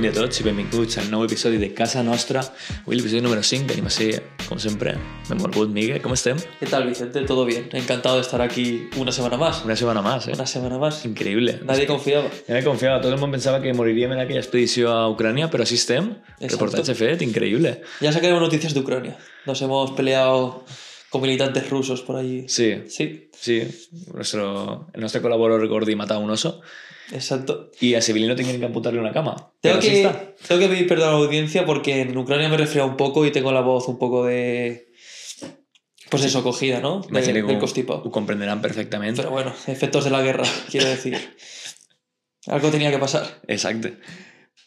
Bon 0.00 0.06
dia 0.08 0.14
a 0.14 0.24
tots 0.24 0.38
i 0.40 0.44
benvinguts 0.46 0.96
al 0.96 1.10
nou 1.12 1.26
episodi 1.26 1.58
de 1.60 1.66
Casa 1.76 2.00
Nostra. 2.00 2.40
Avui 2.86 2.96
l'episodi 2.96 3.20
número 3.20 3.42
5, 3.44 3.66
venim 3.68 3.84
a 3.84 3.90
ser, 3.92 4.22
com 4.46 4.56
sempre, 4.56 4.94
benvolgut, 5.26 5.68
Miguel, 5.74 5.98
com 6.00 6.14
estem? 6.16 6.40
¿Qué 6.56 6.64
tal, 6.64 6.86
Vicente? 6.88 7.20
¿Todo 7.28 7.44
bien? 7.44 7.68
Encantado 7.76 8.16
de 8.16 8.22
estar 8.22 8.40
aquí 8.40 8.88
una 8.96 9.12
semana 9.12 9.36
más. 9.36 9.60
Una 9.68 9.76
setmana 9.76 10.00
més, 10.00 10.30
eh? 10.30 10.32
Una 10.32 10.46
semana 10.48 10.78
más. 10.80 11.04
Increïble. 11.04 11.58
Nadie 11.68 11.84
confiaba. 11.84 12.32
Ja 12.46 12.56
me 12.56 12.64
confiava, 12.64 13.02
tot 13.04 13.12
el 13.12 13.20
món 13.20 13.36
pensava 13.36 13.60
que 13.60 13.76
moriríem 13.76 14.16
en 14.16 14.24
aquella 14.24 14.40
expedició 14.40 14.88
a 14.88 15.02
Ucrània, 15.12 15.50
però 15.52 15.68
així 15.68 15.76
estem. 15.76 16.14
Exacto. 16.38 16.54
Reportatge 16.54 16.96
fet, 16.96 17.26
increïble. 17.28 17.82
Ya 18.00 18.16
sacaremos 18.16 18.40
noticias 18.40 18.72
de 18.72 18.80
Ucrania. 18.80 19.18
Nos 19.44 19.60
hemos 19.60 19.92
peleado 20.00 20.64
con 21.10 21.22
militantes 21.22 21.68
rusos 21.68 22.02
por 22.02 22.16
allí. 22.16 22.48
Sí, 22.48 22.82
Sí, 22.88 23.28
sí. 23.38 23.66
Nuestro, 24.14 24.88
el 24.94 25.00
nostre 25.00 25.20
col·laborador 25.20 25.66
Gordi 25.68 25.96
matà 25.96 26.18
un 26.18 26.30
oso 26.30 26.60
exacto. 27.12 27.70
i 27.80 27.94
a 27.94 28.00
Sevilino 28.00 28.36
tenien 28.36 28.60
que 28.60 28.66
amputar-li 28.66 28.98
una 29.00 29.12
cama. 29.12 29.34
Tengo 29.60 29.80
que, 29.80 30.06
tengo 30.46 30.60
que 30.60 30.68
pedir 30.68 30.86
perdón 30.86 31.08
a 31.08 31.12
la 31.12 31.18
audiencia 31.18 31.66
porque 31.66 32.00
en 32.02 32.16
Ucrania 32.16 32.48
me 32.48 32.54
he 32.54 32.58
resfriado 32.58 32.88
un 32.88 32.96
poco 32.96 33.26
y 33.26 33.32
tengo 33.32 33.50
la 33.52 33.60
voz 33.62 33.88
un 33.88 33.98
poco 33.98 34.24
de... 34.24 34.88
Pues 36.10 36.24
eso, 36.24 36.42
cogida, 36.42 36.80
¿no? 36.80 37.02
De- 37.08 37.20
del 37.22 37.44
ho, 37.44 37.58
constipado. 37.58 38.02
ho 38.04 38.10
comprenderan 38.10 38.60
perfectament. 38.60 39.16
Pero 39.16 39.30
bueno, 39.30 39.52
efectos 39.68 40.04
de 40.04 40.10
la 40.10 40.22
guerra, 40.22 40.44
quiero 40.70 40.88
decir. 40.88 41.16
Algo 42.46 42.70
tenía 42.70 42.90
que 42.90 42.98
pasar. 42.98 43.40
Exacte. 43.46 43.98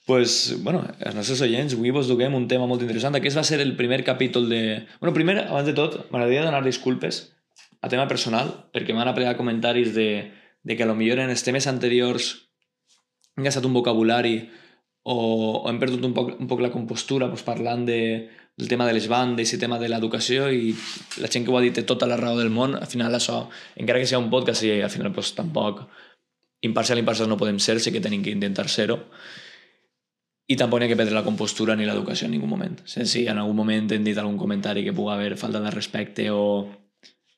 Pues, 0.05 0.55
bueno, 0.63 0.83
els 0.99 1.15
nostres 1.15 1.41
oients, 1.45 1.75
avui 1.77 1.93
vos 1.95 2.09
duguem 2.11 2.35
un 2.35 2.47
tema 2.51 2.67
molt 2.67 2.83
interessant. 2.83 3.15
Aquest 3.15 3.39
va 3.39 3.45
ser 3.47 3.61
el 3.63 3.75
primer 3.79 4.03
capítol 4.03 4.49
de... 4.51 4.83
Bueno, 4.99 5.13
primer, 5.15 5.37
abans 5.45 5.69
de 5.69 5.75
tot, 5.77 6.01
m'agradaria 6.11 6.43
donar 6.43 6.63
disculpes 6.65 7.29
a 7.83 7.91
tema 7.91 8.07
personal, 8.07 8.51
perquè 8.75 8.95
m'han 8.95 9.11
aplegat 9.11 9.39
comentaris 9.39 9.93
de, 9.95 10.09
de 10.63 10.75
que 10.75 10.83
a 10.83 10.89
lo 10.89 10.95
millor 10.95 11.23
en 11.23 11.31
els 11.31 11.43
temes 11.43 11.67
anteriors 11.71 12.33
hem 13.35 13.47
gastat 13.47 13.65
un 13.67 13.73
vocabulari 13.75 14.37
o, 15.03 15.15
o 15.63 15.69
hem 15.71 15.79
perdut 15.81 16.03
un 16.07 16.13
poc, 16.15 16.35
un 16.39 16.47
poc 16.47 16.63
la 16.63 16.71
compostura 16.71 17.27
pues, 17.31 17.43
parlant 17.43 17.83
de, 17.87 18.29
del 18.55 18.69
tema 18.71 18.87
de 18.87 18.93
les 18.95 19.07
bandes 19.11 19.51
i 19.51 19.59
tema 19.59 19.79
de 19.81 19.89
l'educació 19.91 20.47
i 20.51 20.71
la 21.23 21.31
gent 21.31 21.47
que 21.47 21.51
ho 21.51 21.57
ha 21.57 21.63
dit 21.63 21.75
té 21.75 21.83
tota 21.87 22.07
la 22.07 22.19
raó 22.19 22.37
del 22.39 22.51
món, 22.53 22.77
al 22.79 22.87
final 22.91 23.15
això, 23.15 23.45
encara 23.79 23.99
que 23.99 24.07
sigui 24.07 24.21
un 24.21 24.31
podcast 24.31 24.67
i 24.67 24.77
al 24.81 24.93
final 24.93 25.11
pues, 25.15 25.33
tampoc 25.35 25.83
imparcial 26.63 26.99
imparcial 26.99 27.27
no 27.27 27.39
podem 27.39 27.59
ser, 27.59 27.79
sí 27.83 27.91
que 27.91 28.03
tenim 28.03 28.23
que 28.23 28.31
intentar 28.31 28.69
ser-ho 28.71 29.01
i 30.53 30.57
tampoc 30.59 30.79
n'hi 30.79 30.87
ha 30.87 30.91
que 30.91 30.99
perdre 30.99 31.15
la 31.15 31.25
compostura 31.25 31.75
ni 31.75 31.87
l'educació 31.87 32.27
en 32.27 32.35
ningú 32.35 32.47
moment. 32.49 32.77
Si, 32.85 33.05
si 33.09 33.25
en 33.31 33.41
algun 33.41 33.57
moment 33.57 33.89
hem 33.95 34.05
dit 34.05 34.17
algun 34.21 34.37
comentari 34.37 34.83
que 34.85 34.93
pugui 34.95 35.13
haver 35.15 35.37
falta 35.39 35.61
de 35.63 35.71
respecte 35.73 36.29
o 36.29 36.43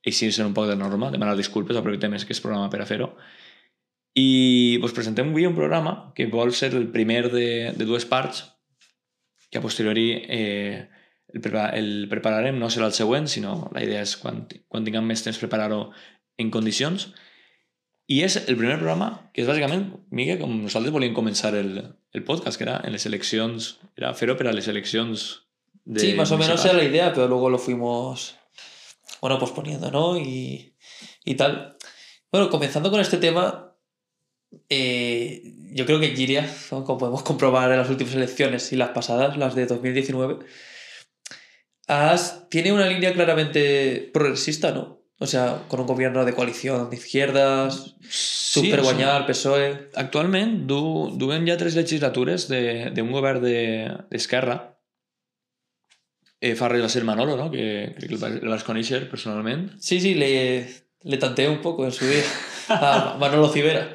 eixir-se 0.06 0.46
un 0.46 0.54
poc 0.54 0.68
de 0.70 0.78
norma, 0.78 1.12
demanar 1.14 1.38
disculpes, 1.38 1.78
aprofitem 1.78 2.14
més 2.14 2.26
que 2.26 2.36
és 2.36 2.42
programa 2.44 2.70
per 2.74 2.82
a 2.84 2.90
fer-ho. 2.90 3.14
I 4.16 4.78
pues, 4.82 4.94
presentem 4.96 5.32
avui 5.32 5.48
un 5.48 5.56
programa 5.58 5.96
que 6.16 6.28
vol 6.32 6.54
ser 6.56 6.74
el 6.74 6.88
primer 6.94 7.30
de, 7.34 7.48
de 7.76 7.88
dues 7.88 8.06
parts, 8.08 8.46
que 9.52 9.60
a 9.60 9.64
posteriori 9.64 10.08
eh, 10.30 10.86
el, 11.34 11.42
prepa 11.42 11.68
el 11.76 12.08
prepararem, 12.12 12.60
no 12.60 12.70
serà 12.72 12.90
el 12.90 12.96
següent, 12.98 13.28
sinó 13.32 13.70
la 13.76 13.84
idea 13.84 14.04
és 14.06 14.16
quan, 14.22 14.46
quan 14.72 14.86
tinguem 14.88 15.06
més 15.08 15.24
temps 15.26 15.42
preparar-ho 15.42 15.90
en 16.40 16.52
condicions. 16.54 17.10
I 18.08 18.20
és 18.22 18.36
el 18.38 18.56
primer 18.58 18.76
programa 18.78 19.30
que 19.34 19.42
és 19.42 19.48
bàsicament, 19.50 19.88
Miquel, 20.14 20.38
com 20.40 20.52
nosaltres 20.62 20.94
volíem 20.94 21.14
començar 21.18 21.56
el, 21.58 21.72
el 22.14 22.24
podcast, 22.24 22.58
que 22.60 22.64
era 22.68 22.80
en 22.86 22.94
les 22.94 23.06
eleccions, 23.10 23.80
era 23.98 24.14
fer-ho 24.14 24.36
per 24.38 24.48
a 24.48 24.54
les 24.54 24.68
eleccions 24.70 25.42
de 25.86 26.00
Sí, 26.00 26.14
más 26.14 26.32
o 26.32 26.38
menos 26.38 26.64
era 26.66 26.74
la 26.74 26.84
idea, 26.84 27.12
pero 27.14 27.28
luego 27.28 27.50
lo 27.50 27.58
fuimos, 27.58 28.36
bueno, 29.22 29.40
posponiendo, 29.40 29.90
¿no? 29.92 30.18
Y, 30.18 30.76
y 31.24 31.36
tal. 31.36 31.78
Bueno, 32.32 32.50
comenzando 32.50 32.92
con 32.92 33.00
este 33.00 33.18
tema, 33.18 33.76
eh, 34.70 35.42
yo 35.74 35.86
creo 35.86 36.00
que 36.00 36.16
Giria, 36.16 36.48
¿no? 36.72 36.84
como 36.84 36.98
podemos 37.00 37.24
comprobar 37.24 37.72
en 37.72 37.78
las 37.80 37.90
últimas 37.90 38.14
elecciones 38.16 38.72
y 38.72 38.76
las 38.76 38.90
pasadas, 38.90 39.36
las 39.38 39.56
de 39.56 39.66
2019, 39.66 40.46
has- 41.88 42.48
tiene 42.50 42.72
una 42.72 42.88
línea 42.88 43.14
claramente 43.14 44.10
progresista, 44.14 44.72
¿no? 44.72 45.02
O 45.18 45.28
sea, 45.28 45.64
con 45.70 45.80
un 45.80 45.88
gobierno 45.88 46.26
de 46.26 46.34
coalición 46.34 46.90
de 46.90 46.98
izquierdas, 46.98 47.96
Sí, 48.10 48.72
guanyar, 48.72 49.26
PSOE... 49.26 49.90
Actualment 49.96 50.66
du, 50.68 51.12
duem 51.18 51.46
ja 51.48 51.56
tres 51.58 51.76
legislatures 51.76 52.48
de- 52.48 52.92
d'un 52.96 53.12
govern 53.12 53.42
de- 53.44 53.92
d'Esquerra. 54.12 54.78
Eh, 56.42 56.54
fa 56.60 56.68
res 56.70 56.84
va 56.84 56.90
ser 56.92 57.04
Manolo, 57.08 57.36
no? 57.40 57.50
que 57.52 57.94
crec 57.98 58.10
que 58.12 58.16
el 58.28 58.50
vas 58.52 58.64
conèixer 58.68 59.06
personalment. 59.10 59.70
Sí, 59.80 60.00
sí, 60.04 60.14
le, 60.16 60.68
le 61.04 61.18
tanteé 61.18 61.48
un 61.50 61.62
poco 61.62 61.86
en 61.86 61.92
su 61.92 62.06
día 62.06 62.24
a 62.70 63.16
Manolo 63.20 63.50
Civera. 63.50 63.94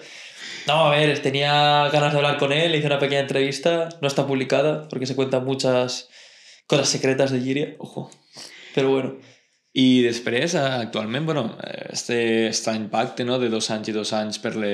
No, 0.67 0.87
a 0.89 0.91
ver, 0.97 1.21
tenía 1.23 1.89
ganas 1.93 2.13
de 2.13 2.19
hablar 2.19 2.39
con 2.39 2.53
él, 2.53 2.73
le 2.73 2.79
hice 2.79 2.87
una 2.87 2.99
pequeña 2.99 3.21
entrevista, 3.21 3.89
no 4.01 4.09
está 4.09 4.27
publicada 4.27 4.89
porque 4.89 5.07
se 5.07 5.17
cuentan 5.17 5.45
muchas 5.45 6.09
cosas 6.67 6.89
secretas 6.89 7.31
de 7.31 7.41
Giria, 7.41 7.77
ojo. 7.79 8.11
Pero 8.75 8.91
bueno, 8.91 9.17
I 9.79 10.03
després, 10.03 10.55
eh, 10.59 10.59
actualment, 10.83 11.27
bueno, 11.27 11.57
eh, 11.63 11.91
este 11.93 12.49
estrany 12.49 12.89
pacte 12.91 13.25
no? 13.25 13.39
de 13.39 13.49
dos 13.49 13.71
anys 13.71 13.89
i 13.89 13.93
dos 13.95 14.13
anys 14.13 14.41
per 14.43 14.57
le, 14.57 14.73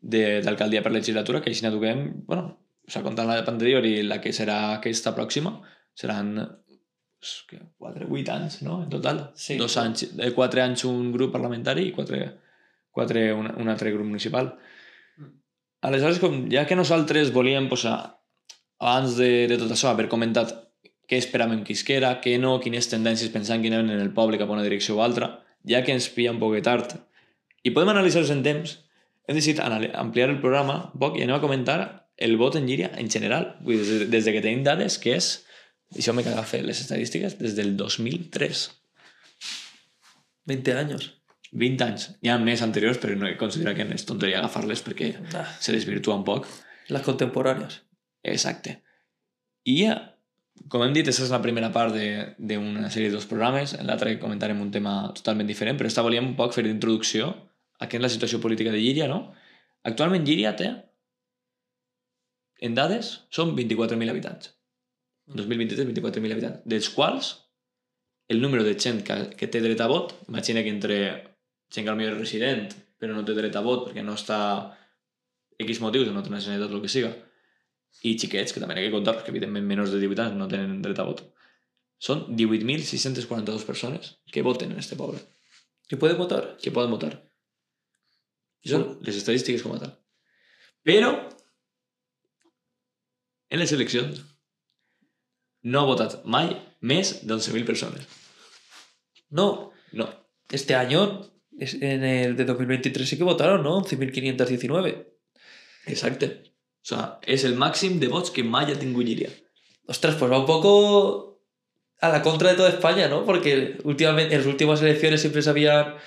de- 0.00 0.40
d'alcaldia 0.42 0.82
per 0.82 0.92
legislatura, 0.92 1.40
que 1.40 1.50
així 1.50 1.62
ne 1.62 1.70
duguem, 1.70 2.24
bueno, 2.26 2.48
o 2.86 2.90
sigui, 2.90 3.04
comptant 3.06 3.30
la 3.30 3.38
anterior 3.46 3.86
i 3.86 4.02
la 4.02 4.20
que 4.20 4.32
serà 4.34 4.74
aquesta 4.74 5.14
pròxima, 5.14 5.54
seran 5.94 6.34
pues, 6.36 7.44
que, 7.48 7.60
4, 7.78 8.08
8 8.10 8.34
anys, 8.34 8.60
no?, 8.66 8.82
en 8.82 8.90
total. 8.90 9.30
Sí. 9.38 9.56
Dos 9.62 9.78
anys, 9.78 10.08
eh, 10.18 10.32
4 10.34 10.62
anys 10.64 10.84
un 10.90 11.12
grup 11.14 11.32
parlamentari 11.38 11.88
i 11.88 11.94
4, 11.94 12.20
4 12.98 13.24
un, 13.38 13.52
un 13.62 13.68
altre 13.70 13.94
grup 13.94 14.10
municipal. 14.10 14.56
Aleshores, 15.86 16.18
com, 16.18 16.46
ja 16.50 16.66
que 16.66 16.74
nosaltres 16.74 17.30
volíem 17.30 17.68
posar, 17.70 17.98
abans 18.82 19.14
de, 19.16 19.46
de 19.46 19.56
tot 19.60 19.70
això, 19.70 19.92
haver 19.92 20.08
comentat 20.10 20.65
què 21.06 21.18
esperàvem 21.22 21.62
que 21.64 21.72
isquera, 21.72 22.16
què 22.20 22.38
no, 22.42 22.56
quines 22.60 22.88
tendències 22.90 23.30
pensant 23.34 23.62
que 23.62 23.68
anaven 23.70 23.90
en 23.94 24.00
el 24.00 24.12
poble 24.14 24.38
cap 24.38 24.50
a 24.50 24.56
una 24.56 24.64
direcció 24.66 24.96
o 24.96 25.02
altra, 25.02 25.44
ja 25.66 25.82
que 25.82 25.92
ens 25.94 26.08
pilla 26.08 26.32
un 26.34 26.40
poc 26.42 26.58
tard 26.62 26.96
i 27.66 27.72
podem 27.74 27.90
analitzar-los 27.90 28.30
en 28.30 28.44
temps, 28.46 28.76
hem 29.26 29.34
decidit 29.38 29.58
ampliar 29.60 30.28
el 30.30 30.40
programa 30.42 30.76
un 30.94 31.00
poc 31.02 31.16
i 31.18 31.24
anem 31.24 31.38
a 31.38 31.42
comentar 31.42 31.78
el 32.16 32.36
vot 32.40 32.54
en 32.56 32.66
Llíria 32.68 32.92
en 32.96 33.10
general, 33.10 33.56
Vull 33.66 33.80
dir, 33.82 33.86
des, 33.86 34.10
des 34.10 34.24
de 34.28 34.32
que 34.36 34.42
tenim 34.44 34.62
dades, 34.64 34.98
que 35.02 35.16
és, 35.18 35.30
això 35.98 36.14
m'he 36.14 36.24
cagat 36.24 36.46
fer 36.48 36.62
les 36.64 36.78
estadístiques, 36.80 37.34
des 37.38 37.56
del 37.58 37.74
2003. 37.76 38.62
20 40.46 40.76
años. 40.78 41.10
20 41.52 41.84
anys. 41.84 42.06
Hi 42.22 42.30
ha 42.30 42.38
més 42.38 42.62
anteriors, 42.62 42.98
però 43.02 43.16
no 43.18 43.26
he 43.26 43.36
considerat 43.40 43.76
que 43.76 43.86
és 43.94 44.06
tonteria 44.06 44.38
agafar-les 44.40 44.82
perquè 44.86 45.12
Ah, 45.34 45.46
se 45.60 45.74
desvirtua 45.74 46.14
un 46.14 46.24
poc. 46.24 46.46
las 46.88 47.02
contemporáneas. 47.02 47.82
Exacte. 48.22 48.82
I 49.64 49.88
com 50.68 50.82
hem 50.82 50.94
dit, 50.94 51.06
aquesta 51.06 51.26
és 51.26 51.32
la 51.34 51.42
primera 51.44 51.70
part 51.74 51.94
d'una 51.94 52.90
sèrie 52.90 53.10
de 53.10 53.16
dos 53.16 53.28
programes. 53.30 53.76
En 53.78 53.86
l'altre 53.88 54.16
comentarem 54.22 54.60
un 54.62 54.72
tema 54.74 54.96
totalment 55.16 55.48
diferent, 55.48 55.78
però 55.78 55.90
esta 55.90 56.04
volíem 56.06 56.32
un 56.32 56.36
poc 56.38 56.56
fer 56.56 56.64
d'introducció 56.66 57.30
a 57.78 57.86
què 57.86 57.98
és 57.98 58.04
la 58.04 58.12
situació 58.12 58.40
política 58.42 58.72
de 58.74 58.80
Llíria, 58.80 59.06
no? 59.10 59.20
Actualment 59.86 60.24
Llíria 60.26 60.54
té, 60.58 60.72
en 62.66 62.74
dades, 62.74 63.12
són 63.30 63.52
24.000 63.58 64.10
habitants. 64.10 64.54
2023, 65.34 65.90
24.000 65.92 66.34
habitants. 66.34 66.64
Dels 66.64 66.88
quals, 66.94 67.32
el 68.32 68.40
número 68.42 68.64
de 68.66 68.74
gent 68.80 69.02
que, 69.06 69.18
que 69.38 69.50
té 69.52 69.62
dret 69.62 69.82
a 69.82 69.90
vot, 69.90 70.16
imagina 70.30 70.64
que 70.64 70.72
entre 70.72 70.98
gent 71.70 71.86
que 71.86 71.92
potser 71.92 72.10
és 72.10 72.18
resident, 72.18 72.66
però 72.98 73.14
no 73.14 73.24
té 73.26 73.36
dret 73.36 73.56
a 73.58 73.62
vot 73.62 73.88
perquè 73.88 74.02
no 74.06 74.16
està 74.16 74.40
X 75.62 75.80
motius, 75.84 76.10
no 76.12 76.22
té 76.24 76.32
nacionalitat 76.32 76.72
el 76.72 76.82
que 76.82 76.92
siga, 76.92 77.12
i 78.02 78.16
xiquets, 78.18 78.52
que 78.52 78.60
també 78.60 78.74
n'hi 78.74 78.84
ha 78.84 78.88
que 78.88 78.94
comptar, 78.94 79.14
perquè 79.16 79.32
evidentment 79.32 79.64
menys 79.66 79.90
de 79.94 80.00
18 80.02 80.22
anys 80.26 80.36
no 80.38 80.48
tenen 80.48 80.82
dret 80.82 80.98
a 81.00 81.06
vot. 81.08 81.22
Són 81.98 82.26
18.642 82.36 83.64
persones 83.64 84.16
que 84.32 84.42
voten 84.42 84.72
en 84.72 84.78
este 84.78 84.96
poble, 84.96 85.18
¿Y 85.88 85.96
puede 85.96 86.14
votar? 86.14 86.56
que 86.60 86.70
poden 86.72 86.90
votar. 86.90 87.12
I 88.66 88.68
són 88.68 88.98
les 89.06 89.16
estadístiques 89.16 89.62
com 89.62 89.76
a 89.76 89.78
tal. 89.78 89.92
Però, 90.82 91.12
en 93.50 93.58
les 93.62 93.72
eleccions, 93.72 94.20
no 95.62 95.80
ha 95.80 95.86
votat 95.88 96.24
mai 96.24 96.50
més 96.82 97.20
d'11.000 97.26 97.64
persones. 97.64 98.06
No, 99.30 99.72
No. 99.92 100.08
este 100.50 100.74
año, 100.74 101.22
en 101.58 102.04
el 102.04 102.36
de 102.36 102.44
2023 102.44 103.08
sí 103.08 103.16
que 103.16 103.24
votaron, 103.24 103.62
¿no? 103.62 103.78
11.519. 103.82 105.06
Exacte. 105.86 106.45
O 106.86 106.88
sea, 106.88 107.18
és 107.26 107.42
el 107.44 107.56
màxim 107.58 107.98
de 107.98 108.06
vots 108.06 108.30
que 108.30 108.44
tingut 108.78 109.02
Llíria. 109.08 109.30
Ostras, 109.90 110.14
pues 110.20 110.30
va 110.30 110.38
un 110.38 110.46
poco 110.46 111.40
a 112.00 112.08
la 112.10 112.22
contra 112.22 112.50
de 112.50 112.56
toda 112.56 112.68
España, 112.68 113.08
¿no? 113.08 113.24
Porque 113.24 113.78
últimamente, 113.82 114.34
en 114.34 114.40
las 114.42 114.46
últimas 114.46 114.80
elecciones 114.82 115.20
siempre 115.20 115.42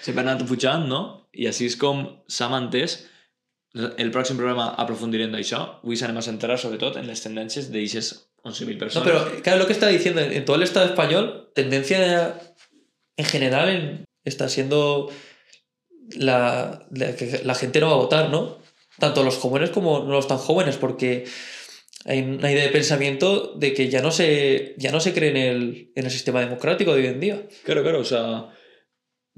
sempre 0.02 0.22
ha 0.24 0.30
anat 0.32 0.48
pujant, 0.48 0.88
no? 0.88 1.28
I 1.34 1.48
així 1.52 1.66
és 1.68 1.76
com 1.76 2.06
s'ha 2.32 2.48
mantès. 2.48 2.96
El 3.76 4.10
pròxim 4.16 4.38
programa 4.40 4.70
aprofundirem 4.82 5.34
d'això. 5.36 5.60
Avui 5.84 5.98
s'anem 6.00 6.18
a 6.18 6.24
centrar 6.26 6.56
sobretot 6.58 6.96
en 6.98 7.08
les 7.12 7.22
tendències 7.22 7.68
d'aixes 7.74 8.14
11.000 8.48 8.74
No, 8.78 8.80
persones. 8.80 9.06
pero 9.10 9.42
claro, 9.44 9.60
lo 9.60 9.68
que 9.68 9.74
está 9.74 9.88
diciendo, 9.88 10.22
en 10.22 10.46
todo 10.46 10.56
el 10.56 10.64
Estado 10.64 10.86
español, 10.86 11.52
tendencia 11.54 12.40
en 13.18 13.26
general 13.26 13.68
en- 13.70 14.06
está 14.24 14.48
siendo 14.48 15.12
la, 16.16 16.88
la 16.92 17.16
que 17.16 17.42
la 17.44 17.56
gente 17.56 17.80
no 17.82 17.88
va 17.88 17.94
a 17.94 17.98
votar, 17.98 18.30
¿no? 18.30 18.59
Tanto 19.00 19.24
los 19.24 19.38
jóvenes 19.38 19.70
como 19.70 20.00
los 20.00 20.28
tan 20.28 20.38
jóvenes, 20.38 20.78
porque 20.78 21.26
hay 22.06 22.22
una 22.22 22.52
idea 22.52 22.64
de 22.64 22.70
pensamiento 22.70 23.54
de 23.56 23.74
que 23.74 23.90
ya 23.90 24.02
no 24.02 24.12
se, 24.12 24.76
ya 24.78 24.92
no 24.92 25.00
se 25.00 25.14
cree 25.14 25.32
en 25.32 25.38
el, 25.38 25.92
en 25.96 26.06
el 26.06 26.12
sistema 26.12 26.42
democrático 26.42 26.94
de 26.94 27.02
hoy 27.02 27.08
en 27.08 27.20
día. 27.20 27.48
Claro, 27.64 27.84
claro, 27.84 28.00
o 28.00 28.06
sea, 28.06 28.50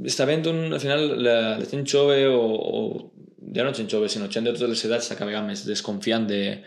està 0.01 0.25
havent 0.25 0.47
un, 0.49 0.61
al 0.73 0.79
final 0.79 1.03
la, 1.21 1.37
la 1.59 1.65
gent 1.69 1.85
o, 1.95 2.41
o 2.41 3.11
no 3.51 3.73
gent 3.73 3.89
jove, 3.91 4.09
sinó 4.09 4.27
de 4.27 4.53
totes 4.53 4.69
les 4.69 4.85
edats 4.85 5.05
està 5.05 5.15
cada 5.15 5.29
vegada 5.29 5.47
més 5.47 5.65
desconfiant 5.67 6.27
de, 6.27 6.63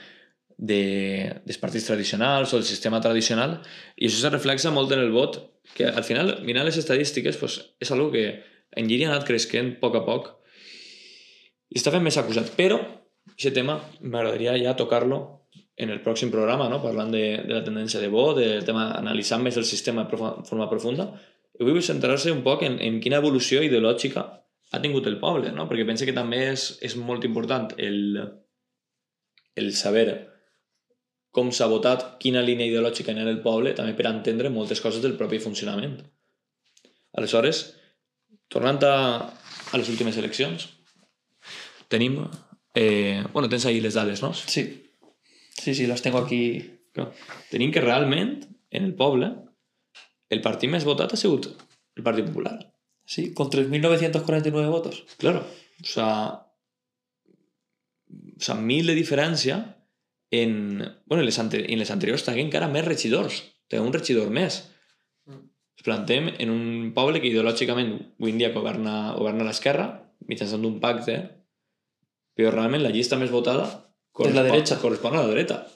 de, 0.58 1.40
dels 1.44 1.58
partits 1.58 1.87
tradicionals 1.87 2.52
o 2.52 2.58
del 2.58 2.67
sistema 2.67 3.00
tradicional 3.00 3.61
i 3.97 4.06
això 4.06 4.20
se 4.20 4.31
reflexa 4.31 4.70
molt 4.70 4.93
en 4.93 5.00
el 5.00 5.11
vot 5.11 5.40
que 5.75 5.87
al 5.87 6.05
final, 6.05 6.43
mirant 6.44 6.67
les 6.67 6.76
estadístiques 6.76 7.37
pues, 7.40 7.61
és 7.81 7.90
algo 7.90 8.11
que 8.12 8.43
en 8.76 8.88
Giri 8.88 9.06
ha 9.06 9.14
anat 9.14 9.26
creixent 9.26 9.76
a 9.76 9.81
poc 9.81 9.97
a 9.97 10.05
poc 10.05 10.31
i 11.75 11.81
està 11.81 11.93
fent 11.94 12.05
més 12.06 12.19
acusat 12.21 12.53
però 12.59 12.79
aquest 13.35 13.56
tema 13.56 13.79
m'agradaria 14.00 14.55
ja 14.62 14.76
tocar-lo 14.79 15.21
en 15.76 15.91
el 15.91 16.00
pròxim 16.05 16.31
programa, 16.31 16.69
no? 16.71 16.79
parlant 16.82 17.11
de, 17.11 17.25
de 17.43 17.55
la 17.56 17.65
tendència 17.67 17.99
de 18.00 18.11
vot, 18.12 18.38
del 18.38 18.62
tema 18.67 18.93
analitzant 18.94 19.43
més 19.43 19.56
el 19.59 19.67
sistema 19.67 20.05
de 20.06 20.19
forma 20.47 20.69
profunda 20.71 21.09
i 21.59 21.67
vull 21.67 21.82
centrar-se 21.82 22.32
un 22.35 22.44
poc 22.47 22.62
en, 22.67 22.79
en 22.82 23.00
quina 23.03 23.19
evolució 23.23 23.62
ideològica 23.62 24.23
ha 24.75 24.81
tingut 24.82 25.06
el 25.11 25.19
poble, 25.23 25.50
no? 25.55 25.67
perquè 25.71 25.87
penso 25.87 26.06
que 26.06 26.15
també 26.15 26.44
és, 26.53 26.69
és 26.82 26.94
molt 26.99 27.26
important 27.26 27.75
el, 27.79 28.23
el 29.59 29.75
saber 29.79 30.06
com 31.35 31.50
s'ha 31.50 31.67
votat, 31.71 32.06
quina 32.23 32.43
línia 32.47 32.69
ideològica 32.71 33.11
en 33.11 33.26
el 33.26 33.41
poble, 33.43 33.75
també 33.75 33.97
per 33.99 34.06
entendre 34.11 34.53
moltes 34.55 34.81
coses 34.82 35.03
del 35.03 35.17
propi 35.19 35.41
funcionament. 35.43 35.97
Aleshores, 37.19 37.65
tornant 38.50 38.79
a, 38.87 38.94
a 39.75 39.81
les 39.81 39.91
últimes 39.91 40.19
eleccions, 40.21 40.69
tenim... 41.89 42.21
Eh, 42.75 43.23
bueno, 43.33 43.49
tens 43.49 43.67
ahí 43.67 43.81
les 43.81 43.95
dades, 43.95 44.23
no? 44.23 44.33
Sí. 44.35 44.91
Sí, 45.55 45.75
sí, 45.75 45.87
les 45.87 46.03
tengo 46.03 46.19
aquí. 46.19 46.81
Tenim 47.51 47.71
que 47.73 47.81
realment, 47.81 48.41
en 48.71 48.89
el 48.89 48.95
poble, 48.99 49.31
el 50.31 50.43
partit 50.43 50.71
més 50.71 50.87
votat 50.87 51.15
ha 51.15 51.21
sigut 51.21 51.53
el 51.95 52.03
Partit 52.03 52.27
Popular. 52.27 52.73
Sí, 53.05 53.33
con 53.35 53.51
3.949 53.51 54.71
votos. 54.71 55.05
Claro, 55.19 55.47
o 55.81 55.85
sea, 55.85 56.49
o 58.09 58.41
sea, 58.41 58.55
mil 58.55 58.87
de 58.87 58.95
diferència 58.95 59.77
en... 60.31 60.79
Bueno, 61.07 61.23
en 61.23 61.27
les, 61.27 61.39
ante 61.39 61.73
en 61.73 61.79
les 61.79 61.91
anteriors 61.91 62.25
també 62.25 62.43
encara 62.43 62.71
més 62.73 62.87
regidors. 62.87 63.43
Té 63.69 63.81
un 63.81 63.93
regidor 63.93 64.33
més. 64.35 64.63
Mm. 65.29 65.45
Ens 65.79 65.87
plantem 65.87 66.33
en 66.39 66.51
un 66.51 66.91
poble 66.97 67.21
que 67.21 67.31
ideològicament 67.31 67.95
avui 68.01 68.35
en 68.35 68.41
dia 68.41 68.55
governa, 68.57 69.15
governa 69.19 69.47
l'esquerra 69.47 69.89
mitjançant 70.25 70.65
un 70.65 70.79
pacte, 70.81 71.19
però 72.35 72.53
realment 72.53 72.83
la 72.83 72.93
llista 72.95 73.19
més 73.21 73.33
votada 73.33 73.67
correspon, 74.13 74.37
la 74.37 74.47
derecha. 74.47 74.79
correspon 74.83 75.17
a 75.17 75.23
la 75.23 75.33
dreta. 75.33 75.67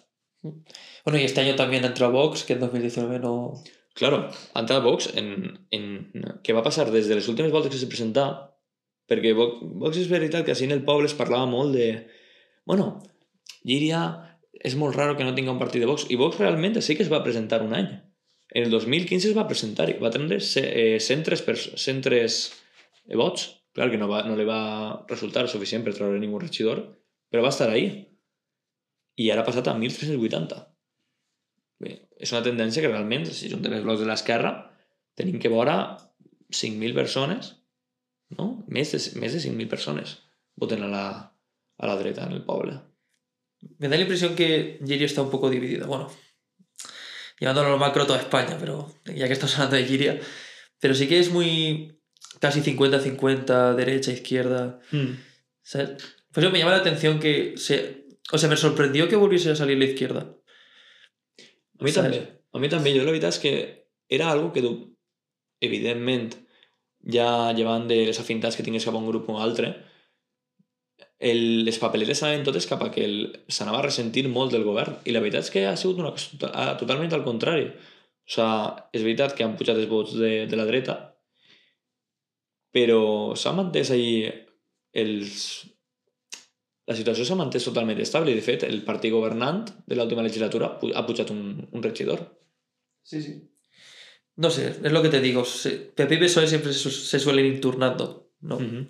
Bueno, 1.04 1.18
y 1.18 1.24
este 1.24 1.40
año 1.40 1.56
también 1.56 1.84
entró 1.84 2.10
Vox, 2.10 2.44
que 2.44 2.54
en 2.54 2.60
2019 2.60 3.18
no... 3.20 3.54
Claro, 3.94 4.30
ha 4.54 4.60
entrat 4.60 4.82
Vox 4.82 5.10
en, 5.16 5.58
en... 5.74 6.12
Què 6.44 6.54
va 6.54 6.62
passar 6.62 6.86
des 6.94 7.08
de 7.10 7.16
les 7.18 7.28
últimes 7.28 7.50
voltes 7.50 7.72
que 7.72 7.80
se 7.80 7.90
presentà? 7.90 8.28
Perquè 9.10 9.32
Vox, 9.34 9.58
Vox 9.82 9.98
és 9.98 10.10
veritat 10.10 10.46
que 10.46 10.54
així 10.54 10.68
en 10.68 10.76
el 10.76 10.84
poble 10.86 11.10
es 11.10 11.16
parlava 11.18 11.48
molt 11.50 11.74
de... 11.74 11.88
Bueno, 12.68 12.92
Llíria 13.66 14.02
és 14.58 14.76
molt 14.78 14.96
raro 14.96 15.16
que 15.16 15.26
no 15.26 15.34
tinga 15.34 15.54
un 15.54 15.58
partit 15.58 15.82
de 15.82 15.88
Vox. 15.90 16.06
I 16.10 16.18
Vox 16.20 16.38
realment 16.38 16.78
sí 16.82 16.94
que 16.94 17.04
es 17.06 17.12
va 17.12 17.24
presentar 17.24 17.62
un 17.64 17.74
any. 17.74 17.90
En 18.54 18.64
el 18.64 18.70
2015 18.70 19.32
es 19.32 19.36
va 19.36 19.48
presentar 19.48 19.88
i 19.90 19.98
va 20.00 20.12
tenir 20.14 20.38
103, 20.40 21.42
per, 21.44 21.56
103 21.58 22.38
vots. 23.18 23.48
Clar 23.78 23.92
que 23.92 23.98
no, 24.00 24.08
va, 24.10 24.24
no 24.26 24.34
li 24.34 24.42
va 24.42 25.06
resultar 25.06 25.44
suficient 25.46 25.84
per 25.86 25.92
treure 25.94 26.18
ningú 26.18 26.40
regidor, 26.42 26.80
però 27.30 27.44
va 27.44 27.52
estar 27.54 27.68
ahí. 27.70 27.84
I 29.22 29.28
ara 29.30 29.44
ha 29.44 29.46
passat 29.46 29.68
a 29.70 29.74
1.380. 29.78 30.56
Bé, 31.84 31.92
és 32.18 32.32
una 32.34 32.40
tendència 32.42 32.82
que 32.82 32.90
realment, 32.90 33.28
si 33.30 33.50
juntem 33.52 33.76
els 33.76 33.84
blocs 33.86 34.02
de 34.02 34.08
l'esquerra, 34.08 34.50
tenim 35.14 35.38
que 35.38 35.52
veure 35.52 35.76
5.000 36.50 36.96
persones, 36.96 37.52
no? 38.34 38.48
Més 38.66 38.96
de, 38.96 39.00
més 39.22 39.38
de 39.38 39.44
5.000 39.46 39.70
persones 39.70 40.16
voten 40.58 40.82
a 40.82 40.90
la, 40.90 41.04
a 41.78 41.92
la 41.92 41.96
dreta 42.00 42.26
en 42.26 42.34
el 42.34 42.42
poble. 42.42 42.74
Me 43.78 43.86
da 43.86 43.94
la 43.94 44.02
impresión 44.08 44.34
que 44.34 44.80
Giria 44.84 45.06
está 45.06 45.22
un 45.22 45.30
poco 45.30 45.50
dividida. 45.50 45.86
Bueno, 45.86 46.10
llevándolo 47.38 47.68
a 47.68 47.70
lo 47.70 47.78
macro 47.78 48.08
toda 48.08 48.18
España, 48.18 48.56
pero 48.58 48.92
ya 49.04 49.28
que 49.28 49.34
estamos 49.34 49.54
hablando 49.54 49.76
de 49.76 49.86
Giria, 49.86 50.20
pero 50.80 50.94
sí 50.94 51.06
que 51.06 51.20
es 51.20 51.30
muy 51.30 51.97
casi 52.40 52.62
50-50, 52.62 53.74
derecha, 53.74 54.12
izquierda. 54.12 54.80
Mm. 54.92 55.18
¿Sabes? 55.62 56.02
Por 56.32 56.42
eso 56.42 56.52
me 56.52 56.58
llama 56.58 56.72
la 56.72 56.78
atención 56.78 57.18
que 57.18 57.54
se... 57.56 58.06
O 58.32 58.38
sea, 58.38 58.48
me 58.48 58.56
sorprendió 58.56 59.08
que 59.08 59.16
volviese 59.16 59.50
a 59.50 59.56
salir 59.56 59.78
la 59.78 59.86
izquierda. 59.86 60.34
A 61.78 61.84
mi 61.84 61.92
també. 61.92 62.20
A 62.52 62.60
mi 62.60 62.68
també. 62.68 62.92
Jo 62.92 63.04
la 63.06 63.14
veritat 63.14 63.36
és 63.36 63.40
que 63.40 63.52
era 64.12 64.30
algo 64.32 64.50
que, 64.52 64.62
evidentment, 65.64 66.34
ja 67.06 67.52
llevant 67.56 67.86
de 67.88 68.02
les 68.08 68.20
afinitats 68.20 68.58
que 68.58 68.66
tingués 68.66 68.84
cap 68.84 68.96
a 68.96 69.00
un 69.00 69.08
grup 69.08 69.28
o 69.30 69.38
altre, 69.40 69.72
el, 71.18 71.64
les 71.66 71.78
papeletes 71.82 72.22
anaven 72.22 72.44
totes 72.46 72.66
cap 72.70 72.82
a 72.84 72.90
que 72.94 73.06
s'anava 73.50 73.80
a 73.80 73.86
ressentir 73.86 74.26
molt 74.28 74.52
del 74.54 74.66
govern. 74.66 74.98
I 75.04 75.14
la 75.14 75.22
veritat 75.24 75.46
és 75.46 75.54
que 75.54 75.64
ha 75.66 75.76
sigut 75.76 76.02
una 76.02 76.12
cosa 76.14 76.74
totalment 76.80 77.14
al 77.14 77.24
contrari. 77.26 77.70
O 77.70 78.32
sigui, 78.34 78.84
és 78.92 79.04
veritat 79.06 79.34
que 79.34 79.46
han 79.46 79.56
pujat 79.56 79.78
els 79.78 79.88
vots 79.90 80.14
de, 80.18 80.46
de 80.50 80.58
la 80.58 80.66
dreta, 80.68 80.98
però 82.74 83.34
s'ha 83.36 83.54
mantès 83.56 83.90
ahir 83.94 84.32
els, 84.92 85.66
la 86.88 86.96
situació 86.96 87.24
s'ha 87.24 87.38
mantès 87.38 87.66
totalment 87.68 88.00
estable 88.00 88.32
i, 88.32 88.38
de 88.38 88.44
fet, 88.44 88.64
el 88.68 88.82
partit 88.86 89.12
governant 89.12 89.64
de 89.86 89.96
l'última 89.96 90.24
legislatura 90.24 90.74
ha 90.94 91.06
pujat 91.06 91.32
un, 91.34 91.68
un 91.72 91.84
regidor. 91.84 92.24
Sí, 93.02 93.22
sí. 93.22 93.38
No 94.38 94.50
sé, 94.50 94.68
es 94.70 94.92
lo 94.92 95.02
que 95.02 95.08
te 95.08 95.20
digo. 95.20 95.42
PP 95.96 96.14
y 96.14 96.18
PSOE 96.18 96.46
siempre 96.46 96.72
se, 96.72 97.18
suelen 97.18 97.46
ir 97.46 97.60
turnando, 97.60 98.30
¿no? 98.40 98.56
Uh 98.56 98.60
-huh. 98.60 98.88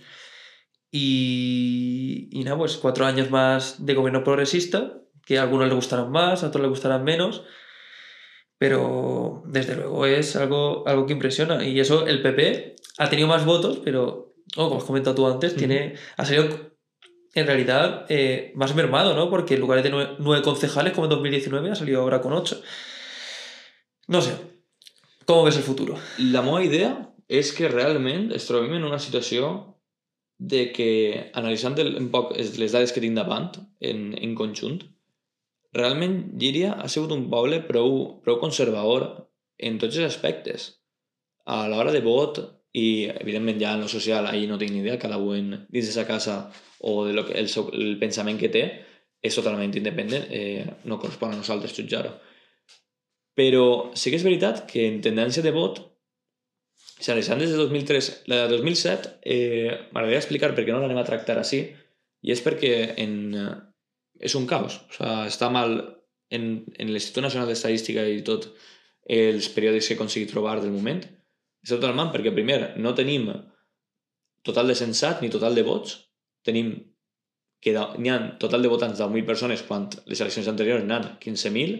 y, 0.91 2.29
y 2.33 2.45
nada, 2.45 2.59
pues 2.59 2.77
cuatro 2.77 3.07
años 3.07 3.31
más 3.31 3.85
de 3.85 3.95
gobierno 3.95 4.23
progresista, 4.25 5.01
que 5.25 5.39
a 5.39 5.43
algunos 5.43 5.67
les 5.67 5.75
gustarán 5.75 6.11
más, 6.11 6.43
a 6.43 6.49
otros 6.49 6.63
les 6.63 6.71
gustarán 6.71 7.05
menos, 7.05 7.45
pero 8.59 9.43
desde 9.47 9.77
luego 9.77 10.07
es 10.07 10.37
algo, 10.37 10.87
algo 10.87 11.07
que 11.07 11.15
impresiona. 11.15 11.65
Y 11.65 11.81
eso, 11.81 12.07
el 12.07 12.23
PP 12.23 12.77
ha 12.99 13.09
tenido 13.09 13.29
más 13.29 13.45
votos, 13.45 13.81
pero, 13.85 14.35
oh, 14.57 14.69
como 14.69 14.81
has 14.81 14.85
comentado 14.85 15.17
tú 15.17 15.27
antes, 15.27 15.55
-huh. 15.55 15.59
tiene, 15.59 15.95
ha 16.17 16.25
salido 16.25 16.49
en 17.35 17.47
realidad 17.47 18.07
eh, 18.09 18.53
más 18.55 18.75
mermado, 18.75 19.15
¿no? 19.15 19.31
Porque 19.31 19.55
en 19.55 19.61
lugar 19.61 19.83
de 19.83 19.91
nueve, 19.91 20.17
nueve, 20.19 20.43
concejales 20.43 20.93
como 20.93 21.07
en 21.07 21.11
2019 21.11 21.71
ha 21.71 21.75
salido 21.75 22.01
ahora 22.01 22.21
con 22.21 22.33
ocho. 22.33 22.61
No 24.09 24.21
sé. 24.23 24.33
Com 25.27 25.45
ves 25.45 25.59
el 25.59 25.63
futur? 25.63 25.95
La 26.17 26.41
meva 26.41 26.63
idea 26.65 27.13
és 27.29 27.51
que 27.53 27.69
realment 27.69 28.31
es 28.33 28.47
trobem 28.49 28.73
en 28.79 28.85
una 28.89 28.99
situació 28.99 29.51
de 30.39 30.73
que, 30.73 31.31
analitzant 31.37 31.77
el, 31.83 31.91
un 32.01 32.09
poc 32.15 32.33
les 32.39 32.73
dades 32.73 32.95
que 32.95 33.03
tinc 33.05 33.19
davant, 33.19 33.51
en, 33.81 34.15
en 34.17 34.33
conjunt, 34.39 34.79
realment 35.77 36.17
Llíria 36.41 36.79
ha 36.81 36.89
sigut 36.89 37.13
un 37.13 37.27
poble 37.29 37.61
prou, 37.69 37.99
prou 38.25 38.39
conservador 38.41 39.05
en 39.59 39.77
tots 39.83 39.99
els 39.99 40.09
aspectes. 40.09 40.71
A 41.45 41.67
l'hora 41.69 41.93
de 41.93 42.01
vot, 42.01 42.41
i 42.79 42.87
evidentment 43.11 43.61
ja 43.61 43.75
en 43.75 43.83
lo 43.85 43.89
social 43.91 44.27
ahir 44.27 44.49
no 44.49 44.59
tinc 44.61 44.73
ni 44.73 44.83
idea, 44.85 44.99
cada 45.03 45.19
un 45.19 45.51
dins 45.69 45.89
de 45.89 45.95
sa 45.95 46.07
casa 46.07 46.39
o 46.79 47.05
de 47.07 47.13
lo 47.17 47.25
que, 47.27 47.35
el, 47.41 47.51
el 47.73 47.99
pensament 47.99 48.39
que 48.39 48.53
té 48.55 48.65
és 49.23 49.35
totalment 49.35 49.75
independent, 49.75 50.29
eh, 50.31 50.65
no 50.87 50.99
correspon 51.03 51.35
a 51.35 51.39
nosaltres 51.41 51.75
jutjar-ho. 51.75 52.13
Però 53.39 53.91
sí 53.99 54.11
que 54.11 54.19
és 54.19 54.27
veritat 54.27 54.65
que 54.71 54.87
en 54.87 55.01
tendència 55.03 55.43
de 55.43 55.55
vot, 55.55 55.81
analitzant 57.03 57.43
des 57.43 57.51
de 57.55 57.59
2003, 57.59 58.11
la 58.31 58.45
de 58.45 58.57
2007, 58.57 59.13
eh, 59.23 59.75
m'agradaria 59.91 60.23
explicar 60.23 60.53
per 60.55 60.67
què 60.67 60.75
no 60.75 60.83
l'anem 60.83 61.03
a 61.03 61.07
tractar 61.07 61.39
així, 61.39 61.65
i 62.23 62.35
és 62.35 62.43
perquè 62.43 62.73
en, 63.03 63.19
eh, 63.35 63.53
és 64.21 64.35
un 64.39 64.47
caos. 64.51 64.81
O 64.89 64.97
sea, 64.97 65.21
està 65.31 65.51
mal 65.55 65.79
en, 66.31 66.49
en 66.79 66.91
l'Institut 66.93 67.27
Nacional 67.27 67.51
d'Estadística 67.51 68.07
i 68.07 68.23
tot 68.27 68.51
els 69.09 69.49
periòdics 69.55 69.89
que 69.89 69.97
aconseguit 69.99 70.31
trobar 70.31 70.59
del 70.61 70.75
moment, 70.75 71.03
està 71.69 71.79
totalment 71.79 72.13
perquè, 72.15 72.33
primer, 72.35 72.61
no 72.81 72.95
tenim 72.97 73.29
total 74.47 74.71
de 74.71 74.79
censat 74.79 75.21
ni 75.23 75.31
total 75.33 75.59
de 75.59 75.67
vots, 75.67 75.99
tenim 76.47 76.73
que 77.61 77.75
n'hi 77.75 78.11
ha 78.13 78.19
total 78.41 78.63
de 78.63 78.71
votants 78.71 78.99
de 78.99 79.05
10.000 79.05 79.27
persones 79.27 79.63
quan 79.67 79.89
les 80.07 80.21
eleccions 80.23 80.49
anteriors 80.51 80.85
n'hi 80.87 80.95
ha 80.95 81.01
15.000 81.21 81.79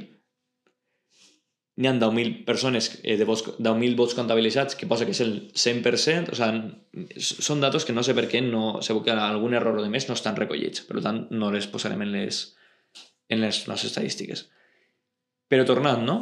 n'hi 1.79 1.87
ha 1.87 1.93
10.000 1.95 2.45
persones 2.45 2.89
eh, 3.05 3.15
de 3.17 3.27
vots, 3.29 3.45
10.000 3.55 3.95
vots 3.99 4.17
comptabilitzats 4.19 4.75
que 4.75 4.89
posa 4.91 5.07
que 5.07 5.15
és 5.15 5.23
el 5.23 5.35
100% 5.55 6.35
o 6.35 6.39
sigui, 6.39 7.23
són 7.23 7.63
datos 7.63 7.87
que 7.87 7.95
no 7.95 8.03
sé 8.03 8.17
per 8.19 8.27
què 8.31 8.43
no, 8.43 8.81
segur 8.83 9.05
que 9.07 9.15
algun 9.15 9.55
error 9.55 9.79
o 9.79 9.85
de 9.85 9.93
més 9.93 10.09
no 10.09 10.19
estan 10.19 10.37
recollits. 10.37 10.83
Per 10.89 10.99
tant 11.05 11.29
no 11.31 11.53
les 11.55 11.71
posarem 11.71 12.03
en 12.03 12.11
les, 12.17 12.41
en 13.31 13.45
les 13.45 13.63
nostres 13.71 13.93
estadístiques. 13.93 14.49
Però 15.49 15.63
tornant, 15.69 16.03
no? 16.03 16.19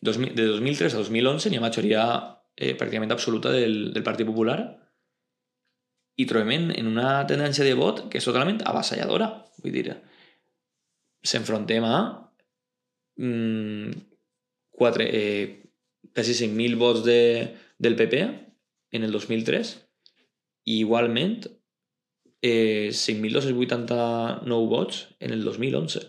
de 0.00 0.14
2003 0.14 0.94
a 0.94 1.02
2011 1.02 1.50
n'hi 1.50 1.58
ha 1.58 1.64
majoria 1.64 2.02
eh, 2.58 2.74
pràcticament 2.74 3.14
absoluta 3.14 3.52
del, 3.54 3.92
del 3.94 4.04
Partit 4.06 4.26
Popular 4.26 4.58
i 6.18 6.26
trobem 6.26 6.70
en, 6.74 6.90
una 6.90 7.22
tendència 7.30 7.66
de 7.66 7.76
vot 7.78 8.08
que 8.10 8.18
és 8.18 8.26
totalment 8.26 8.58
avassalladora. 8.66 9.30
Vull 9.62 9.74
dir, 9.74 9.94
s'enfrontem 11.22 11.86
a 11.86 11.94
mm, 13.22 14.02
quatre, 14.74 15.06
eh, 15.06 15.46
quasi 16.14 16.34
5.000 16.34 16.78
vots 16.80 17.06
de, 17.06 17.20
del 17.78 17.96
PP 17.98 18.22
en 18.98 19.06
el 19.06 19.14
2003 19.14 19.72
i 20.68 20.80
igualment 20.82 21.46
eh, 22.42 22.90
5.289 22.90 24.70
vots 24.70 25.04
en 25.20 25.34
el 25.34 25.44
2011 25.46 26.06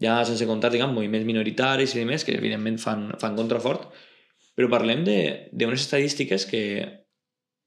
ja 0.00 0.16
sense 0.26 0.46
comptar 0.46 0.72
diguem, 0.74 0.94
moviments 0.94 1.26
minoritaris 1.26 1.94
i 1.94 2.00
demés 2.02 2.24
que 2.26 2.34
evidentment 2.34 2.80
fan, 2.82 3.06
fan 3.20 3.36
contrafort 3.38 3.86
però 4.54 4.70
parlem 4.70 5.02
d'unes 5.04 5.82
estadístiques 5.82 6.46
que 6.50 6.62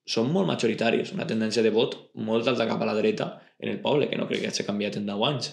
són 0.08 0.32
molt 0.32 0.48
majoritàries, 0.48 1.12
una 1.16 1.28
tendència 1.28 1.64
de 1.64 1.74
vot 1.76 1.98
molt 2.28 2.48
alta 2.48 2.68
cap 2.70 2.82
a 2.82 2.88
la 2.88 2.96
dreta 2.96 3.34
en 3.60 3.74
el 3.74 3.82
poble, 3.84 4.08
que 4.08 4.20
no 4.20 4.28
crec 4.30 4.46
que 4.46 4.52
hagi 4.54 4.66
canviat 4.68 5.00
en 5.00 5.10
10 5.10 5.26
anys. 5.30 5.50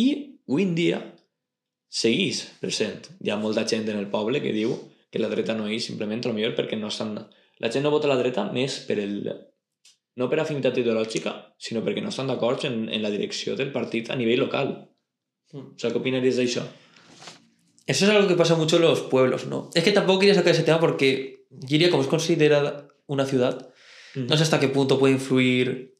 I 0.00 0.08
avui 0.48 0.64
en 0.64 0.74
dia 0.76 1.00
seguís 1.92 2.44
present. 2.60 3.10
Hi 3.20 3.32
ha 3.32 3.40
molta 3.40 3.66
gent 3.68 3.88
en 3.88 4.00
el 4.00 4.08
poble 4.12 4.40
que 4.44 4.54
diu 4.56 4.72
que 5.12 5.20
la 5.20 5.30
dreta 5.32 5.56
no 5.56 5.68
és 5.72 5.84
simplement 5.88 6.24
el 6.24 6.36
millor 6.36 6.56
perquè 6.56 6.78
no 6.80 6.88
estan... 6.92 7.16
La 7.60 7.70
gent 7.72 7.86
no 7.86 7.92
vota 7.92 8.08
la 8.08 8.18
dreta 8.20 8.48
més 8.52 8.80
per 8.88 8.98
el... 9.00 9.20
no 10.16 10.28
per 10.32 10.40
afinitat 10.40 10.76
ideològica, 10.80 11.32
sinó 11.60 11.82
perquè 11.84 12.02
no 12.04 12.12
estan 12.12 12.28
d'acord 12.32 12.64
en, 12.68 12.86
en 12.88 13.02
la 13.04 13.12
direcció 13.12 13.56
del 13.56 13.72
partit 13.72 14.10
a 14.10 14.16
nivell 14.16 14.44
local. 14.44 14.72
Mm. 15.52 15.74
O 15.74 15.78
sea, 15.78 15.90
¿qué 15.90 15.98
opinarías 15.98 16.36
de 16.36 16.48
eso? 17.86 18.04
Es 18.04 18.10
algo 18.10 18.28
que 18.28 18.34
pasa 18.34 18.54
mucho 18.56 18.76
en 18.76 18.82
los 18.82 19.00
pueblos, 19.00 19.46
¿no? 19.46 19.70
Es 19.74 19.84
que 19.84 19.92
tampoco 19.92 20.20
quería 20.20 20.34
sacar 20.34 20.52
ese 20.52 20.62
tema 20.62 20.80
porque 20.80 21.46
Giria, 21.66 21.90
como 21.90 22.02
es 22.02 22.08
considerada 22.08 22.88
una 23.06 23.26
ciudad, 23.26 23.70
mm. 24.14 24.26
no 24.26 24.36
sé 24.36 24.42
hasta 24.42 24.60
qué 24.60 24.68
punto 24.68 24.98
puede 24.98 25.14
influir. 25.14 25.96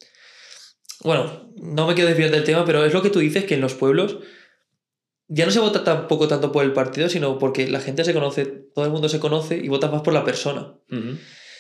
Bueno, 1.02 1.50
no 1.56 1.86
me 1.86 1.94
quiero 1.94 2.08
desviar 2.08 2.30
del 2.30 2.44
tema, 2.44 2.64
pero 2.64 2.84
es 2.84 2.92
lo 2.92 3.02
que 3.02 3.10
tú 3.10 3.20
dices 3.20 3.44
que 3.44 3.54
en 3.54 3.60
los 3.60 3.74
pueblos 3.74 4.18
ya 5.28 5.44
no 5.44 5.52
se 5.52 5.60
vota 5.60 5.82
tampoco 5.82 6.28
tanto 6.28 6.52
por 6.52 6.64
el 6.64 6.72
partido, 6.72 7.08
sino 7.08 7.38
porque 7.38 7.68
la 7.68 7.80
gente 7.80 8.04
se 8.04 8.14
conoce, 8.14 8.46
todo 8.46 8.84
el 8.84 8.90
mundo 8.90 9.08
se 9.08 9.18
conoce 9.18 9.56
y 9.56 9.68
votas 9.68 9.90
más 9.90 10.02
por 10.02 10.14
la 10.14 10.24
persona. 10.24 10.74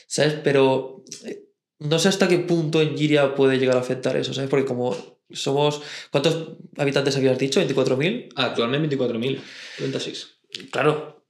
¿Sabes? 0.06 0.34
Pero 0.44 1.04
eh, 1.24 1.46
no 1.80 1.98
sé 1.98 2.08
hasta 2.08 2.28
qué 2.28 2.38
punto 2.38 2.80
en 2.80 2.96
Giria 2.96 3.34
puede 3.34 3.58
llegar 3.58 3.76
a 3.76 3.80
afectar 3.80 4.16
eso, 4.16 4.32
¿sabes? 4.32 4.48
Porque 4.48 4.66
como 4.66 4.96
somos... 5.30 5.82
¿Cuántos 6.10 6.52
habitantes 6.76 7.16
habías 7.16 7.38
dicho? 7.38 7.60
¿24.000? 7.60 8.32
Actualmente 8.36 8.96
24.000, 8.96 9.40
36. 9.76 10.38
Claro. 10.70 11.24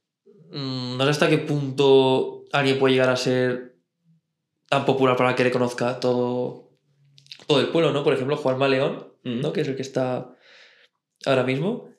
Mm, 0.51 0.97
no 0.97 1.03
sé 1.03 1.09
hasta 1.09 1.29
qué 1.29 1.37
punto 1.37 2.45
alguien 2.51 2.79
puede 2.79 2.93
llegar 2.93 3.09
a 3.09 3.17
ser 3.17 3.75
tan 4.69 4.85
popular 4.85 5.15
para 5.15 5.35
que 5.35 5.43
le 5.43 5.51
conozca 5.51 5.99
todo, 5.99 6.71
todo 7.47 7.59
el 7.59 7.69
pueblo, 7.69 7.91
¿no? 7.91 8.03
Por 8.03 8.13
ejemplo, 8.13 8.37
Juan 8.37 8.57
Maleón, 8.57 9.13
¿no? 9.23 9.53
Que 9.53 9.61
es 9.61 9.67
el 9.67 9.75
que 9.75 9.81
está 9.81 10.35
ahora 11.25 11.43
mismo 11.43 11.97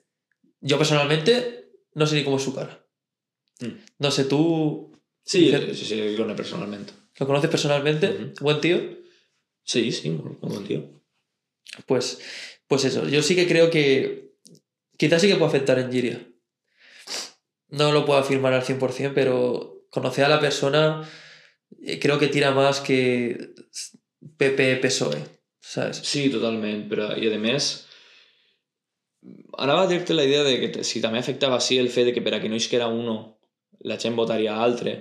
yo 0.60 0.78
personalmente 0.78 1.70
no 1.94 2.06
sé 2.06 2.16
ni 2.16 2.24
cómo 2.24 2.36
es 2.36 2.42
su 2.42 2.54
cara. 2.54 2.84
Mm. 3.60 3.78
No 3.98 4.10
sé, 4.10 4.24
tú. 4.24 4.92
Sí, 5.24 5.52
sí, 5.74 5.84
sí, 5.84 6.16
lo 6.16 6.36
personalmente. 6.36 6.92
¿Lo 7.18 7.26
conoces 7.26 7.50
personalmente? 7.50 8.32
¿Buen 8.40 8.60
tío? 8.60 8.78
Sí, 9.64 9.92
sí, 9.92 10.08
buen 10.40 10.66
tío. 10.66 11.02
Pues, 11.86 12.20
pues 12.66 12.84
eso, 12.84 13.06
yo 13.08 13.22
sí 13.22 13.36
que 13.36 13.46
creo 13.46 13.70
que 13.70 14.36
quizás 14.96 15.20
sí 15.20 15.28
que 15.28 15.36
puede 15.36 15.48
afectar 15.48 15.78
en 15.78 15.92
Giria. 15.92 16.26
No 17.68 17.92
lo 17.92 18.04
puedo 18.04 18.18
afirmar 18.18 18.54
al 18.54 18.62
100%, 18.62 19.12
pero 19.14 19.84
conocer 19.90 20.24
a 20.24 20.28
la 20.28 20.40
persona 20.40 21.08
eh, 21.82 21.98
creo 21.98 22.18
que 22.18 22.28
tira 22.28 22.52
más 22.52 22.80
que 22.80 23.54
PP 24.36 24.76
PSOE, 24.76 25.22
¿sabes? 25.60 25.98
Sí, 25.98 26.30
totalmente, 26.30 26.86
pero 26.88 27.16
y 27.16 27.26
además 27.26 27.88
anava 29.58 29.82
a 29.82 29.86
dir-te 29.86 30.14
la 30.14 30.24
idea 30.24 30.44
de 30.44 30.54
que 30.60 30.84
si 30.84 31.02
també 31.02 31.18
afectava 31.18 31.58
així 31.58 31.78
el 31.82 31.90
fet 31.90 32.08
de 32.08 32.14
que 32.14 32.22
per 32.22 32.34
a 32.36 32.40
que 32.40 32.48
no 32.48 32.56
isquera 32.56 32.86
uno 32.86 33.38
la 33.80 33.98
gent 33.98 34.16
votaria 34.16 34.56
altre 34.62 34.94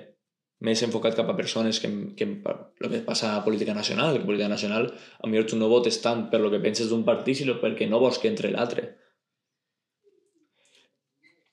més 0.59 0.81
enfocat 0.81 1.13
cap 1.17 1.27
a 1.29 1.35
persones 1.37 1.79
que, 1.79 1.89
que 2.17 2.25
el 2.25 2.89
que 2.89 3.01
passa 3.05 3.35
a 3.35 3.43
política 3.45 3.75
nacional, 3.77 4.17
que 4.17 4.25
política 4.25 4.49
nacional 4.49 4.89
a 5.21 5.27
millor 5.27 5.45
tu 5.45 5.57
no 5.57 5.69
votes 5.69 6.01
tant 6.01 6.29
per 6.31 6.41
lo 6.41 6.49
que 6.49 6.61
penses 6.63 6.89
d'un 6.89 7.05
partit 7.05 7.37
sinó 7.37 7.59
perquè 7.61 7.87
no 7.89 8.01
vols 8.01 8.17
que 8.17 8.31
entre 8.31 8.49
l'altre 8.53 8.87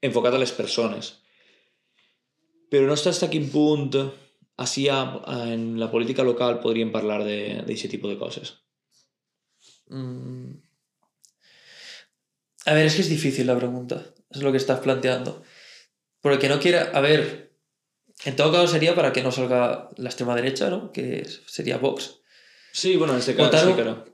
enfocat 0.04 0.36
a 0.36 0.42
les 0.42 0.52
persones 0.56 1.14
però 2.72 2.88
no 2.88 2.98
està 2.98 3.12
fins 3.12 3.24
a 3.26 3.32
quin 3.32 3.48
punt 3.52 3.96
així 4.64 4.86
en 4.90 5.64
la 5.80 5.90
política 5.90 6.26
local 6.26 6.60
podríem 6.62 6.92
parlar 6.94 7.22
d'aquest 7.26 7.90
tipus 7.90 8.12
de 8.12 8.20
coses 8.20 8.54
mm, 9.90 10.64
a 12.66 12.74
ver, 12.74 12.86
es 12.86 12.94
que 12.94 13.02
es 13.02 13.08
difícil 13.08 13.46
la 13.46 13.56
pregunta. 13.56 14.06
Es 14.30 14.42
lo 14.42 14.50
que 14.50 14.58
estás 14.58 14.80
planteando. 14.80 15.42
Porque 16.20 16.48
no 16.48 16.58
quiera. 16.58 16.90
A 16.94 17.00
ver. 17.00 17.52
En 18.24 18.36
todo 18.36 18.52
caso 18.52 18.68
sería 18.68 18.94
para 18.94 19.12
que 19.12 19.22
no 19.22 19.32
salga 19.32 19.90
la 19.96 20.08
extrema 20.08 20.34
derecha, 20.34 20.70
¿no? 20.70 20.92
Que 20.92 21.26
sería 21.46 21.78
Vox. 21.78 22.20
Sí, 22.72 22.96
bueno, 22.96 23.12
en 23.12 23.18
este 23.18 23.34
caso 23.34 23.48
votar, 23.48 23.66
sí, 23.66 23.72
claro. 23.74 24.04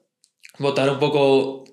Votar 0.58 0.90
un 0.90 0.98
poco. 0.98 1.64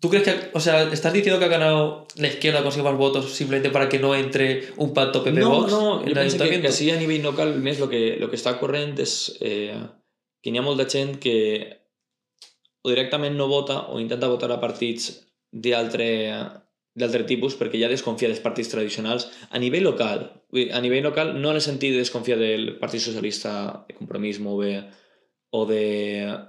¿Tú 0.00 0.08
crees 0.08 0.24
que.? 0.24 0.50
O 0.54 0.60
sea, 0.60 0.82
¿estás 0.90 1.12
diciendo 1.12 1.38
que 1.38 1.44
ha 1.44 1.48
ganado 1.48 2.06
la 2.16 2.28
izquierda, 2.28 2.62
consigue 2.62 2.84
más 2.84 2.96
votos 2.96 3.32
simplemente 3.32 3.70
para 3.70 3.88
que 3.88 3.98
no 3.98 4.14
entre 4.14 4.72
un 4.78 4.94
pacto 4.94 5.22
PP-Vox? 5.22 5.70
No, 5.70 6.00
no, 6.00 6.06
yo 6.06 6.14
pienso 6.14 6.38
que, 6.38 6.60
que 6.60 6.68
así 6.68 6.90
a 6.90 6.96
nivel 6.96 7.22
local, 7.22 7.60
més 7.60 7.78
lo 7.78 7.88
que, 7.88 8.16
lo 8.16 8.30
que 8.32 8.40
està 8.40 8.56
corrent 8.56 8.96
és 8.98 9.36
eh, 9.44 9.76
que 10.40 10.50
hi 10.50 10.56
ha 10.56 10.64
molta 10.64 10.88
gent 10.88 11.18
que 11.20 11.36
o 12.80 12.88
directament 12.88 13.36
no 13.36 13.50
vota 13.52 13.92
o 13.92 14.00
intenta 14.00 14.32
votar 14.32 14.48
a 14.54 14.60
partits 14.60 15.12
d'altre 15.52 17.26
tipus 17.28 17.58
perquè 17.60 17.76
ja 17.82 17.92
desconfia 17.92 18.30
dels 18.30 18.40
partits 18.40 18.72
tradicionals 18.72 19.28
a 19.50 19.60
nivell 19.60 19.84
local. 19.84 20.30
A 20.72 20.80
nivell 20.80 21.04
local 21.04 21.36
no 21.36 21.52
en 21.52 21.60
el 21.60 21.64
sentit 21.64 21.92
de 21.92 22.00
desconfiar 22.00 22.40
del 22.40 22.78
Partit 22.80 23.04
Socialista 23.04 23.84
de 23.86 24.00
Compromís 24.00 24.40
bé 24.40 24.74
o 25.52 25.66
de 25.66 25.84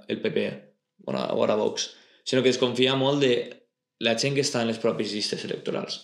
PP 0.08 0.46
o 1.04 1.44
ara 1.44 1.58
Vox, 1.58 1.90
sinó 2.24 2.42
que 2.42 2.52
desconfia 2.52 2.96
molt 2.98 3.22
de 3.24 3.32
la 4.02 4.16
gent 4.18 4.36
que 4.36 4.44
està 4.46 4.62
en 4.62 4.70
les 4.70 4.80
pròpies 4.82 5.14
llistes 5.14 5.44
electorals. 5.48 5.98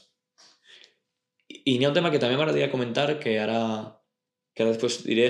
I 1.49 1.79
n'hi 1.79 1.87
ha 1.87 1.93
un 1.93 1.97
tema 1.97 2.11
que 2.13 2.21
també 2.23 2.37
m'agradaria 2.37 2.73
comentar 2.73 3.11
que 3.23 3.39
ara, 3.41 3.61
que 4.55 4.65
ara 4.65 4.75
després 4.75 5.03
diré 5.07 5.29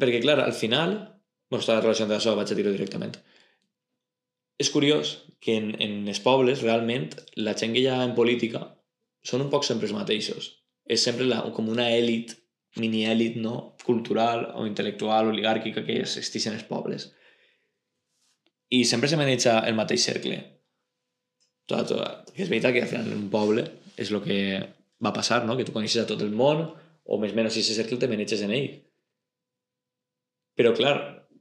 perquè, 0.00 0.20
clar, 0.20 0.40
al 0.42 0.56
final 0.56 0.96
bueno, 1.48 1.62
està 1.62 1.78
relacionat 1.80 2.12
amb 2.12 2.20
això, 2.20 2.34
vaig 2.36 2.50
a 2.50 2.58
dir-ho 2.58 2.74
directament 2.74 3.14
és 4.58 4.70
curiós 4.70 5.18
que 5.40 5.56
en, 5.58 5.72
en 5.82 6.08
els 6.08 6.20
pobles, 6.22 6.62
realment, 6.62 7.10
la 7.36 7.56
gent 7.58 7.74
que 7.74 7.82
hi 7.82 7.90
ha 7.90 8.02
en 8.04 8.14
política 8.18 8.62
són 9.26 9.44
un 9.44 9.50
poc 9.52 9.66
sempre 9.66 9.88
els 9.88 9.96
mateixos. 9.96 10.50
És 10.84 11.04
sempre 11.06 11.26
la, 11.26 11.40
com 11.56 11.68
una 11.72 11.88
èlit, 11.90 12.34
mini-èlit, 12.80 13.38
no? 13.40 13.74
cultural 13.84 14.46
o 14.54 14.66
intel·lectual, 14.68 15.30
oligàrquica, 15.32 15.84
que 15.86 16.00
existeix 16.02 16.48
en 16.48 16.58
els 16.58 16.66
pobles. 16.68 17.10
I 18.74 18.84
sempre 18.88 19.10
se 19.10 19.18
maneja 19.20 19.58
el 19.68 19.76
mateix 19.78 20.06
cercle. 20.08 20.38
Tot, 21.70 21.88
tot. 21.90 22.32
És 22.34 22.50
veritat 22.50 22.74
que 22.74 22.82
al 22.84 22.90
final 22.90 23.12
un 23.14 23.28
poble 23.32 23.66
és 24.00 24.10
el 24.10 24.22
que 24.24 24.38
va 25.04 25.12
passar, 25.16 25.44
no? 25.44 25.56
que 25.56 25.66
tu 25.66 25.74
coneixes 25.74 26.02
a 26.02 26.08
tot 26.08 26.22
el 26.24 26.32
món, 26.34 26.66
o 27.04 27.20
més 27.20 27.34
o 27.34 27.36
menys 27.36 27.56
aquest 27.56 27.76
cercle 27.76 28.00
te 28.00 28.10
maneges 28.10 28.42
en 28.44 28.52
ell. 28.56 28.70
Però, 30.58 30.72
clar, 30.76 30.94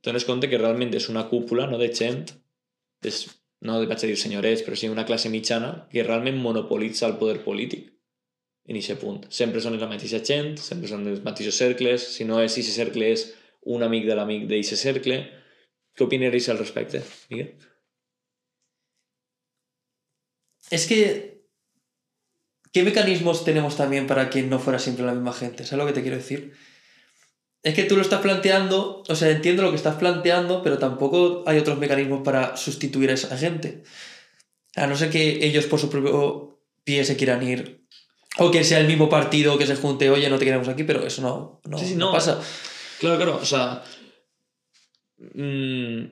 dones 0.04 0.26
compte 0.28 0.50
que 0.52 0.60
realment 0.60 0.94
és 0.98 1.10
una 1.12 1.28
cúpula 1.30 1.68
no, 1.70 1.80
de 1.82 1.90
gent 1.96 2.26
és, 3.08 3.24
no 3.64 3.80
vaig 3.84 3.96
a 3.96 4.10
dir 4.10 4.18
senyorets, 4.20 4.64
però 4.66 4.78
sí 4.80 4.90
una 4.92 5.06
classe 5.08 5.32
mitjana 5.32 5.74
que 5.92 6.04
realment 6.04 6.40
monopolitza 6.42 7.08
el 7.08 7.18
poder 7.20 7.44
polític 7.46 7.92
en 8.68 8.80
aquest 8.80 9.00
punt. 9.02 9.22
Sempre 9.30 9.62
són 9.64 9.78
la 9.80 9.90
mateixa 9.92 10.22
gent, 10.24 10.56
sempre 10.62 10.90
són 10.92 11.08
els 11.12 11.24
mateixos 11.24 11.60
cercles, 11.60 12.06
si 12.16 12.28
no 12.28 12.42
és 12.44 12.56
aquest 12.56 12.76
cercle 12.76 13.12
és 13.16 13.28
un 13.76 13.84
amic 13.84 14.08
de 14.08 14.18
l'amic 14.20 14.48
d'aquest 14.50 14.80
cercle. 14.80 15.22
Què 15.94 16.04
opinaries 16.04 16.50
al 16.50 16.58
respecte, 16.58 17.04
Miguel? 17.30 17.54
Es 20.72 20.88
que 20.88 21.34
¿Qué 22.74 22.82
mecanismos 22.82 23.46
tenemos 23.46 23.78
también 23.78 24.08
para 24.08 24.32
que 24.32 24.42
no 24.42 24.58
fuera 24.58 24.80
siempre 24.80 25.06
la 25.06 25.14
misma 25.14 25.32
gente? 25.32 25.64
¿Sabes 25.64 25.86
lo 25.86 25.86
que 25.86 25.94
te 25.94 26.02
quiero 26.02 26.18
decir? 26.18 26.54
Es 27.62 27.76
que 27.76 27.84
tú 27.84 27.96
lo 27.96 28.02
estás 28.02 28.22
planteando, 28.22 29.04
o 29.08 29.16
sea, 29.16 29.30
entiendo 29.30 29.62
lo 29.62 29.70
que 29.70 29.78
estás 29.78 29.96
planteando, 29.96 30.64
pero 30.64 30.80
tampoco 30.80 31.44
hay 31.46 31.60
otros 31.60 31.78
mecanismos 31.78 32.24
para 32.24 32.58
sustituir 32.58 33.12
a 33.12 33.14
esa 33.14 33.38
gente. 33.38 33.84
A 34.76 34.88
no 34.88 34.98
ser 34.98 35.12
que 35.12 35.46
ellos 35.46 35.68
por 35.68 35.80
su 35.80 35.90
propio 35.92 36.60
pie 36.84 37.06
se 37.06 37.16
quieran 37.16 37.48
ir. 37.48 37.86
O 38.40 38.50
que 38.50 38.64
sea 38.64 38.80
el 38.80 38.88
mismo 38.88 39.08
partido 39.08 39.60
que 39.60 39.68
se 39.68 39.76
junte, 39.76 40.10
oye, 40.10 40.28
no 40.32 40.40
te 40.40 40.46
queremos 40.46 40.68
aquí, 40.68 40.84
pero 40.84 41.06
eso 41.06 41.22
no, 41.22 41.62
no, 41.66 41.78
sí, 41.78 41.90
sí, 41.90 41.96
no, 41.96 42.08
no 42.08 42.12
pasa. 42.12 42.42
Claro, 43.00 43.18
claro, 43.18 43.38
o 43.40 43.46
sea... 43.46 43.84
Mmm, 45.32 46.04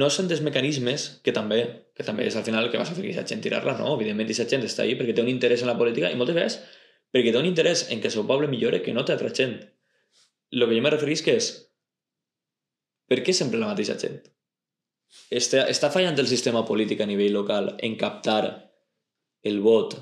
no 0.00 0.08
són 0.10 0.26
dels 0.30 0.42
mecanismes 0.42 1.06
que 1.22 1.34
també, 1.34 1.60
que 1.94 2.06
també 2.06 2.26
és 2.26 2.36
al 2.38 2.46
final 2.46 2.66
el 2.66 2.72
que 2.72 2.80
vas 2.80 2.90
a 2.90 2.96
fer 2.96 3.04
que 3.04 3.12
aquesta 3.12 3.34
gent 3.34 3.44
tirar-la, 3.44 3.76
no? 3.78 3.92
Evidentment, 3.94 4.26
aquesta 4.26 4.48
gent 4.50 4.64
està 4.66 4.82
ahí 4.82 4.96
perquè 4.98 5.14
té 5.14 5.22
un 5.22 5.30
interès 5.30 5.62
en 5.62 5.70
la 5.70 5.78
política 5.78 6.10
i 6.10 6.18
moltes 6.18 6.34
vegades 6.34 6.58
perquè 7.14 7.30
té 7.30 7.38
un 7.38 7.46
interès 7.46 7.86
en 7.94 8.00
que 8.02 8.10
el 8.10 8.14
seu 8.16 8.26
poble 8.26 8.50
millore 8.50 8.82
que 8.82 8.94
no 8.94 9.04
té 9.06 9.14
altra 9.14 9.30
gent 9.30 9.54
el 10.54 10.66
que 10.68 10.78
jo 10.78 10.82
me 10.82 10.90
que 10.98 11.36
és 11.38 11.50
per 13.10 13.20
què 13.22 13.34
sempre 13.36 13.60
la 13.60 13.70
mateixa 13.70 13.96
gent? 14.00 14.18
està, 15.30 15.68
està 15.70 15.90
fallant 15.94 16.18
el 16.18 16.30
sistema 16.30 16.64
polític 16.66 17.00
a 17.00 17.06
nivell 17.06 17.36
local 17.38 17.74
en 17.78 17.96
captar 18.00 18.72
el 19.42 19.60
vot 19.60 19.94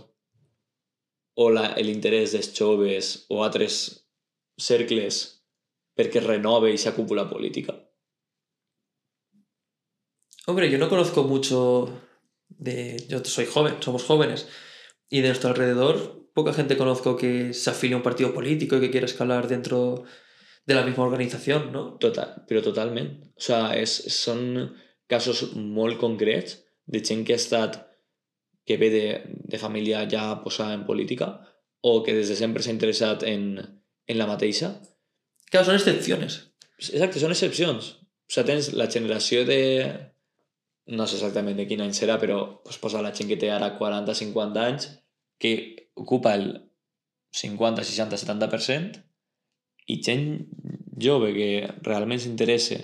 o 1.37 1.51
l'interès 1.51 2.33
dels 2.33 2.53
joves 2.57 3.13
o 3.29 3.43
altres 3.45 3.79
cercles 4.57 5.23
perquè 5.97 6.21
renove 6.25 6.73
i 6.73 6.93
cúpula 6.97 7.29
política? 7.29 7.75
Hombre, 10.47 10.71
yo 10.71 10.79
no 10.79 10.89
conozco 10.89 11.25
mucho 11.25 11.89
de... 12.49 13.05
Yo 13.09 13.25
soy 13.25 13.47
joven, 13.47 13.77
somos 13.81 14.05
jóvenes. 14.05 14.49
Y 15.09 15.21
de 15.21 15.29
nuestro 15.29 15.51
alrededor, 15.51 16.29
poca 16.35 16.53
gente 16.53 16.77
conozco 16.77 17.17
que 17.17 17.55
se 17.55 17.71
afilie 17.71 17.95
a 17.95 17.99
un 17.99 18.03
partido 18.03 18.35
político 18.35 18.77
y 18.77 18.81
que 18.81 18.91
quiera 18.91 19.07
escalar 19.07 19.47
dentro 19.47 20.05
de 20.67 20.75
la 20.75 20.85
misma 20.85 21.05
organización, 21.05 21.73
¿no? 21.73 21.97
Total, 21.99 22.45
però 22.47 22.63
totalment. 22.63 23.33
O 23.37 23.43
sea, 23.43 23.73
és, 23.75 23.91
són 24.15 24.73
casos 25.11 25.53
molt 25.57 25.99
concrets 26.01 26.61
de 26.87 27.03
gent 27.03 27.25
que 27.27 27.35
ha 27.35 27.41
estat 27.41 27.81
que 28.65 28.79
ve 28.79 28.91
de, 28.91 29.07
de 29.27 29.59
família 29.59 30.05
ja 30.09 30.39
posada 30.45 30.75
en 30.75 30.87
política 30.87 31.33
o 31.83 32.03
que 32.07 32.15
des 32.15 32.31
de 32.31 32.39
sempre 32.39 32.63
s'ha 32.63 32.75
interessat 32.75 33.27
en, 33.27 33.59
en 34.07 34.19
la 34.19 34.29
mateixa. 34.31 34.77
Claro, 35.51 35.67
són 35.67 35.81
excepcions. 35.81 36.39
Exacte, 36.79 37.19
són 37.19 37.35
excepcions. 37.35 37.91
O 37.99 38.33
sigui, 38.33 38.47
tens 38.49 38.73
la 38.79 38.89
generació 38.91 39.43
de... 39.45 39.61
No 40.87 41.07
sé 41.07 41.19
exactament 41.21 41.57
de 41.59 41.69
quin 41.71 41.83
any 41.85 41.95
serà, 41.95 42.19
però 42.19 42.63
pues, 42.65 42.79
posa 42.83 43.03
la 43.05 43.13
gent 43.15 43.31
que 43.31 43.39
té 43.39 43.53
ara 43.55 43.77
40-50 43.79 44.65
anys 44.67 44.89
que 45.39 45.53
ocupa 45.95 46.35
el 46.35 46.49
50, 47.33 47.85
60, 47.85 48.19
70% 48.19 49.03
i 49.93 50.01
gent 50.03 50.27
jove 51.03 51.33
que 51.35 51.49
realment 51.87 52.21
s'interessa 52.23 52.81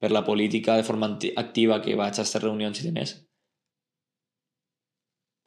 per 0.00 0.10
la 0.12 0.24
política 0.24 0.76
de 0.76 0.86
forma 0.86 1.10
activa 1.36 1.80
que 1.82 1.96
vaig 1.96 2.12
a 2.12 2.22
aquestes 2.22 2.42
reunions 2.42 2.80
i 2.80 2.86
demés. 2.88 3.14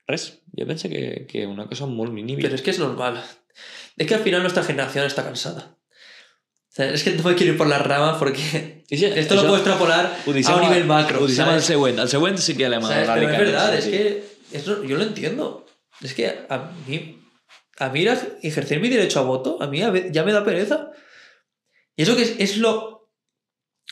Res, 0.07 0.27
jo 0.55 0.65
penso 0.65 0.89
que, 0.89 1.25
que 1.27 1.45
una 1.47 1.67
cosa 1.67 1.85
molt 1.85 2.13
mínima. 2.13 2.41
Pero 2.41 2.55
es 2.55 2.61
que 2.61 2.71
es 2.71 2.79
normal. 2.79 3.19
Es 3.97 4.07
que 4.07 4.15
al 4.15 4.21
final 4.21 4.41
nuestra 4.41 4.63
generación 4.63 5.05
está 5.05 5.23
cansada. 5.23 5.76
O 6.77 6.79
sea, 6.79 6.93
es 6.93 7.03
que 7.03 7.09
no 7.13 7.23
me 7.23 7.33
quiero 7.33 7.53
ir 7.53 7.57
por 7.57 7.65
las 7.65 7.81
ramas 7.81 8.17
porque 8.19 8.83
esto 8.87 9.33
lo 9.33 9.41
puedo 9.41 9.55
extrapolar 9.55 10.15
a 10.45 10.55
un 10.55 10.61
nivel 10.61 10.85
macro. 10.85 11.23
Ho 11.23 11.25
deixem 11.25 11.49
al 11.49 11.63
següent. 11.63 11.97
Al 11.97 12.07
següent 12.07 12.37
sí 12.37 12.53
que 12.53 12.69
l'hem 12.69 12.83
¿Sabes? 12.85 13.09
Pero 13.09 13.31
es 13.31 13.39
verdad, 13.39 13.73
es 13.73 13.85
que 13.85 14.23
eso 14.51 14.83
yo 14.83 14.95
lo 14.95 15.01
entiendo. 15.01 15.65
Es 16.03 16.13
que 16.13 16.27
a 16.47 16.69
mí, 16.85 17.19
a 17.79 17.89
mí 17.89 18.05
ejercer 18.43 18.79
mi 18.79 18.89
derecho 18.89 19.19
a 19.19 19.23
voto, 19.23 19.57
a 19.59 19.65
mí 19.65 19.81
ya 20.11 20.23
me 20.23 20.31
da 20.31 20.45
pereza. 20.45 20.91
Y 21.95 22.03
eso 22.03 22.15
que 22.15 22.21
es, 22.21 22.35
es 22.37 22.57
lo... 22.57 23.09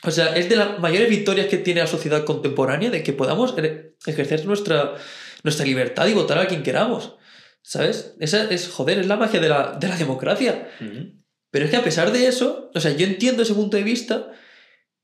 O 0.03 0.11
sea, 0.11 0.35
es 0.35 0.47
de 0.47 0.55
las 0.55 0.77
mayores 0.77 1.09
victorias 1.09 1.47
que 1.47 1.57
tiene 1.57 1.81
la 1.81 1.87
sociedad 1.87 2.23
contemporánea 2.23 2.91
de 2.91 3.01
que 3.01 3.13
podamos 3.13 3.55
e- 3.57 3.95
ejercer 4.05 4.45
nuestra, 4.45 4.93
nuestra 5.41 5.65
libertad 5.65 6.05
y 6.05 6.13
votar 6.13 6.37
a 6.37 6.45
quien 6.45 6.61
queramos. 6.61 7.15
¿Sabes? 7.63 8.13
Esa 8.19 8.43
es, 8.51 8.69
joder, 8.69 8.99
es 8.99 9.07
la 9.07 9.17
magia 9.17 9.39
de 9.39 9.49
la, 9.49 9.71
de 9.71 9.87
la 9.87 9.97
democracia. 9.97 10.69
Mhm. 10.79 11.25
Pero 11.55 11.63
es 11.63 11.71
que 11.71 11.77
a 11.77 11.85
pesar 11.85 12.12
de 12.12 12.27
eso, 12.27 12.69
o 12.75 12.79
sea, 12.81 12.91
yo 12.91 13.05
entiendo 13.05 13.43
ese 13.43 13.53
punto 13.53 13.77
de 13.77 13.83
vista, 13.83 14.33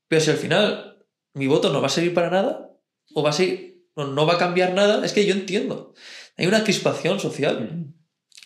pero 0.06 0.20
si 0.20 0.30
al 0.30 0.36
final 0.36 0.98
mi 1.32 1.46
voto 1.46 1.72
no 1.72 1.80
va 1.80 1.86
a 1.86 1.96
servir 1.96 2.12
para 2.12 2.28
nada, 2.28 2.76
o 3.14 3.22
va 3.22 3.30
a 3.30 3.32
ser, 3.32 3.76
no 3.96 4.26
va 4.26 4.34
a 4.34 4.38
cambiar 4.38 4.74
nada, 4.74 5.02
es 5.02 5.14
que 5.14 5.24
yo 5.24 5.32
entiendo. 5.32 5.94
Hay 6.36 6.46
una 6.46 6.62
crispación 6.62 7.20
social. 7.20 7.86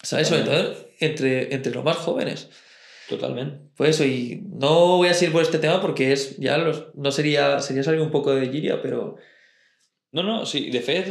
¿sabes? 0.04 0.28
Sobre 0.28 0.42
todo 0.42 0.76
entre, 1.00 1.52
entre 1.52 1.74
los 1.74 1.82
más 1.82 1.96
jóvenes. 1.96 2.48
Totalment. 3.08 3.74
Por 3.74 3.88
eso, 3.88 4.04
y 4.04 4.40
no 4.52 4.98
voy 4.98 5.08
a 5.08 5.14
seguir 5.14 5.32
por 5.32 5.42
este 5.42 5.58
tema 5.58 5.80
porque 5.80 6.12
es, 6.12 6.36
ya 6.36 6.58
los, 6.58 6.94
no 6.94 7.10
sería, 7.10 7.58
sería 7.58 7.82
salir 7.82 8.00
un 8.00 8.12
poco 8.12 8.32
de 8.32 8.48
Giria, 8.48 8.80
pero 8.82 9.16
No, 10.12 10.22
no, 10.22 10.46
sí, 10.46 10.70
de 10.70 10.80
fet, 10.80 11.10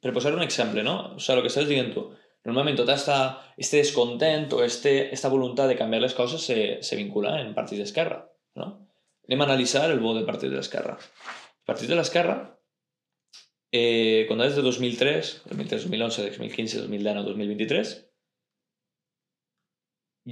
per 0.00 0.12
posar 0.14 0.32
un 0.32 0.42
exemple, 0.42 0.84
no? 0.84 1.16
O 1.16 1.18
sigui, 1.18 1.36
el 1.36 1.42
que 1.42 1.50
estàs 1.50 1.66
dient 1.68 1.90
tu, 1.92 2.04
normalment 2.46 2.78
tot 2.78 2.90
esta, 2.92 3.18
este 3.56 3.82
descontent 3.82 4.52
o 4.54 4.62
este, 4.64 5.12
esta 5.14 5.30
voluntat 5.32 5.68
de 5.68 5.76
canviar 5.76 6.02
les 6.02 6.14
coses 6.14 6.44
se, 6.44 6.78
se 6.82 6.96
vincula 6.96 7.40
en 7.40 7.54
partits 7.56 7.82
d'esquerra, 7.82 8.22
no? 8.60 8.68
Anem 9.28 9.42
a 9.42 9.48
analitzar 9.50 9.90
el 9.90 10.00
vot 10.00 10.16
de 10.16 10.24
partits 10.24 10.54
de 10.54 10.56
l'esquerra. 10.56 10.94
Els 10.96 11.66
partits 11.68 11.90
de 11.90 11.98
l'esquerra, 11.98 12.36
eh, 13.76 14.24
quan 14.28 14.40
des 14.40 14.56
de 14.56 14.64
2003, 14.64 15.32
2003, 15.50 15.84
2011, 15.84 16.28
2015, 16.30 16.84
2019, 16.86 17.26
2023, 17.28 17.92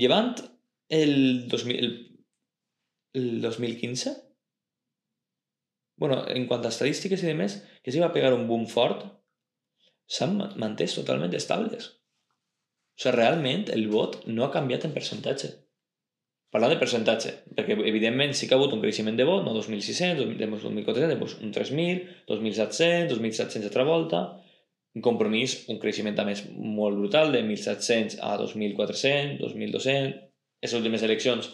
llevant 0.01 0.33
el, 0.88 1.49
2000, 1.49 1.77
el, 1.85 1.92
el 3.21 3.40
2015, 3.42 4.14
bueno, 6.01 6.23
en 6.29 6.47
quant 6.49 6.64
a 6.64 6.73
estadístiques 6.73 7.23
i 7.25 7.31
demés, 7.31 7.61
que 7.83 7.92
s'hi 7.92 8.01
va 8.01 8.12
pegar 8.12 8.35
un 8.37 8.47
boom 8.49 8.66
fort, 8.69 9.05
s'han 10.07 10.37
ma- 10.38 10.51
mantès 10.62 10.97
totalment 10.99 11.35
estables. 11.35 11.92
O 12.97 13.03
sigui, 13.03 13.14
realment 13.16 13.69
el 13.75 13.88
vot 13.92 14.23
no 14.27 14.45
ha 14.47 14.53
canviat 14.55 14.87
en 14.88 14.95
percentatge. 14.97 15.53
Parlant 16.55 16.73
de 16.73 16.79
percentatge, 16.81 17.33
perquè 17.59 17.75
evidentment 17.90 18.33
sí 18.33 18.47
que 18.47 18.55
ha 18.55 18.59
hagut 18.61 18.73
un 18.73 18.81
creixement 18.81 19.16
de 19.19 19.27
vot, 19.29 19.42
no 19.45 19.53
2.600, 19.57 20.23
2.400, 20.38 21.19
doncs 21.19 21.35
un 21.42 21.53
3.000, 21.53 22.05
2.700, 22.31 23.11
2.700 23.12 23.66
altra 23.69 23.85
volta, 23.85 24.21
un 24.97 25.05
compromís, 25.05 25.59
un 25.69 25.81
creixement 25.83 26.16
també 26.16 26.37
molt 26.79 26.97
brutal, 26.97 27.35
de 27.35 27.42
1.700 27.45 28.16
a 28.25 28.37
2.400, 28.40 29.42
2.200, 29.42 30.14
les 30.64 30.77
últimes 30.79 31.05
eleccions, 31.05 31.51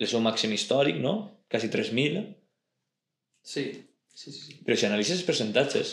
el 0.00 0.08
seu 0.08 0.22
màxim 0.24 0.54
històric, 0.54 0.96
no? 1.02 1.14
Quasi 1.50 1.68
3.000, 1.74 2.22
sí, 3.42 3.66
sí, 4.14 4.30
sí. 4.32 4.38
sí. 4.38 4.56
però 4.64 4.76
si 4.78 4.86
analitzes 4.88 5.18
els 5.18 5.28
percentatges, 5.28 5.92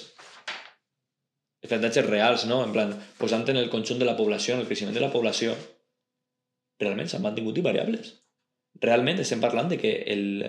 percentatges 1.66 2.06
reals, 2.08 2.46
no? 2.50 2.62
En 2.66 2.74
plan, 2.76 2.94
posant 3.20 3.46
en 3.52 3.58
el 3.62 3.72
conjunt 3.74 4.00
de 4.02 4.08
la 4.08 4.16
població, 4.18 4.56
en 4.56 4.64
el 4.64 4.70
creixement 4.70 4.96
de 4.96 5.04
la 5.04 5.12
població, 5.14 5.56
realment 6.82 7.10
s'han 7.10 7.24
mantingut 7.24 7.58
invariables. 7.62 8.14
Realment 8.84 9.22
estem 9.24 9.44
parlant 9.44 9.72
de 9.72 9.80
que 9.82 9.98
el... 10.14 10.46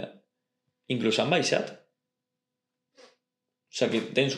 inclús 0.93 1.19
han 1.23 1.33
baixat. 1.33 1.73
O 2.97 3.77
sigui 3.79 4.01
que 4.01 4.15
tens, 4.17 4.37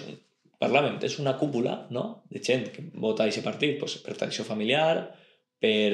parlàvem, 0.60 0.98
tens 1.02 1.18
una 1.22 1.36
cúpula 1.40 1.74
no? 1.94 2.24
de 2.32 2.42
gent 2.44 2.68
que 2.74 2.84
vota 2.94 3.24
a 3.24 3.30
aquest 3.30 3.46
partit 3.46 3.78
pues, 3.80 3.98
per 4.04 4.16
tradició 4.16 4.44
familiar, 4.44 5.08
per 5.62 5.92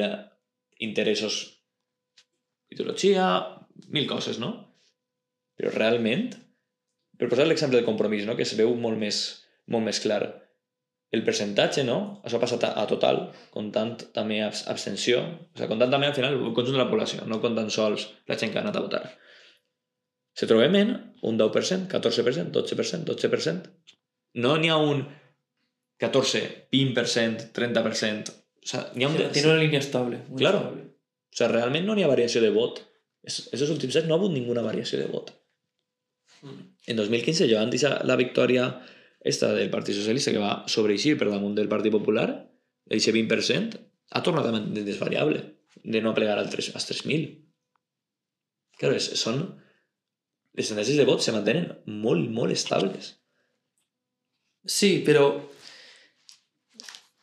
interessos, 0.85 1.41
ideologia, 2.71 3.27
mil 3.95 4.07
coses, 4.11 4.41
no? 4.43 4.53
Però 5.55 5.71
realment, 5.75 6.33
per 7.19 7.29
posar 7.31 7.47
l'exemple 7.47 7.79
del 7.79 7.87
compromís, 7.87 8.25
no? 8.27 8.35
que 8.39 8.47
es 8.47 8.55
veu 8.59 8.75
molt 8.75 8.99
més, 8.99 9.21
molt 9.71 9.87
més 9.87 10.01
clar, 10.03 10.23
el 11.13 11.23
percentatge, 11.25 11.85
no? 11.85 12.21
Això 12.25 12.37
ha 12.39 12.43
passat 12.43 12.65
a, 12.67 12.73
a 12.83 12.87
total, 12.91 13.21
comptant 13.55 13.93
també 14.17 14.41
abs 14.43 14.65
abstenció, 14.73 15.21
o 15.21 15.57
sigui, 15.57 15.69
comptant 15.71 15.91
també 15.93 16.09
al 16.09 16.15
final 16.17 16.35
el 16.35 16.55
conjunt 16.57 16.75
de 16.79 16.83
la 16.83 16.89
població, 16.91 17.27
no 17.31 17.41
comptant 17.43 17.71
sols 17.71 18.09
la 18.31 18.37
gent 18.41 18.51
que 18.53 18.59
ha 18.59 18.65
anat 18.65 18.77
a 18.81 18.83
votar. 18.87 19.03
Se 20.35 20.49
trobem 20.51 20.75
en 20.81 20.89
un 21.23 21.37
10%, 21.39 21.87
14%, 21.93 22.51
12%, 22.51 23.05
12%. 23.07 23.71
No 24.43 24.57
n'hi 24.59 24.73
ha 24.75 24.77
un 24.83 25.05
14, 26.03 26.41
20%, 26.75 27.53
30%. 27.55 28.33
O 28.35 28.67
sigui, 28.67 28.99
n'hi 28.99 29.05
ha 29.07 29.13
un... 29.13 29.21
Tiene 29.31 29.49
una 29.53 29.61
línea 29.63 29.79
estable. 29.79 30.25
muy 30.29 30.39
Claro. 30.43 30.59
estable. 30.65 30.83
O 30.91 31.37
sigui, 31.39 31.53
realment 31.53 31.87
no 31.87 31.95
n'hi 31.95 32.03
ha 32.03 32.11
variació 32.11 32.43
de 32.43 32.51
vot. 32.51 32.83
Es- 33.23 33.49
Esos 33.55 33.71
últims 33.71 33.95
anys 33.97 34.09
no 34.11 34.17
ha 34.17 34.19
hagut 34.19 34.33
ninguna 34.35 34.63
variació 34.67 34.99
de 34.99 35.07
vot. 35.07 35.31
En 36.87 36.97
2015, 36.99 37.47
llevant 37.49 37.71
la, 37.83 37.95
la 38.05 38.17
victòria 38.21 38.67
esta 39.25 39.51
del 39.57 39.73
Partit 39.73 39.97
Socialista 39.97 40.33
que 40.35 40.43
va 40.43 40.63
sobreixir 40.69 41.17
per 41.19 41.31
damunt 41.33 41.57
del 41.57 41.71
Partit 41.73 41.95
Popular, 41.95 42.29
aquest 42.91 43.11
20%, 43.17 43.81
ha 44.15 44.23
tornat 44.23 44.47
a 44.47 44.53
mantenir 44.53 44.85
desvariable 44.85 45.43
de 45.83 46.03
no 46.05 46.13
plegar 46.15 46.39
al 46.39 46.51
3, 46.53 46.75
als 46.77 46.89
3.000. 46.93 47.27
Claro, 48.79 49.01
és, 49.01 49.11
són... 49.21 49.47
Les 50.55 50.69
tendències 50.71 51.01
de 51.01 51.07
vot 51.09 51.19
se 51.19 51.33
mantenen 51.35 51.73
molt, 51.91 52.29
molt 52.31 52.55
estables. 52.55 53.17
Sí, 54.65 55.03
pero 55.05 55.51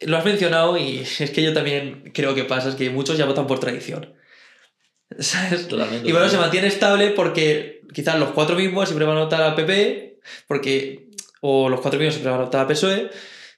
lo 0.01 0.17
has 0.17 0.25
mencionado 0.25 0.77
y 0.77 0.99
es 1.19 1.31
que 1.31 1.43
yo 1.43 1.53
también 1.53 2.11
creo 2.13 2.35
que 2.35 2.43
pasa, 2.43 2.69
es 2.69 2.75
que 2.75 2.89
muchos 2.89 3.17
ya 3.17 3.25
votan 3.25 3.47
por 3.47 3.59
tradición. 3.59 4.13
¿Sabes? 5.19 5.67
Y 6.03 6.11
bueno, 6.11 6.29
se 6.29 6.37
mantiene 6.37 6.67
estable 6.67 7.11
porque 7.11 7.81
quizás 7.93 8.19
los 8.19 8.31
cuatro 8.31 8.55
mismos 8.55 8.89
siempre 8.89 9.05
van 9.05 9.17
a 9.17 9.23
votar 9.23 9.41
al 9.41 9.55
PP, 9.55 10.19
porque, 10.47 11.09
o 11.41 11.69
los 11.69 11.81
cuatro 11.81 11.99
mismos 11.99 12.15
siempre 12.15 12.31
van 12.31 12.41
a 12.41 12.45
votar 12.45 12.61
al 12.61 12.67
PSOE, 12.67 13.09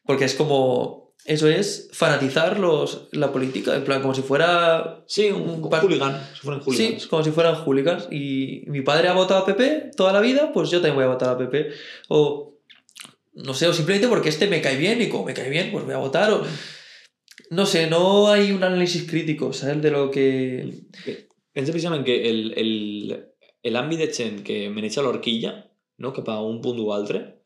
porque 0.05 0.25
es 0.25 0.35
como, 0.35 1.13
eso 1.25 1.47
es 1.47 1.89
fanatizar 1.93 2.59
los, 2.59 3.07
la 3.11 3.31
política, 3.31 3.75
en 3.75 3.83
plan, 3.83 4.01
como 4.01 4.13
si 4.13 4.21
fuera... 4.21 5.03
Sí, 5.07 5.29
un, 5.29 5.49
un 5.49 5.69
hooligan. 5.69 6.19
Si 6.33 6.41
fueran 6.41 6.61
Sí, 6.63 6.65
hooligans. 6.69 7.07
como 7.07 7.23
si 7.23 7.31
fueran 7.31 7.55
hooligans. 7.55 8.07
Y 8.11 8.63
mi 8.67 8.81
padre 8.81 9.07
ha 9.07 9.13
votado 9.13 9.41
a 9.41 9.45
PP 9.45 9.91
toda 9.95 10.11
la 10.11 10.19
vida, 10.19 10.51
pues 10.53 10.69
yo 10.69 10.79
también 10.79 10.95
voy 10.95 11.05
a 11.05 11.13
votar 11.13 11.29
a 11.29 11.37
PP. 11.37 11.69
O, 12.09 12.57
no 13.35 13.53
sé, 13.53 13.67
o 13.67 13.73
simplemente 13.73 14.07
porque 14.07 14.29
este 14.29 14.47
me 14.47 14.61
cae 14.61 14.75
bien 14.77 15.01
y 15.01 15.09
como 15.09 15.25
me 15.25 15.33
cae 15.33 15.49
bien, 15.49 15.71
pues 15.71 15.85
voy 15.85 15.93
a 15.93 15.97
votar. 15.97 16.31
O, 16.31 16.43
no 17.49 17.65
sé, 17.65 17.87
no 17.87 18.29
hay 18.29 18.51
un 18.51 18.63
análisis 18.63 19.09
crítico, 19.09 19.53
¿sabes? 19.53 19.81
De 19.81 19.91
lo 19.91 20.11
que... 20.11 20.87
Pensa 21.53 21.71
precisament 21.71 22.03
que 22.03 22.29
el, 22.29 22.53
el, 22.57 23.71
l'àmbit 23.71 23.99
de 24.01 24.07
gent 24.11 24.39
que 24.43 24.71
maneja 24.73 25.03
l'horquilla 25.05 25.51
no? 26.01 26.11
cap 26.11 26.31
a 26.33 26.39
un 26.41 26.59
punt 26.63 26.79
o 26.81 26.91
altre, 26.95 27.42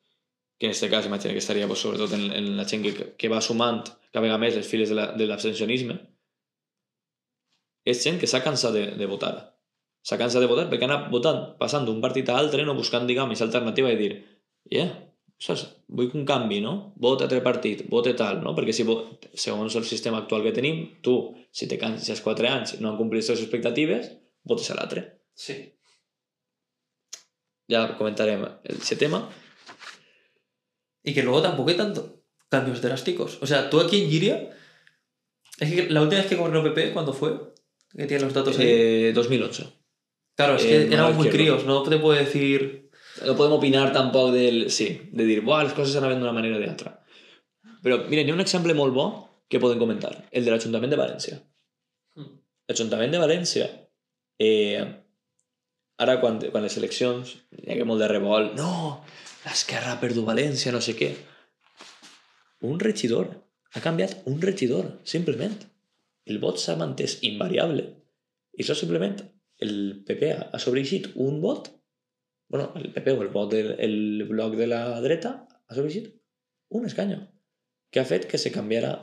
que 0.57 0.67
en 0.67 0.73
aquest 0.73 0.89
cas 0.91 1.05
imagina 1.05 1.33
que 1.33 1.43
estaria 1.43 1.67
pues, 1.67 1.79
sobretot 1.79 2.13
en, 2.17 2.31
en 2.33 2.55
la 2.57 2.65
gent 2.65 2.85
que, 2.85 3.11
que 3.17 3.29
va 3.29 3.41
sumant 3.41 3.83
cada 4.11 4.23
vegada 4.23 4.41
més 4.41 4.55
les 4.57 4.67
files 4.67 4.89
de 4.89 5.27
l'abstencionisme, 5.29 5.97
és 7.87 8.01
gent 8.03 8.17
que 8.19 8.27
s'ha 8.27 8.43
cansat 8.43 8.73
de, 8.75 8.85
de 8.99 9.09
votar. 9.09 9.35
S'ha 10.07 10.17
cansat 10.19 10.43
de 10.43 10.49
votar 10.49 10.67
perquè 10.71 10.87
ha 10.87 10.91
anat 10.91 11.11
votant, 11.13 11.43
passant 11.59 11.85
d'un 11.85 12.01
partit 12.03 12.29
a 12.29 12.37
altre, 12.39 12.65
no 12.65 12.75
buscant, 12.75 13.07
diguem, 13.07 13.29
aquesta 13.29 13.47
alternativa 13.47 13.91
i 13.93 13.99
dir, 13.99 14.11
yeah, 14.73 14.89
saps? 15.39 15.65
vull 15.87 16.11
un 16.17 16.25
canvi, 16.27 16.59
no? 16.63 16.73
Vota 16.99 17.27
altre 17.27 17.41
partit, 17.45 17.85
vota 17.91 18.13
tal, 18.17 18.41
no? 18.43 18.53
Perquè 18.57 18.75
si 18.75 18.85
segons 19.37 19.77
el 19.79 19.85
sistema 19.87 20.21
actual 20.23 20.43
que 20.43 20.55
tenim, 20.55 20.83
tu, 21.05 21.17
si 21.51 21.69
te 21.69 21.79
canses 21.81 22.09
als 22.15 22.23
4 22.25 22.51
anys 22.51 22.77
no 22.81 22.91
han 22.91 22.99
complit 22.99 23.27
les 23.27 23.43
expectatives, 23.43 24.11
votes 24.47 24.71
a 24.71 24.77
l'altre. 24.79 25.05
Sí. 25.37 25.57
Ya 27.67 27.83
comentarem 27.99 28.45
ese 28.63 28.95
tema. 28.95 29.25
Y 31.07 31.13
que 31.13 31.23
luego 31.23 31.41
tampoco 31.41 31.69
hay 31.69 31.77
tanto 31.77 32.21
cambios 32.49 32.81
drásticos. 32.81 33.37
O 33.41 33.47
sea, 33.47 33.69
tú 33.69 33.79
aquí 33.79 34.03
en 34.03 34.09
Giria. 34.09 34.49
Es 35.57 35.73
que 35.73 35.89
la 35.89 36.01
última 36.01 36.19
vez 36.19 36.29
que 36.29 36.35
gobernó 36.35 36.61
PP, 36.61 36.91
¿cuándo 36.91 37.13
fue? 37.13 37.53
Que 37.95 38.07
tiene 38.07 38.25
los 38.25 38.33
datos 38.33 38.59
ahí. 38.59 38.65
Eh, 38.67 39.11
2008. 39.15 39.73
Claro, 40.35 40.57
es 40.57 40.63
que 40.63 40.83
éramos 40.93 41.15
muy 41.15 41.29
críos, 41.29 41.63
no 41.63 41.81
te 41.81 41.97
puedo 41.97 42.19
decir. 42.19 42.91
No 43.25 43.37
podemos 43.37 43.59
opinar 43.59 43.93
tampoco 43.93 44.33
del... 44.33 44.69
Sí, 44.69 45.09
de 45.13 45.25
decir, 45.25 45.41
Buah, 45.41 45.63
las 45.63 45.73
cosas 45.73 45.93
se 45.93 45.97
han 45.97 46.09
de 46.09 46.15
una 46.17 46.33
manera 46.33 46.57
o 46.57 46.59
de 46.59 46.69
otra. 46.69 47.03
Pero, 47.81 48.03
miren, 48.09 48.27
hay 48.27 48.31
un 48.33 48.41
ejemplo 48.41 48.75
muy 48.75 48.91
bo 48.91 49.29
que 49.47 49.61
pueden 49.61 49.79
comentar. 49.79 50.27
El 50.29 50.43
del 50.43 50.55
Ayuntamiento 50.55 50.97
de 50.97 51.01
Valencia. 51.01 51.43
Hmm. 52.15 52.37
El 52.67 52.75
Ayuntamiento 52.75 53.15
de 53.15 53.21
Valencia 53.21 53.89
eh, 54.37 55.03
Ara, 55.97 56.19
quan, 56.21 56.37
quan 56.53 56.61
les 56.61 56.75
eleccions 56.77 57.31
hi 57.57 57.73
ha 57.73 57.85
molt 57.89 58.03
de 58.03 58.07
revolt, 58.11 58.53
no, 58.59 59.01
l'esquerra 59.47 59.93
ha 59.93 60.01
perdut 60.01 60.27
València, 60.27 60.73
no 60.75 60.81
sé 60.83 60.95
què. 60.99 61.12
Un 62.67 62.79
regidor, 62.81 63.29
ha 63.73 63.83
canviat 63.83 64.23
un 64.29 64.39
regidor, 64.41 64.91
simplement. 65.07 65.57
El 66.27 66.41
vot 66.43 66.60
s'ha 66.60 66.75
mantès 66.79 67.19
invariable. 67.27 67.86
I 68.57 68.63
això 68.63 68.75
simplement 68.75 69.19
el 69.63 70.03
PP 70.07 70.31
ha 70.38 70.60
sobreeixit 70.62 71.12
un 71.15 71.39
vot, 71.41 71.69
bueno, 72.49 72.71
el 72.79 72.91
PP 72.95 73.13
o 73.13 73.23
el 73.23 73.31
vot 73.33 73.51
del 73.51 73.73
el 73.83 74.25
bloc 74.29 74.55
de 74.60 74.67
la 74.69 74.81
dreta 75.03 75.33
ha 75.67 75.75
sobreeixit 75.75 76.12
un 76.77 76.86
escanyo, 76.88 77.19
que 77.91 78.01
ha 78.01 78.10
fet 78.10 78.27
que 78.27 78.38
se 78.38 78.51
canviara. 78.51 78.97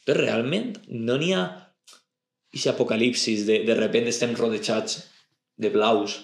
Entonces, 0.00 0.24
realment 0.24 0.78
no 0.88 1.18
n'hi 1.20 1.34
ha 1.36 1.44
aquest 2.50 2.72
apocalipsis 2.72 3.46
de, 3.46 3.60
de 3.66 3.74
repente 3.78 4.10
estem 4.10 4.34
rodejats 4.34 5.04
de 5.60 5.70
blaus 5.70 6.16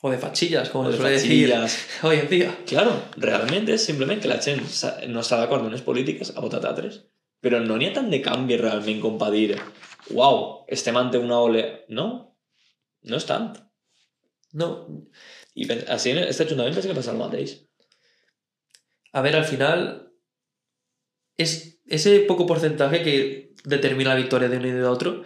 o 0.00 0.10
de 0.10 0.18
fachillas, 0.18 0.70
como 0.70 0.90
se 0.90 0.96
suele 0.96 1.12
decir 1.12 1.52
hoy 2.02 2.16
en 2.18 2.28
día. 2.28 2.58
Claro, 2.66 3.02
realmente 3.16 3.74
es 3.74 3.84
simplemente 3.84 4.22
que 4.22 4.28
la 4.28 4.40
gente 4.40 4.64
no 5.08 5.20
está 5.20 5.38
de 5.38 5.44
acuerdo 5.44 5.66
en 5.66 5.72
las 5.72 5.82
políticas, 5.82 6.32
a 6.36 6.40
votar 6.40 6.74
tres. 6.74 7.06
Pero 7.40 7.60
no 7.60 7.76
ni 7.76 7.86
ha 7.86 7.92
tan 7.92 8.10
de 8.10 8.20
cambio 8.20 8.58
realmente 8.58 9.00
com 9.00 9.18
per 9.18 9.30
dir 9.30 9.56
uau, 10.10 10.64
estem 10.68 10.96
ante 10.96 11.18
una 11.18 11.38
ole... 11.38 11.84
No, 11.88 12.36
no 13.04 13.16
és 13.16 13.26
tant. 13.26 13.56
No. 14.52 14.68
I 15.54 15.66
así 15.88 16.10
en 16.10 16.18
este 16.24 16.44
ajuntament 16.44 16.74
pensa 16.74 16.88
que 16.88 16.96
passa 16.96 17.12
el 17.12 17.18
mateix. 17.18 17.58
A 19.12 19.22
ver, 19.22 19.36
al 19.36 19.44
final 19.44 20.12
es 21.36 21.80
ese 21.86 22.20
poco 22.20 22.46
porcentaje 22.46 23.02
que 23.02 23.54
determina 23.64 24.10
la 24.10 24.20
victoria 24.20 24.48
de 24.48 24.56
uno 24.56 24.68
y 24.68 24.72
de 24.72 24.84
otro 24.84 25.22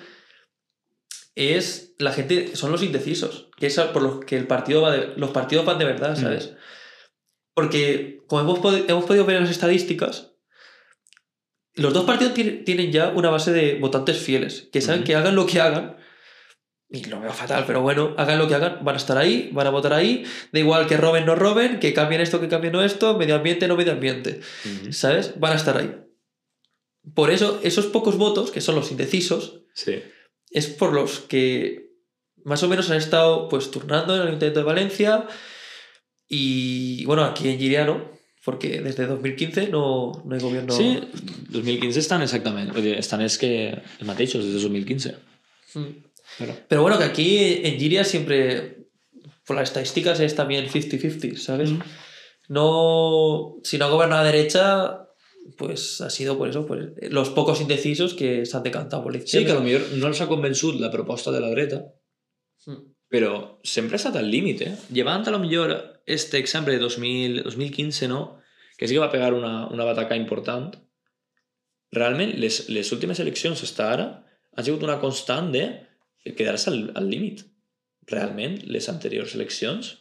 es 1.34 1.94
la 1.98 2.12
gente, 2.12 2.56
son 2.56 2.72
los 2.72 2.82
indecisos, 2.82 3.48
que 3.56 3.66
es 3.66 3.80
por 3.80 4.02
los 4.02 4.24
que 4.24 4.36
el 4.36 4.46
partido 4.46 4.82
va 4.82 4.92
de, 4.92 5.12
los 5.16 5.30
partidos 5.30 5.64
van 5.64 5.78
de 5.78 5.84
verdad, 5.84 6.16
mm. 6.16 6.20
¿sabes? 6.20 6.52
Porque, 7.54 8.22
como 8.26 8.42
hemos, 8.42 8.88
hemos 8.88 9.04
podido 9.04 9.24
ver 9.24 9.36
en 9.36 9.42
las 9.42 9.50
estadísticas, 9.50 10.32
los 11.74 11.94
dos 11.94 12.04
partidos 12.04 12.34
tienen 12.34 12.92
ya 12.92 13.08
una 13.08 13.30
base 13.30 13.52
de 13.52 13.78
votantes 13.78 14.18
fieles, 14.18 14.68
que 14.72 14.80
saben 14.80 15.04
que 15.04 15.14
hagan 15.14 15.34
lo 15.34 15.46
que 15.46 15.60
hagan, 15.60 15.96
y 16.90 17.04
lo 17.06 17.20
veo 17.20 17.32
fatal, 17.32 17.64
pero 17.66 17.80
bueno, 17.80 18.14
hagan 18.18 18.38
lo 18.38 18.46
que 18.46 18.54
hagan, 18.54 18.84
van 18.84 18.94
a 18.94 18.98
estar 18.98 19.16
ahí, 19.16 19.48
van 19.52 19.66
a 19.66 19.70
votar 19.70 19.94
ahí, 19.94 20.24
da 20.52 20.60
igual 20.60 20.86
que 20.86 20.98
roben, 20.98 21.24
no 21.24 21.34
roben, 21.34 21.80
que 21.80 21.94
cambien 21.94 22.20
esto, 22.20 22.40
que 22.40 22.48
cambien 22.48 22.74
no 22.74 22.82
esto, 22.82 23.16
medio 23.16 23.34
ambiente, 23.34 23.68
no 23.68 23.76
medio 23.76 23.92
ambiente, 23.92 24.42
¿sabes? 24.90 25.38
Van 25.40 25.52
a 25.52 25.56
estar 25.56 25.78
ahí. 25.78 25.94
Por 27.14 27.30
eso, 27.30 27.60
esos 27.62 27.86
pocos 27.86 28.18
votos, 28.18 28.50
que 28.50 28.60
son 28.60 28.74
los 28.74 28.90
indecisos, 28.90 29.62
sí 29.74 30.02
es 30.52 30.66
por 30.66 30.92
los 30.92 31.20
que 31.20 31.90
más 32.44 32.62
o 32.62 32.68
menos 32.68 32.90
han 32.90 32.98
estado 32.98 33.48
pues 33.48 33.70
turnando 33.70 34.14
en 34.14 34.22
el 34.22 34.28
Ayuntamiento 34.28 34.60
de 34.60 34.66
Valencia 34.66 35.26
y 36.28 37.04
bueno, 37.04 37.24
aquí 37.24 37.48
en 37.48 37.58
Giriano, 37.58 38.10
porque 38.44 38.80
desde 38.80 39.06
2015 39.06 39.68
no, 39.68 40.12
no 40.24 40.34
hay 40.34 40.40
gobierno... 40.40 40.72
Sí, 40.72 40.98
2015 41.50 41.98
están 42.00 42.22
exactamente, 42.22 42.98
están 42.98 43.20
es 43.20 43.36
que 43.36 43.68
el 44.00 44.06
mateixos 44.06 44.44
desde 44.44 44.60
2015. 44.60 45.16
Mm. 45.74 45.80
Pero... 46.68 46.82
bueno, 46.82 46.98
que 46.98 47.04
aquí 47.04 47.60
en 47.64 47.78
Giria 47.78 48.04
siempre, 48.04 48.86
por 49.46 49.56
las 49.56 49.68
estadísticas 49.68 50.20
es 50.20 50.34
también 50.34 50.66
50-50, 50.68 51.36
¿sabes? 51.36 51.70
Mm. 51.70 51.80
No, 52.48 53.56
si 53.62 53.78
no 53.78 53.90
gobierna 53.90 54.20
a 54.20 54.24
derecha, 54.24 55.01
pues 55.56 56.00
ha 56.00 56.10
sido 56.10 56.38
por 56.38 56.48
eso, 56.48 56.66
pues, 56.66 56.90
los 57.10 57.30
pocos 57.30 57.60
indecisos 57.60 58.14
que 58.14 58.46
se 58.46 58.56
han 58.56 58.62
decantado 58.62 59.02
por 59.02 59.14
la 59.14 59.20
Sí, 59.24 59.44
que 59.44 59.50
a 59.50 59.54
lo 59.54 59.62
mejor 59.62 59.82
no 59.98 60.08
els 60.08 60.20
ha 60.20 60.28
convençut 60.30 60.78
la 60.80 60.90
proposta 60.90 61.32
de 61.34 61.40
la 61.42 61.50
dreta, 61.50 61.82
mm. 62.66 62.78
però 63.10 63.58
sempre 63.62 63.96
ha 63.96 64.00
estat 64.00 64.16
al 64.16 64.30
límit, 64.30 64.62
eh? 64.62 64.76
Llevant 64.94 65.26
a 65.26 65.34
lo 65.34 65.40
millor 65.42 66.02
este 66.06 66.38
exemple 66.38 66.72
de 66.72 66.78
2000, 66.78 67.42
2015, 67.42 68.08
no? 68.08 68.38
Que 68.78 68.88
sí 68.88 68.94
que 68.94 69.02
va 69.02 69.10
pegar 69.10 69.34
una, 69.34 69.66
una 69.68 69.84
bataca 69.84 70.16
important. 70.16 70.76
Realment, 71.92 72.38
les, 72.40 72.68
les 72.70 72.92
últimes 72.92 73.20
eleccions 73.20 73.60
fins 73.60 73.74
ara 73.84 74.06
han 74.56 74.64
sigut 74.64 74.82
una 74.86 75.00
constant 75.00 75.50
de 75.52 75.66
quedar-se 76.38 76.70
al, 76.70 76.92
al 76.94 77.10
límit. 77.10 77.44
Realment, 78.08 78.62
les 78.66 78.88
anteriors 78.88 79.34
eleccions 79.34 79.92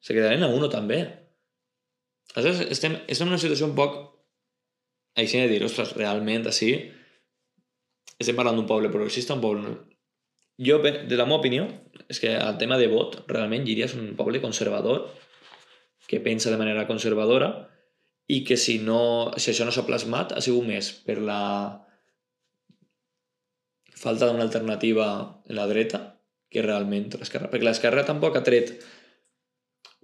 se 0.00 0.14
quedaren 0.14 0.42
a 0.42 0.52
uno 0.52 0.68
també. 0.68 1.00
Aleshores, 2.34 2.68
estem, 2.70 3.00
estem 3.08 3.26
en 3.26 3.34
una 3.34 3.40
situació 3.40 3.66
un 3.66 3.74
poc 3.78 3.96
així 5.18 5.40
de 5.42 5.50
dir, 5.50 5.62
ostres, 5.66 5.96
realment 5.98 6.46
així 6.50 6.72
estem 8.18 8.38
parlant 8.38 8.58
d'un 8.58 8.66
poble 8.66 8.90
progressista, 8.90 9.36
un 9.38 9.44
poble... 9.44 9.76
Jo, 10.58 10.80
de 10.82 11.14
la 11.14 11.24
meva 11.28 11.38
opinió, 11.38 11.68
és 12.10 12.18
que 12.18 12.32
el 12.34 12.56
tema 12.58 12.78
de 12.80 12.88
vot, 12.90 13.20
realment 13.30 13.62
Llíria 13.66 13.86
és 13.86 13.94
un 13.94 14.16
poble 14.18 14.40
conservador, 14.42 15.04
que 16.10 16.18
pensa 16.24 16.50
de 16.50 16.58
manera 16.58 16.86
conservadora, 16.88 17.52
i 18.28 18.42
que 18.44 18.58
si, 18.60 18.80
no, 18.82 19.30
si 19.38 19.52
això 19.52 19.64
no 19.64 19.72
s'ha 19.72 19.86
plasmat 19.86 20.34
ha 20.34 20.42
sigut 20.44 20.66
més 20.66 20.90
per 21.06 21.16
la 21.24 21.40
falta 23.98 24.28
d'una 24.28 24.44
alternativa 24.44 25.06
en 25.48 25.56
la 25.56 25.66
dreta 25.70 26.02
que 26.50 26.64
realment 26.64 27.08
l'esquerra. 27.14 27.48
Perquè 27.52 27.66
l'esquerra 27.66 28.04
tampoc 28.08 28.36
ha 28.36 28.44
tret 28.44 28.74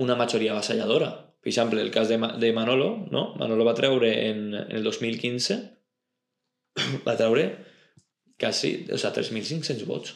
una 0.05 0.17
majoria 0.19 0.55
avassalladora. 0.55 1.11
Per 1.45 1.51
exemple, 1.53 1.83
el 1.85 1.91
cas 1.93 2.09
de, 2.09 2.17
de 2.41 2.53
Manolo, 2.57 3.05
no? 3.13 3.35
Manolo 3.37 3.67
va 3.69 3.77
treure 3.77 4.09
en, 4.31 4.47
en 4.57 4.71
el 4.79 4.87
2015 4.87 5.59
va 7.07 7.17
treure 7.19 7.45
quasi, 8.41 8.87
o 8.89 8.97
sea, 8.97 9.13
3.500 9.13 9.85
vots. 9.85 10.15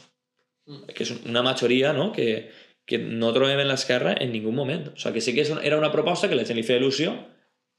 Mm. 0.65 0.95
Que 0.97 1.05
és 1.05 1.13
una 1.19 1.45
majoria 1.45 1.93
no? 1.93 2.09
que, 2.17 2.49
que 2.89 2.97
no 2.97 3.35
trobem 3.37 3.61
en 3.61 3.69
l'esquerra 3.69 4.17
en 4.17 4.33
ningú 4.33 4.57
moment. 4.57 4.89
O 4.95 4.97
sigui, 4.97 5.19
que 5.19 5.27
sí 5.27 5.37
que 5.37 5.45
era 5.69 5.77
una 5.77 5.93
proposta 5.93 6.33
que 6.33 6.39
la 6.39 6.49
gent 6.49 6.57
li 6.57 6.65
feia 6.65 6.81
il·lusió 6.81 7.13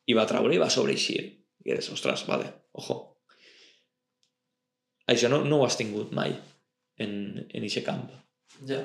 i 0.05 0.17
va 0.17 0.29
treure 0.29 0.53
i 0.53 0.61
va 0.61 0.69
sobreeixir. 0.69 1.23
I 1.65 1.73
eres, 1.73 1.89
ostres, 1.89 2.27
vale, 2.29 2.53
ojo. 2.77 3.01
Això 5.09 5.33
no, 5.33 5.41
no 5.41 5.57
ho 5.57 5.65
has 5.65 5.81
tingut 5.81 6.13
mai 6.13 6.37
en, 7.01 7.13
en 7.49 7.65
aquest 7.65 7.85
camp. 7.89 8.05
Ja. 8.69 8.83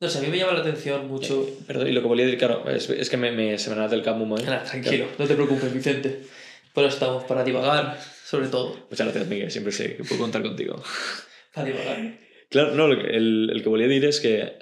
No 0.00 0.08
sé, 0.08 0.18
a 0.18 0.22
mí 0.22 0.28
me 0.28 0.38
llama 0.38 0.54
la 0.54 0.60
atención 0.60 1.08
mucho. 1.08 1.46
Eh, 1.46 1.52
perdón, 1.66 1.88
y 1.88 1.92
lo 1.92 2.00
que 2.00 2.08
volví 2.08 2.22
a 2.22 2.24
decir, 2.24 2.38
claro, 2.38 2.68
es, 2.70 2.88
es 2.88 3.10
que 3.10 3.18
me, 3.18 3.32
me, 3.32 3.58
se 3.58 3.68
me 3.68 3.76
nada 3.76 3.88
del 3.88 4.02
campo 4.02 4.24
muy. 4.24 4.40
Claro, 4.40 4.64
tranquilo, 4.64 5.06
no 5.18 5.26
te 5.26 5.34
preocupes, 5.34 5.72
Vicente. 5.74 6.22
Pero 6.74 6.86
estamos 6.86 7.24
para 7.24 7.44
divagar, 7.44 8.00
sobre 8.24 8.48
todo. 8.48 8.86
Muchas 8.88 9.06
gracias, 9.06 9.28
Miguel, 9.28 9.50
siempre 9.50 9.72
sé 9.72 9.96
que 9.96 10.04
puedo 10.04 10.22
contar 10.22 10.42
contigo. 10.42 10.82
para 11.54 11.66
divagar. 11.66 12.18
Claro, 12.48 12.74
no, 12.74 12.86
el, 12.90 13.50
el 13.52 13.62
que 13.62 13.68
volví 13.68 13.84
a 13.84 13.88
decir 13.88 14.06
es 14.06 14.20
que, 14.20 14.58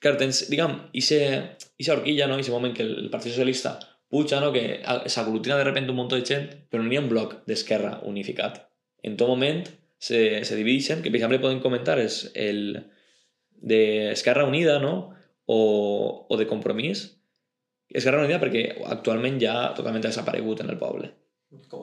claro, 0.00 0.16
tens, 0.16 0.50
diguem, 0.50 0.90
esa 0.92 1.92
horquilla, 1.92 2.26
no? 2.26 2.36
ese 2.36 2.50
moment 2.50 2.74
que 2.74 2.82
el, 2.82 3.08
Partit 3.08 3.30
Socialista 3.30 3.78
puja, 4.08 4.40
no? 4.40 4.52
que 4.52 4.82
s'aglutina 5.06 5.56
de 5.56 5.64
repente 5.64 5.90
un 5.90 5.96
montón 5.96 6.20
de 6.20 6.26
gent, 6.26 6.50
però 6.70 6.82
no 6.82 6.90
hi 6.90 6.98
ha 6.98 7.04
un 7.04 7.08
bloc 7.08 7.38
d'esquerra 7.46 8.00
unificat. 8.02 8.64
En 9.02 9.16
tot 9.16 9.30
moment 9.30 9.62
se, 9.98 10.42
se 10.44 10.58
divideixen, 10.58 11.02
que 11.02 11.10
per 11.10 11.22
exemple 11.22 11.38
poden 11.38 11.62
comentar 11.62 12.00
és 12.02 12.32
el, 12.34 12.82
de 13.60 14.12
Esquerra 14.12 14.44
Unida, 14.44 14.78
no? 14.80 15.14
O, 15.46 16.26
o 16.28 16.36
de 16.36 16.46
Compromís. 16.46 17.20
Esquerra 17.88 18.24
Unida 18.24 18.40
perquè 18.42 18.64
actualment 18.90 19.38
ja 19.42 19.56
totalment 19.76 20.04
ha 20.04 20.10
desaparegut 20.10 20.62
en 20.64 20.72
el 20.72 20.78
poble. 20.80 21.12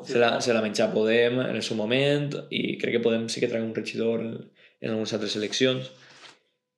Se 0.05 0.19
la, 0.19 0.41
se 0.43 0.53
la 0.53 0.62
menja 0.62 0.89
Podem 0.91 1.39
en 1.39 1.55
el 1.55 1.63
seu 1.63 1.77
moment 1.79 2.33
i 2.51 2.75
crec 2.81 2.97
que 2.97 3.03
Podem 3.03 3.29
sí 3.31 3.41
que 3.41 3.47
traga 3.47 3.65
un 3.65 3.75
regidor 3.75 4.21
en, 4.21 4.33
en 4.81 4.91
algunes 4.91 5.13
altres 5.15 5.38
eleccions. 5.39 5.91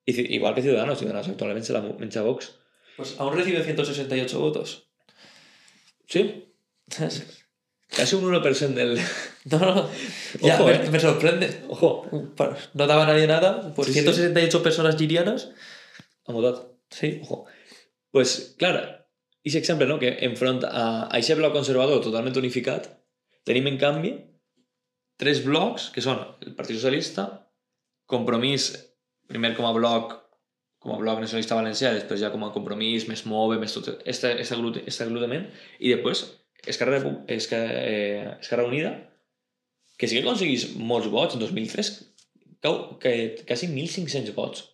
I, 0.06 0.14
igual 0.38 0.54
que 0.54 0.62
Ciudadanos, 0.62 1.00
Ciudadanos 1.00 1.30
actualment 1.30 1.66
se 1.66 1.74
la 1.74 1.82
menja 1.82 2.22
Vox. 2.22 2.54
Pues 2.96 3.16
aún 3.20 3.36
recibe 3.36 3.64
168 3.64 4.40
votos. 4.40 4.88
Sí. 6.08 6.54
Casi 7.96 8.16
un 8.16 8.26
1% 8.32 8.74
del... 8.74 9.00
No, 9.46 9.60
no, 9.60 9.90
ya, 10.42 10.56
Ojo, 10.56 10.66
me, 10.66 10.74
eh. 10.74 10.90
me 10.90 11.00
sorprende. 11.00 11.62
Ojo, 11.70 12.10
No 12.74 12.88
daba 12.88 13.06
nadie 13.06 13.28
nada. 13.28 13.74
Pues 13.76 13.88
Sí, 13.88 13.94
sí. 13.94 14.00
168 14.02 14.64
personas 14.64 14.98
girianas. 14.98 15.52
ha 16.28 16.34
votat. 16.34 16.68
Sí. 16.90 17.20
Ojo. 17.24 17.46
Pues, 18.12 18.56
clar, 18.58 19.08
i 19.44 19.56
exemple, 19.56 19.86
no?, 19.86 20.00
que 20.00 20.18
enfront 20.26 20.64
a, 20.66 21.04
a 21.04 21.18
aquest 21.18 21.38
bloc 21.38 21.54
conservador 21.54 22.02
totalment 22.02 22.38
unificat, 22.42 22.90
tenim, 23.46 23.68
en 23.68 23.78
canvi, 23.78 24.14
tres 25.22 25.44
blocs, 25.46 25.92
que 25.94 26.02
són 26.02 26.24
el 26.42 26.56
Partit 26.58 26.80
Socialista, 26.80 27.28
Compromís, 28.10 28.70
primer 29.30 29.56
com 29.58 29.66
a 29.66 29.74
bloc 29.74 30.14
com 30.86 30.94
a 30.94 31.00
bloc 31.02 31.18
nacionalista 31.18 31.58
valencià, 31.58 31.92
després 31.96 32.22
ja 32.22 32.30
com 32.30 32.44
a 32.46 32.52
compromís, 32.54 33.08
més 33.10 33.24
move, 33.26 33.58
més 33.58 33.74
tot 33.74 33.88
este, 34.06 34.36
este, 34.38 34.54
aglut 34.54 34.78
este 34.86 35.08
i 35.80 35.90
després 35.90 36.22
Esquerra, 36.68 37.02
Esquerra, 37.28 37.72
eh, 37.74 38.38
Esquerra 38.40 38.66
Unida, 38.66 38.94
que 39.98 40.08
sí 40.08 40.18
que 40.18 40.24
aconseguís 40.24 40.76
molts 40.76 41.08
vots, 41.12 41.36
en 41.36 41.44
2003, 41.44 41.92
cau, 42.64 42.98
que, 43.00 43.14
quasi 43.48 43.70
1.500 43.72 44.36
vots. 44.36 44.66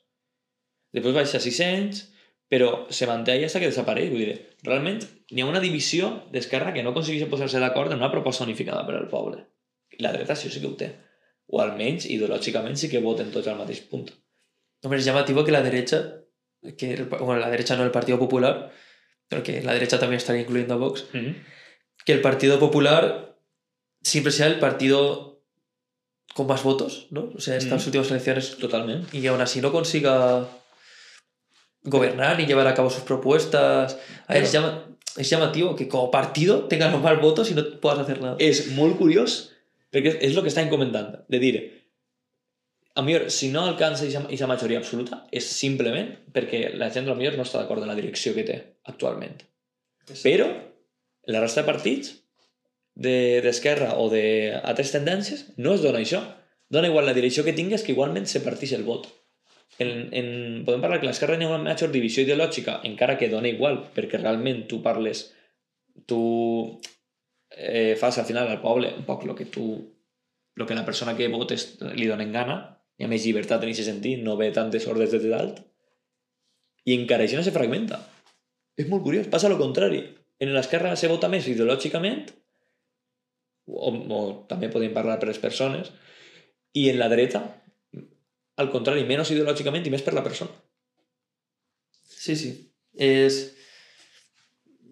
Després 0.95 1.15
baixa 1.15 1.37
a 1.39 1.43
600, 1.43 2.01
però 2.51 2.71
se 2.91 3.07
manté 3.07 3.37
allà 3.37 3.47
que 3.47 3.69
desapareix. 3.69 4.09
Vull 4.11 4.25
dir, 4.25 4.39
realment 4.67 4.99
n'hi 5.31 5.43
ha 5.43 5.47
una 5.47 5.61
divisió 5.63 6.11
d'Esquerra 6.33 6.73
que 6.75 6.83
no 6.83 6.91
aconsegueix 6.91 7.29
posar-se 7.31 7.61
d'acord 7.63 7.93
en 7.93 8.01
una 8.01 8.11
proposta 8.11 8.43
unificada 8.43 8.83
per 8.87 8.97
al 8.97 9.07
poble. 9.11 9.45
I 9.95 10.03
la 10.03 10.11
dreta 10.15 10.35
això 10.35 10.51
sí 10.51 10.59
que 10.59 10.67
ho 10.67 10.75
té. 10.79 10.89
O 11.51 11.61
almenys, 11.63 12.09
ideològicament, 12.11 12.75
sí 12.79 12.89
que 12.91 13.03
voten 13.03 13.31
tots 13.31 13.47
al 13.47 13.59
mateix 13.59 13.79
punt. 13.87 14.09
Hombre, 14.83 14.99
es 14.99 15.05
llamativo 15.05 15.45
que 15.45 15.51
la 15.51 15.61
derecha, 15.63 16.01
que 16.77 16.95
bueno, 17.03 17.37
la 17.37 17.49
derecha 17.49 17.77
no 17.77 17.83
el 17.83 17.91
Partido 17.91 18.19
Popular, 18.19 18.71
pero 19.27 19.43
que 19.43 19.61
la 19.61 19.73
derecha 19.73 19.99
también 19.99 20.17
estaría 20.17 20.41
incluyendo 20.41 20.73
a 20.73 20.77
Vox, 20.77 21.05
Mm 21.13 21.19
-hmm. 21.19 21.35
Que 22.05 22.13
el 22.13 22.21
Partido 22.21 22.59
Popular 22.59 23.35
siempre 24.01 24.31
sea 24.31 24.47
el 24.47 24.59
partido 24.59 25.43
con 26.33 26.47
más 26.47 26.63
votos, 26.63 27.07
¿no? 27.11 27.29
O 27.35 27.39
sea, 27.41 27.57
estas 27.57 27.83
Mm. 27.83 27.87
últimas 27.87 28.09
elecciones 28.11 28.57
Totalment. 28.57 29.13
y 29.13 29.27
aún 29.27 29.41
así 29.41 29.61
no 29.61 29.71
consiga 29.71 30.47
gobernar 31.83 32.37
ni 32.37 32.45
llevar 32.45 32.67
a 32.67 32.73
cabo 32.73 32.89
sus 32.89 33.03
propuestas. 33.03 33.97
A 34.27 34.33
ver, 34.33 34.43
es, 34.43 34.51
llama- 34.51 34.85
es 35.17 35.29
llamativo 35.29 35.75
que 35.75 35.87
como 35.87 36.11
partido 36.11 36.65
tengas 36.67 36.91
los 36.91 37.01
más 37.01 37.19
votos 37.19 37.49
y 37.51 37.53
no 37.55 37.63
puedas 37.79 37.99
hacer 37.99 38.21
nada. 38.21 38.35
És 38.39 38.71
molt 38.77 38.97
curiós, 38.97 39.51
perquè 39.91 40.17
és 40.21 40.35
el 40.35 40.41
que 40.43 40.49
estàvem 40.49 40.69
comentant, 40.69 41.25
de 41.27 41.39
dir, 41.39 41.55
a 42.95 43.01
millor, 43.01 43.29
si 43.31 43.49
no 43.49 43.63
alcança 43.65 44.03
aquesta 44.05 44.47
majoria 44.47 44.77
absoluta, 44.79 45.25
és 45.31 45.45
simplement 45.47 46.17
perquè 46.33 46.73
la 46.75 46.89
gent, 46.91 47.07
millor, 47.15 47.35
no 47.37 47.43
està 47.43 47.59
d'acord 47.59 47.81
en 47.81 47.87
la 47.91 47.95
direcció 47.95 48.33
que 48.35 48.43
té 48.43 48.57
actualment. 48.85 49.41
Però, 50.23 50.47
la 51.31 51.41
resta 51.43 51.61
de 51.63 51.69
partits 51.69 52.13
de- 52.95 53.41
d'esquerra 53.43 53.95
o 53.97 54.09
d'altres 54.11 54.91
tendències 54.93 55.47
no 55.57 55.73
es 55.75 55.81
dona 55.81 55.99
això. 56.03 56.21
Dona 56.71 56.87
igual 56.87 57.05
la 57.05 57.13
direcció 57.17 57.43
que 57.43 57.53
tingues 57.53 57.83
que 57.83 57.91
igualment 57.91 58.27
se 58.27 58.41
partix 58.41 58.71
el 58.77 58.83
vot. 58.87 59.07
En, 59.79 60.09
en, 60.13 60.27
podem 60.65 60.81
parlar 60.83 60.99
que 61.01 61.07
l'esquerra 61.07 61.37
hi 61.39 61.45
ha 61.47 61.49
una 61.49 61.63
major 61.63 61.91
divisió 61.91 62.23
ideològica, 62.23 62.81
encara 62.87 63.17
que 63.17 63.29
dona 63.31 63.49
igual, 63.49 63.79
perquè 63.95 64.19
realment 64.19 64.67
tu 64.69 64.81
parles, 64.83 65.31
tu 66.05 66.19
eh, 67.57 67.95
fas 67.99 68.19
al 68.19 68.27
final 68.27 68.47
al 68.47 68.61
poble 68.61 68.93
un 68.97 69.03
poc 69.07 69.25
el 69.25 69.35
que 69.35 69.45
tu 69.45 69.65
el 70.57 70.67
que 70.67 70.75
la 70.75 70.85
persona 70.85 71.15
que 71.17 71.27
votes 71.31 71.79
li 71.95 72.05
donen 72.07 72.31
gana, 72.35 72.55
hi 72.99 73.05
ha 73.05 73.09
més 73.09 73.23
llibertat 73.25 73.63
en 73.63 73.71
aquest 73.71 73.87
sentit, 73.87 74.19
no 74.21 74.35
ve 74.37 74.51
tantes 74.53 74.85
ordres 74.85 75.09
des 75.09 75.23
de 75.23 75.31
dalt, 75.31 75.61
i 76.85 76.93
encara 76.93 77.23
això 77.25 77.39
no 77.39 77.45
se 77.45 77.53
fragmenta. 77.55 78.01
És 78.77 78.87
molt 78.91 79.01
curiós, 79.03 79.29
passa 79.31 79.49
el 79.49 79.57
contrari. 79.57 80.03
En 80.41 80.53
l'esquerra 80.55 80.95
se 80.97 81.09
vota 81.11 81.29
més 81.29 81.47
ideològicament, 81.49 82.25
o, 83.69 83.91
o 83.93 84.21
també 84.49 84.71
podem 84.73 84.93
parlar 84.95 85.19
per 85.21 85.29
les 85.29 85.39
persones, 85.41 85.91
i 86.73 86.87
en 86.89 86.97
la 86.99 87.09
dreta, 87.11 87.43
al 88.61 88.71
contrari, 88.73 89.05
menys 89.07 89.31
ideològicament 89.33 89.85
i 89.87 89.93
més 89.93 90.03
per 90.05 90.15
la 90.17 90.23
persona. 90.25 90.53
Sí, 92.05 92.35
sí. 92.35 92.51
Es, 92.93 93.41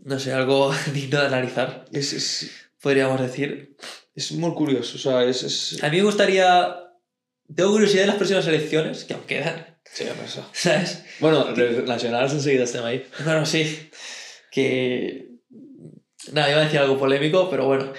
no 0.05 0.19
sé, 0.19 0.33
algo 0.33 0.69
digno 0.97 1.19
de 1.19 1.27
analizar, 1.27 1.85
És, 1.91 2.13
és, 2.13 2.29
podríamos 2.81 3.19
decir. 3.21 3.75
és 4.19 4.31
molt 4.35 4.55
curiós, 4.55 4.93
o 4.95 4.99
sea, 5.01 5.23
és... 5.25 5.43
és... 5.47 5.57
A 5.83 5.89
mí 5.89 5.97
me 5.97 6.07
gustaría... 6.09 6.49
Tengo 7.49 7.71
curiosidad 7.71 8.03
de 8.03 8.07
las 8.07 8.17
próximas 8.17 8.45
elecciones, 8.47 9.05
que 9.05 9.15
aún 9.15 9.23
quedan, 9.25 9.65
Sí, 9.91 10.05
això. 10.05 10.43
¿sabes? 10.53 11.03
Bueno, 11.19 11.49
les 11.57 11.83
nacionals 11.85 12.33
enseguida 12.33 12.65
estem 12.65 12.85
ahí. 12.85 13.05
Bueno, 13.25 13.45
sí. 13.45 13.89
Que... 14.51 15.28
Nada, 16.33 16.49
iba 16.51 16.61
a 16.61 16.63
decir 16.65 16.79
algo 16.79 16.97
polémico, 16.97 17.49
pero 17.49 17.65
bueno. 17.65 17.91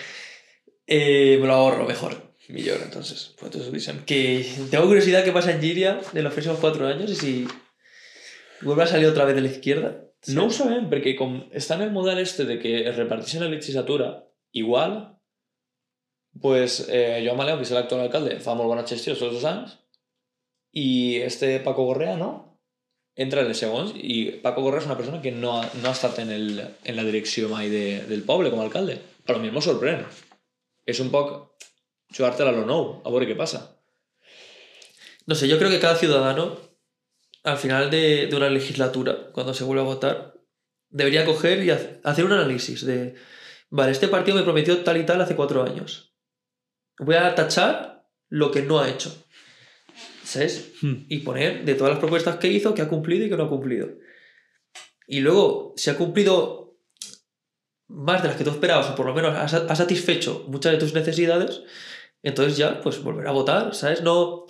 Eh, 0.86 1.38
me 1.40 1.46
lo 1.46 1.54
ahorro 1.54 1.86
mejor. 1.86 2.34
Millor, 2.48 2.80
entonces. 2.82 3.34
Pues. 3.38 3.52
Que 4.06 4.44
tengo 4.70 4.86
curiosidad 4.86 5.24
qué 5.24 5.32
pasa 5.32 5.52
en 5.52 5.60
Giria 5.60 6.00
en 6.12 6.24
los 6.24 6.32
próximos 6.32 6.58
cuatro 6.58 6.86
años 6.86 7.10
y 7.10 7.14
si 7.14 7.48
vuelve 8.62 8.82
a 8.82 8.86
salir 8.86 9.06
otra 9.06 9.24
vez 9.24 9.36
de 9.36 9.42
la 9.42 9.48
izquierda. 9.48 10.04
No 10.28 10.50
ho 10.50 10.52
sabem, 10.52 10.90
perquè 10.92 11.14
com 11.16 11.38
està 11.56 11.78
en 11.78 11.86
el 11.86 11.94
model 11.94 12.18
este 12.20 12.44
de 12.44 12.58
que 12.60 12.82
es 12.82 12.96
reparteixen 12.96 13.40
la 13.40 13.48
legislatura 13.48 14.10
igual, 14.52 15.16
pues 16.42 16.88
eh, 16.90 17.22
Joan 17.24 17.38
Maleu, 17.38 17.56
que 17.56 17.64
és 17.64 17.72
l'actual 17.72 18.02
alcalde, 18.04 18.36
fa 18.44 18.52
molt 18.58 18.68
bona 18.68 18.84
gestió 18.84 19.14
tots 19.16 19.38
els 19.38 19.46
anys, 19.48 19.78
i 20.76 21.22
este 21.24 21.54
Paco 21.64 21.86
Gorrea, 21.88 22.18
no? 22.20 22.49
Entra 23.20 23.42
en 23.44 23.50
els 23.52 23.58
segons, 23.60 23.90
i 23.96 24.22
Paco 24.40 24.62
Gorrea 24.64 24.80
és 24.80 24.86
una 24.88 24.96
persona 24.96 25.20
que 25.20 25.32
no 25.34 25.58
ha, 25.58 25.64
no 25.82 25.90
ha 25.90 25.92
estat 25.96 26.18
en, 26.22 26.30
el, 26.32 26.46
en 26.88 26.96
la 26.96 27.04
direcció 27.04 27.50
mai 27.52 27.68
de, 27.68 27.84
del 28.08 28.22
poble 28.24 28.48
com 28.52 28.62
a 28.62 28.64
alcalde. 28.64 28.96
A 29.28 29.36
mi 29.38 29.50
m'ho 29.52 29.60
sorprèn. 29.60 30.06
És 30.88 31.02
un 31.04 31.10
poc 31.12 31.34
jugar-te-la 32.16 32.54
a 32.54 32.56
lo 32.56 32.64
nou, 32.66 32.86
a 33.04 33.12
veure 33.12 33.28
què 33.28 33.36
passa. 33.38 33.60
No 35.28 35.36
sé, 35.36 35.48
yo 35.48 35.58
creo 35.58 35.70
que 35.70 35.78
cada 35.82 35.96
ciudadano, 36.00 36.56
al 37.44 37.58
final 37.58 37.90
de, 37.90 38.26
de 38.26 38.36
una 38.36 38.48
legislatura, 38.50 39.30
cuando 39.34 39.52
se 39.54 39.64
vuelve 39.64 39.82
a 39.82 39.90
votar, 39.92 40.16
debería 40.88 41.24
coger 41.26 41.62
y 41.62 41.68
hac- 41.68 42.00
hacer 42.02 42.24
un 42.24 42.32
análisis 42.32 42.84
de, 42.86 43.14
vale, 43.68 43.92
este 43.92 44.08
partido 44.08 44.38
me 44.38 44.42
prometió 44.42 44.82
tal 44.82 44.96
y 44.96 45.04
tal 45.04 45.20
hace 45.20 45.36
cuatro 45.36 45.62
años. 45.62 46.16
Voy 46.98 47.14
a 47.16 47.34
tachar 47.34 48.08
lo 48.28 48.50
que 48.50 48.62
no 48.62 48.80
ha 48.80 48.88
hecho. 48.88 49.12
¿Sabes? 50.30 50.72
Y 51.08 51.18
poner 51.20 51.64
de 51.64 51.74
todas 51.74 51.90
las 51.94 51.98
propuestas 51.98 52.36
que 52.36 52.46
hizo, 52.48 52.72
que 52.74 52.82
ha 52.82 52.88
cumplido 52.88 53.26
y 53.26 53.28
que 53.28 53.36
no 53.36 53.44
ha 53.44 53.48
cumplido. 53.48 53.88
Y 55.08 55.20
luego, 55.20 55.74
si 55.76 55.90
ha 55.90 55.96
cumplido 55.96 56.76
más 57.88 58.22
de 58.22 58.28
las 58.28 58.36
que 58.36 58.44
tú 58.44 58.50
esperabas, 58.50 58.88
o 58.90 58.94
por 58.94 59.06
lo 59.06 59.14
menos 59.14 59.34
ha 59.36 59.48
sa- 59.48 59.66
ha 59.68 59.74
satisfecho 59.74 60.44
muchas 60.46 60.72
de 60.72 60.78
tus 60.78 60.94
necesidades, 60.94 61.62
entonces 62.22 62.56
ya, 62.56 62.80
pues 62.80 63.02
volver 63.02 63.26
a 63.26 63.32
votar, 63.32 63.74
¿sabes? 63.74 64.02
No 64.02 64.46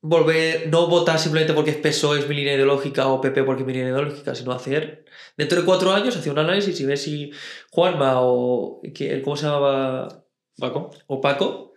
volver, 0.00 0.68
no 0.68 0.86
votar 0.86 1.18
simplemente 1.18 1.52
porque 1.54 1.70
es 1.72 1.76
PSOE 1.78 2.20
es 2.20 2.28
mi 2.28 2.36
línea 2.36 2.54
ideológica 2.54 3.08
o 3.08 3.20
PP 3.20 3.42
porque 3.42 3.62
es 3.62 3.66
mi 3.66 3.72
línea 3.72 3.88
ideológica, 3.90 4.34
sino 4.36 4.52
hacer, 4.52 5.04
dentro 5.36 5.58
de 5.58 5.64
cuatro 5.64 5.90
años, 5.92 6.16
hacer 6.16 6.30
un 6.32 6.38
análisis 6.38 6.80
y 6.80 6.86
ver 6.86 6.98
si 6.98 7.32
Juanma 7.70 8.20
o, 8.20 8.80
¿cómo 9.24 9.36
se 9.36 9.46
llamaba? 9.46 10.24
Paco? 10.58 10.90
O 11.08 11.20
Paco, 11.20 11.71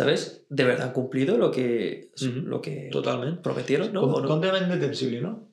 ¿sabes? 0.00 0.46
De 0.48 0.64
verdad 0.64 0.86
han 0.88 0.92
cumplido 0.92 1.36
lo 1.38 1.50
que, 1.50 2.10
Ujú. 2.20 2.40
lo 2.52 2.60
que 2.60 2.88
Totalment. 2.90 3.40
prometieron, 3.42 3.92
¿no? 3.92 4.02
¿O 4.02 4.20
no? 4.20 4.38
Detensible, 4.40 5.20
no? 5.20 5.48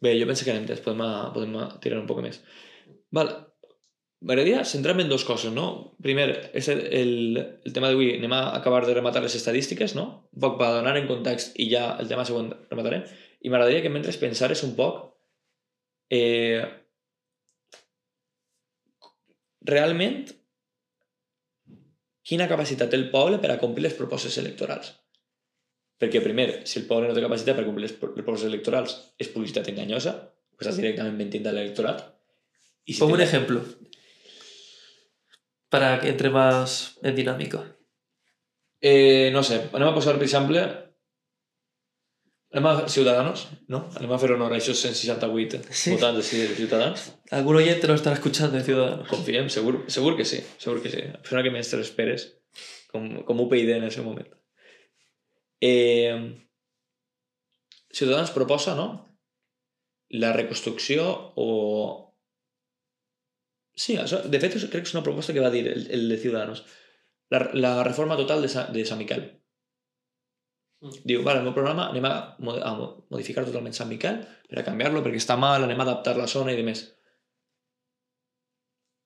Bé, 0.00 0.14
jo 0.20 0.26
penso 0.30 0.44
que 0.44 0.52
anem 0.54 0.66
temps, 0.66 0.80
podem, 0.84 1.00
a- 1.02 1.32
podem 1.34 1.54
a 1.58 1.68
tirar 1.82 1.98
un 1.98 2.06
poc 2.06 2.20
més. 2.22 2.42
Val. 3.10 3.30
M'agradaria 4.20 4.64
centrar-me 4.66 5.04
en 5.04 5.10
dues 5.12 5.22
coses, 5.26 5.52
no? 5.54 5.94
Primer, 6.02 6.50
és 6.58 6.66
el, 6.72 6.80
el, 7.00 7.10
el 7.64 7.72
tema 7.74 7.86
d'avui, 7.90 8.16
anem 8.18 8.32
a 8.34 8.40
acabar 8.58 8.80
de 8.86 8.94
rematar 8.96 9.22
les 9.22 9.36
estadístiques, 9.38 9.94
no? 9.94 10.06
Un 10.34 10.40
poc 10.42 10.56
per 10.58 10.72
donar 10.74 10.96
en 10.98 11.06
context 11.06 11.54
i 11.62 11.68
ja 11.70 11.92
el 12.02 12.08
tema 12.10 12.24
següent 12.26 12.48
rematarem. 12.70 13.04
I 13.46 13.50
m'agradaria 13.52 13.82
que 13.84 13.92
mentre 13.94 14.10
pensares 14.18 14.64
un 14.66 14.74
poc 14.78 14.98
eh, 16.10 16.64
realment 19.72 20.26
quina 22.28 22.48
capacitat 22.50 22.90
té 22.92 22.98
el 23.00 23.08
poble 23.12 23.38
per 23.42 23.50
a 23.54 23.58
complir 23.60 23.86
les 23.86 23.96
propostes 23.96 24.36
electorals. 24.42 24.92
Perquè, 25.98 26.20
primer, 26.22 26.48
si 26.68 26.78
el 26.78 26.86
poble 26.86 27.08
no 27.08 27.14
té 27.16 27.22
capacitat 27.24 27.56
per 27.58 27.64
complir 27.66 27.88
les 27.88 27.94
pro- 27.98 28.12
les 28.14 28.22
propostes 28.24 28.50
electorals, 28.52 28.94
és 29.18 29.30
publicitat 29.32 29.70
enganyosa, 29.72 30.12
pues 30.54 30.66
estàs 30.68 30.78
directament 30.82 31.16
mentint 31.18 31.46
a 31.48 31.54
l'electorat. 31.56 32.04
I 32.86 32.92
si 32.94 33.00
Pongo 33.00 33.16
un 33.18 33.24
ejemplo 33.24 33.62
para 35.68 36.00
que 36.00 36.08
entre 36.08 36.30
más 36.30 36.98
en 37.02 37.14
dinámica. 37.14 37.76
Eh, 38.80 39.30
no 39.32 39.42
sé, 39.42 39.68
anem 39.72 39.88
a 39.90 39.94
posar, 39.94 40.14
per 40.16 40.24
exemple, 40.28 40.62
anem 42.52 42.66
a 42.70 42.88
Ciudadanos, 42.88 43.48
no? 43.68 43.88
Anem 43.98 44.12
a 44.12 44.18
fer 44.18 44.30
honor 44.32 44.52
a 44.52 44.56
aquests 44.56 44.80
168 44.82 45.60
Sí. 45.70 45.92
votants 45.94 46.16
de 46.18 46.24
Ci- 46.24 46.48
de 46.48 46.54
Ciutadans. 46.56 47.12
Algún 47.30 47.56
oyente 47.56 47.86
lo 47.86 47.94
estará 47.94 48.16
escuchando 48.16 48.56
de 48.56 48.64
Ciudadanos. 48.64 49.08
Confiem, 49.08 49.48
segur, 49.50 49.84
segur 49.88 50.16
que 50.16 50.24
sí, 50.24 50.40
segur 50.58 50.80
que 50.82 50.90
sí. 50.90 51.02
La 51.02 51.20
persona 51.20 51.42
que 51.42 51.50
més 51.52 51.68
te 51.70 51.76
l'esperes, 51.76 52.40
com, 52.90 53.22
com 53.24 53.40
UPyD 53.40 53.76
en 53.76 53.84
el 53.84 53.92
seu 53.92 54.04
moment. 54.04 54.28
Eh, 55.60 56.46
Ciutadans 57.92 58.30
proposa, 58.30 58.74
no? 58.74 59.04
la 60.10 60.32
reconstrucció 60.32 61.32
o... 61.36 62.16
Sí, 63.76 63.96
això, 64.00 64.22
de 64.24 64.40
fet 64.40 64.54
crec 64.56 64.70
que 64.72 64.88
és 64.88 64.94
una 64.94 65.02
proposta 65.04 65.34
que 65.36 65.40
va 65.44 65.50
dir 65.52 65.66
el, 65.68 65.84
el 65.92 66.08
de 66.08 66.16
Ciudadanos. 66.16 66.64
La, 67.30 67.50
la 67.52 67.82
reforma 67.84 68.16
total 68.16 68.40
de, 68.42 68.48
Sa, 68.48 68.64
de 68.72 68.86
Sant 68.88 68.98
Miquel. 68.98 69.37
Mm. 70.78 70.94
Diu, 71.10 71.22
vale, 71.26 71.40
el 71.42 71.48
meu 71.48 71.54
programa 71.56 71.88
anem 71.90 72.04
a, 72.06 72.14
a 72.38 72.72
mo- 72.78 72.92
modificar 73.10 73.44
totalment 73.46 73.74
Sant 73.74 73.90
Miquel 73.90 74.20
per 74.48 74.60
a 74.60 74.66
canviar-lo 74.66 75.02
perquè 75.02 75.18
està 75.18 75.36
mal, 75.40 75.64
anem 75.66 75.80
a 75.80 75.86
adaptar 75.88 76.16
la 76.18 76.28
zona 76.30 76.54
i 76.54 76.58
demés. 76.60 76.84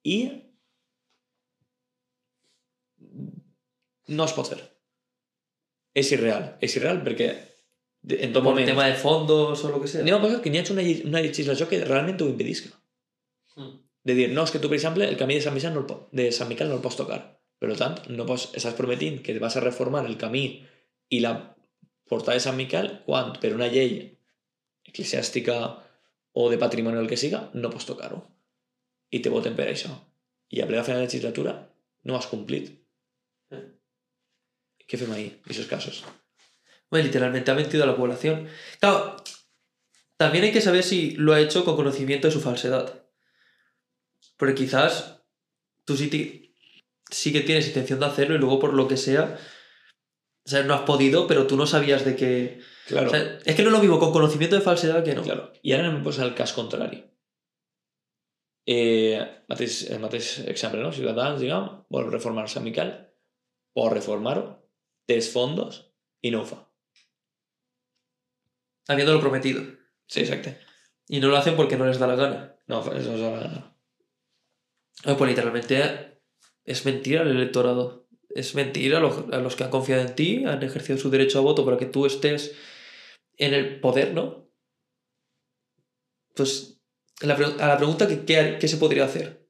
I 0.05 0.19
no 4.13 4.27
es 4.29 4.35
pot 4.37 4.51
fer. 4.53 4.61
És 5.97 6.11
irreal. 6.13 6.55
És 6.61 6.77
irreal 6.77 7.01
perquè 7.05 7.31
en 8.03 8.33
tot 8.33 8.43
Por 8.43 8.51
moment... 8.51 8.67
tema 8.67 8.87
de 8.89 8.95
fondos 8.99 9.65
o 9.65 9.71
lo 9.71 9.81
que 9.81 9.89
sea. 9.89 10.03
Anem 10.03 10.19
a 10.19 10.23
posar 10.25 10.41
que 10.45 10.51
n'hi 10.51 10.61
hagi 10.61 10.75
una, 10.75 10.85
una 11.09 11.23
legislació 11.25 11.69
que 11.71 11.81
realment 11.85 12.21
ho 12.21 12.29
impedisca. 12.33 12.73
Mm. 13.57 13.73
De 14.03 14.17
dir, 14.19 14.29
no, 14.35 14.43
és 14.43 14.51
que 14.51 14.59
tu, 14.59 14.69
per 14.69 14.77
exemple, 14.81 15.07
el 15.07 15.17
camí 15.21 15.37
de 15.39 15.45
Sant, 15.45 15.55
Miquel 15.55 15.73
no 15.77 15.85
el, 15.85 15.97
de 16.19 16.29
Sant 16.35 16.51
Miquel 16.51 16.69
no 16.69 16.81
el 16.81 16.85
pots 16.85 16.99
tocar. 16.99 17.21
Per 17.63 17.71
tant, 17.79 18.01
no 18.11 18.27
pots, 18.27 18.49
estàs 18.59 18.75
prometint 18.75 19.21
que 19.23 19.37
vas 19.39 19.57
a 19.57 19.63
reformar 19.63 20.03
el 20.09 20.17
camí 20.19 20.47
i 21.15 21.21
la 21.23 21.37
portada 22.09 22.37
de 22.39 22.45
Sant 22.45 22.59
Miquel 22.59 22.91
quan, 23.07 23.33
per 23.41 23.55
una 23.57 23.71
llei 23.73 24.19
eclesiàstica 24.89 25.59
o 26.33 26.49
de 26.51 26.59
patrimoni 26.61 26.99
o 26.99 27.05
el 27.05 27.11
que 27.11 27.21
siga, 27.21 27.47
no 27.55 27.71
pots 27.73 27.89
tocar-ho. 27.89 28.23
I 29.13 29.21
te 29.21 29.33
voten 29.33 29.57
per 29.57 29.69
això. 29.71 29.93
I 30.53 30.63
a 30.63 30.69
plena 30.69 30.85
final 30.85 31.03
de 31.03 31.09
legislatura 31.09 31.55
no 32.09 32.17
has 32.17 32.29
complit. 32.31 32.73
Mm. 33.53 33.71
Què 34.89 35.01
fem 35.01 35.13
ahí, 35.15 35.29
en 35.33 35.45
aquests 35.45 35.71
casos? 35.71 36.03
Bueno, 36.91 37.07
literalmente 37.07 37.51
ha 37.51 37.55
mentido 37.55 37.85
a 37.85 37.87
la 37.87 37.97
población. 37.97 38.49
Claro, 38.81 39.17
también 40.17 40.45
hay 40.45 40.53
que 40.53 40.61
saber 40.61 40.83
si 40.83 41.13
lo 41.13 41.33
ha 41.33 41.41
hecho 41.41 41.65
con 41.65 41.77
conocimiento 41.77 42.29
de 42.29 42.33
su 42.33 42.41
falsedad. 42.41 43.07
Porque 44.37 44.55
quizás 44.55 45.23
tú 45.85 45.97
sí, 45.97 46.55
sí 47.11 47.33
que 47.33 47.41
tienes 47.41 47.67
intención 47.67 48.01
de 48.01 48.07
hacerlo 48.07 48.35
y 48.35 48.39
luego 48.39 48.59
por 48.59 48.75
lo 48.75 48.89
que 48.89 48.97
sea, 48.97 49.39
o 50.45 50.49
sea, 50.49 50.63
no 50.63 50.75
has 50.75 50.83
podido, 50.83 51.27
pero 51.27 51.47
tú 51.47 51.57
no 51.57 51.67
sabías 51.67 52.05
de 52.05 52.17
que... 52.17 52.61
Claro. 52.87 53.09
o 53.09 53.11
sea, 53.11 53.39
es 53.45 53.55
que 53.55 53.63
no 53.63 53.71
lo 53.71 53.79
mismo 53.79 53.99
con 53.99 54.13
conocimiento 54.13 54.57
de 54.57 54.63
falsedad 54.63 55.05
que 55.05 55.15
no. 55.15 55.23
Claro. 55.23 55.53
I 55.63 55.73
ara 55.73 55.87
anem 55.87 56.01
a 56.01 56.05
posar 56.05 56.27
el 56.27 56.35
cas 56.35 56.53
contrari. 56.53 56.99
Eh, 58.67 59.23
mateix, 59.49 59.85
el 59.91 60.01
mateix 60.03 60.41
exemple, 60.51 60.83
no? 60.83 60.91
Ciutadans, 60.93 61.41
diguem, 61.41 61.69
vol 61.91 62.11
reformar 62.11 62.49
Sant 62.51 62.67
Miquel, 62.67 62.91
pot 63.73 63.95
reformar-ho, 63.95 64.45
té 65.07 65.17
els 65.19 65.31
fondos 65.31 65.79
i 66.27 66.35
no 66.35 66.43
ho 66.43 66.49
fa. 66.51 66.59
Habiéndolo 68.91 69.23
prometido. 69.23 69.63
Sí, 70.07 70.21
exacte. 70.27 70.59
Y 71.09 71.21
no 71.21 71.29
lo 71.29 71.37
hacen 71.37 71.55
porque 71.57 71.79
no 71.79 71.87
les 71.87 71.99
da 71.99 72.11
la 72.11 72.17
gana. 72.17 72.57
No, 72.67 72.83
eso 72.93 73.15
és... 73.15 73.21
Eh, 73.21 73.73
Pues 75.03 75.31
literalmente 75.31 76.23
es 76.65 76.85
mentir 76.85 77.19
al 77.19 77.29
electorado. 77.29 78.02
Es 78.35 78.55
mentir 78.55 78.95
a 78.95 79.01
los, 79.01 79.33
a 79.33 79.39
los 79.39 79.57
que 79.57 79.65
han 79.65 79.71
confiado 79.71 80.03
en 80.03 80.15
ti, 80.15 80.45
han 80.47 80.63
ejercido 80.63 80.99
su 80.99 81.11
derecho 81.11 81.39
a 81.39 81.43
voto 81.43 81.65
para 81.65 81.77
que 81.77 81.87
tú 81.87 82.07
estés 82.07 82.55
en 83.37 83.53
el 83.55 83.81
poder, 83.81 84.15
¿no? 84.15 84.49
Pues 86.35 86.81
la 87.21 87.35
a 87.35 87.69
la 87.69 87.77
pregunta 87.77 88.09
que 88.09 88.25
qué, 88.25 88.57
qué 88.59 88.69
se 88.69 88.79
podría 88.79 89.05
hacer, 89.05 89.47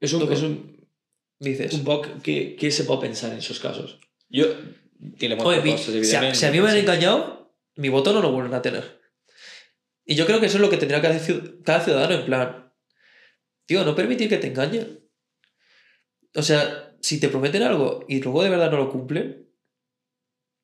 És 0.00 0.12
un, 0.12 0.22
és 0.32 0.42
un, 0.46 0.52
dices. 1.42 1.72
un 1.74 1.82
poc 1.86 2.04
què, 2.22 2.54
què 2.58 2.68
se 2.70 2.84
pot 2.86 3.00
pensar 3.02 3.30
en 3.32 3.38
aquests 3.40 3.58
casos. 3.62 3.96
Jo, 4.30 4.46
tiene 5.18 5.34
Oye, 5.42 5.60
mi- 5.62 5.78
si, 5.78 6.14
a, 6.16 6.34
si 6.34 6.46
a 6.46 6.50
mí 6.52 6.60
me 6.60 6.70
han 6.70 6.76
engañado, 6.76 7.52
mi 7.76 7.88
voto 7.88 8.12
no 8.12 8.20
lo 8.22 8.30
vuelven 8.32 8.54
a 8.54 8.62
tener. 8.62 9.00
Y 10.04 10.14
yo 10.14 10.24
creo 10.26 10.40
que 10.40 10.46
eso 10.46 10.56
es 10.58 10.62
lo 10.62 10.70
que 10.70 10.76
tendría 10.78 11.00
que 11.00 11.08
hacer 11.08 11.22
ciu- 11.36 11.62
cada 11.64 11.80
ciudadano, 11.84 12.14
en 12.14 12.24
plan, 12.26 12.72
tío, 13.66 13.84
no 13.84 13.94
permitir 13.94 14.28
que 14.28 14.38
te 14.38 14.48
engañen. 14.48 15.00
O 16.34 16.42
sea, 16.42 16.87
si 17.00 17.20
te 17.20 17.28
prometen 17.28 17.62
algo 17.62 18.04
y 18.08 18.20
luego 18.20 18.42
de 18.42 18.50
verdad 18.50 18.70
no 18.70 18.78
lo 18.78 18.90
cumplen, 18.90 19.48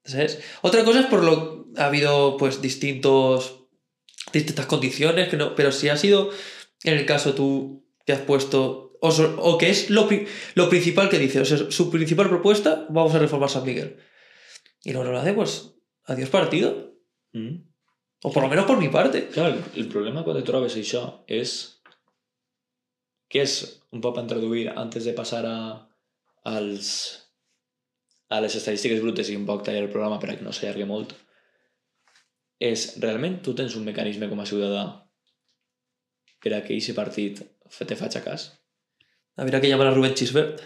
¿sabes? 0.05 0.41
Otra 0.63 0.85
cosa 0.85 1.01
es 1.01 1.07
por 1.07 1.23
lo 1.23 1.69
ha 1.77 1.87
habido 1.87 2.37
pues 2.37 2.63
distintos 2.63 3.61
distintas 4.33 4.67
condiciones, 4.67 5.29
que 5.29 5.37
no, 5.37 5.55
pero 5.55 5.71
si 5.73 5.89
ha 5.89 5.97
sido 5.97 6.31
en 6.83 6.95
el 6.95 7.07
caso 7.07 7.35
tú 7.35 7.87
que 8.05 8.13
has 8.13 8.21
puesto 8.21 8.85
o, 9.01 9.09
o 9.09 9.59
que 9.59 9.71
es 9.71 9.91
lo, 9.91 10.09
lo 10.55 10.69
principal 10.69 11.11
que 11.11 11.19
dice, 11.19 11.41
o 11.41 11.45
sea, 11.45 11.71
su 11.71 11.91
principal 11.91 12.29
propuesta, 12.29 12.87
vamos 12.89 13.15
a 13.15 13.19
reformar 13.19 13.51
San 13.51 13.65
Miguel. 13.65 13.99
Y 14.83 14.93
no 14.93 15.05
lo 15.05 15.19
hace, 15.19 15.35
pues 15.35 15.75
adiós 16.05 16.31
partido. 16.31 16.95
Mm. 17.33 17.57
O 18.23 18.33
por 18.33 18.43
lo 18.43 18.49
menos 18.49 18.65
por 18.65 18.79
mi 18.79 18.89
parte. 18.89 19.29
Clar, 19.29 19.53
el, 19.53 19.63
el 19.77 19.89
problema 19.89 20.25
quan 20.25 20.39
te 20.39 20.45
trobes 20.49 20.77
això 20.81 21.03
és 21.29 21.83
que 23.29 23.43
és 23.45 23.83
un 23.93 24.01
per 24.01 24.15
introduir 24.23 24.71
antes 24.73 25.05
de 25.05 25.13
passar 25.13 25.43
a, 25.45 25.59
als, 26.45 26.89
a 28.29 28.41
les 28.45 28.55
estadístiques 28.59 29.01
brutes 29.01 29.31
i 29.31 29.37
un 29.37 29.47
poc 29.49 29.65
tallar 29.65 29.85
el 29.85 29.91
programa 29.93 30.19
per 30.21 30.31
a 30.31 30.37
que 30.37 30.45
no 30.45 30.53
s'allargui 30.53 30.87
molt 30.89 31.15
és 32.61 32.95
realment 33.03 33.41
tu 33.45 33.55
tens 33.57 33.75
un 33.77 33.85
mecanisme 33.85 34.29
com 34.31 34.41
a 34.41 34.47
ciutadà 34.49 34.85
per 36.45 36.53
a 36.55 36.61
que 36.65 36.77
aquest 36.77 36.95
partit 36.97 37.41
te 37.89 37.97
faci 37.97 38.21
cas 38.25 38.51
Habría 39.37 39.61
que 39.61 39.67
llamar 39.69 39.89
a 39.89 39.95
Rubén 39.95 40.15
Chisbert. 40.15 40.61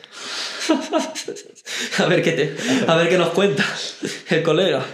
a 1.98 2.04
ver 2.06 2.22
qué 2.22 2.32
te, 2.32 2.54
a 2.86 2.96
ver 2.96 3.08
qué 3.08 3.16
nos 3.16 3.30
cuenta 3.30 3.64
el 4.28 4.42
colega. 4.42 4.84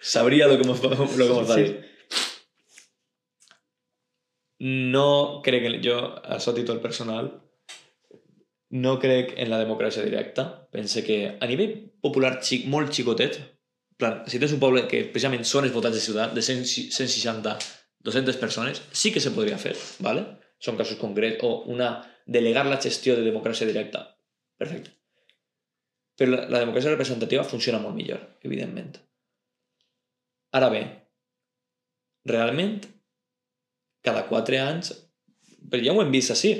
sabria 0.00 0.46
lo 0.46 0.56
que 0.56 0.62
mos, 0.62 0.80
lo 0.80 0.90
que 1.26 1.32
mos 1.32 1.50
va 1.50 1.54
Sí. 1.56 1.62
dir 1.62 1.84
no 4.60 5.40
crec 5.42 5.62
que 5.62 5.80
jo, 5.88 5.98
a 6.24 6.38
so 6.40 6.54
títol 6.54 6.80
personal 6.80 7.47
no 8.70 8.98
crec 9.00 9.34
en 9.36 9.50
la 9.50 9.60
democràcia 9.62 10.04
directa. 10.04 10.68
Pense 10.72 11.04
que 11.04 11.36
a 11.40 11.46
nivell 11.48 11.74
popular 12.04 12.38
xic, 12.42 12.66
molt 12.68 12.92
xicotet. 12.92 13.40
Plan, 13.98 14.22
si 14.30 14.38
tens 14.38 14.54
un 14.54 14.62
poble 14.62 14.84
que 14.90 15.06
precisament 15.08 15.46
són 15.48 15.66
els 15.66 15.74
votants 15.74 15.96
de 15.96 16.02
ciutat 16.04 16.34
de 16.36 16.44
100, 16.44 16.64
160 16.94 17.56
200 18.04 18.36
persones 18.38 18.82
sí 18.92 19.10
que 19.12 19.20
se 19.20 19.32
podria 19.34 19.58
fer 19.58 19.74
¿vale? 19.98 20.22
són 20.62 20.78
casos 20.78 20.98
concrets. 21.00 21.42
O 21.42 21.64
una 21.72 21.90
delegar 22.26 22.66
la 22.66 22.80
gestió 22.82 23.16
de 23.16 23.24
democràcia 23.26 23.66
directa. 23.66 24.04
Perfecte. 24.58 24.94
Però 26.18 26.34
la, 26.34 26.44
la 26.50 26.62
democràcia 26.62 26.92
representativa 26.92 27.46
funciona 27.46 27.80
molt 27.82 27.96
millor 27.96 28.22
evidentment. 28.46 28.96
Ara 30.58 30.70
bé 30.72 30.82
realment 32.28 32.80
cada 34.04 34.24
quatre 34.28 34.58
anys 34.60 34.90
però 35.70 35.84
ja 35.84 35.94
ho 35.94 36.02
hem 36.02 36.10
vist 36.12 36.32
així 36.34 36.52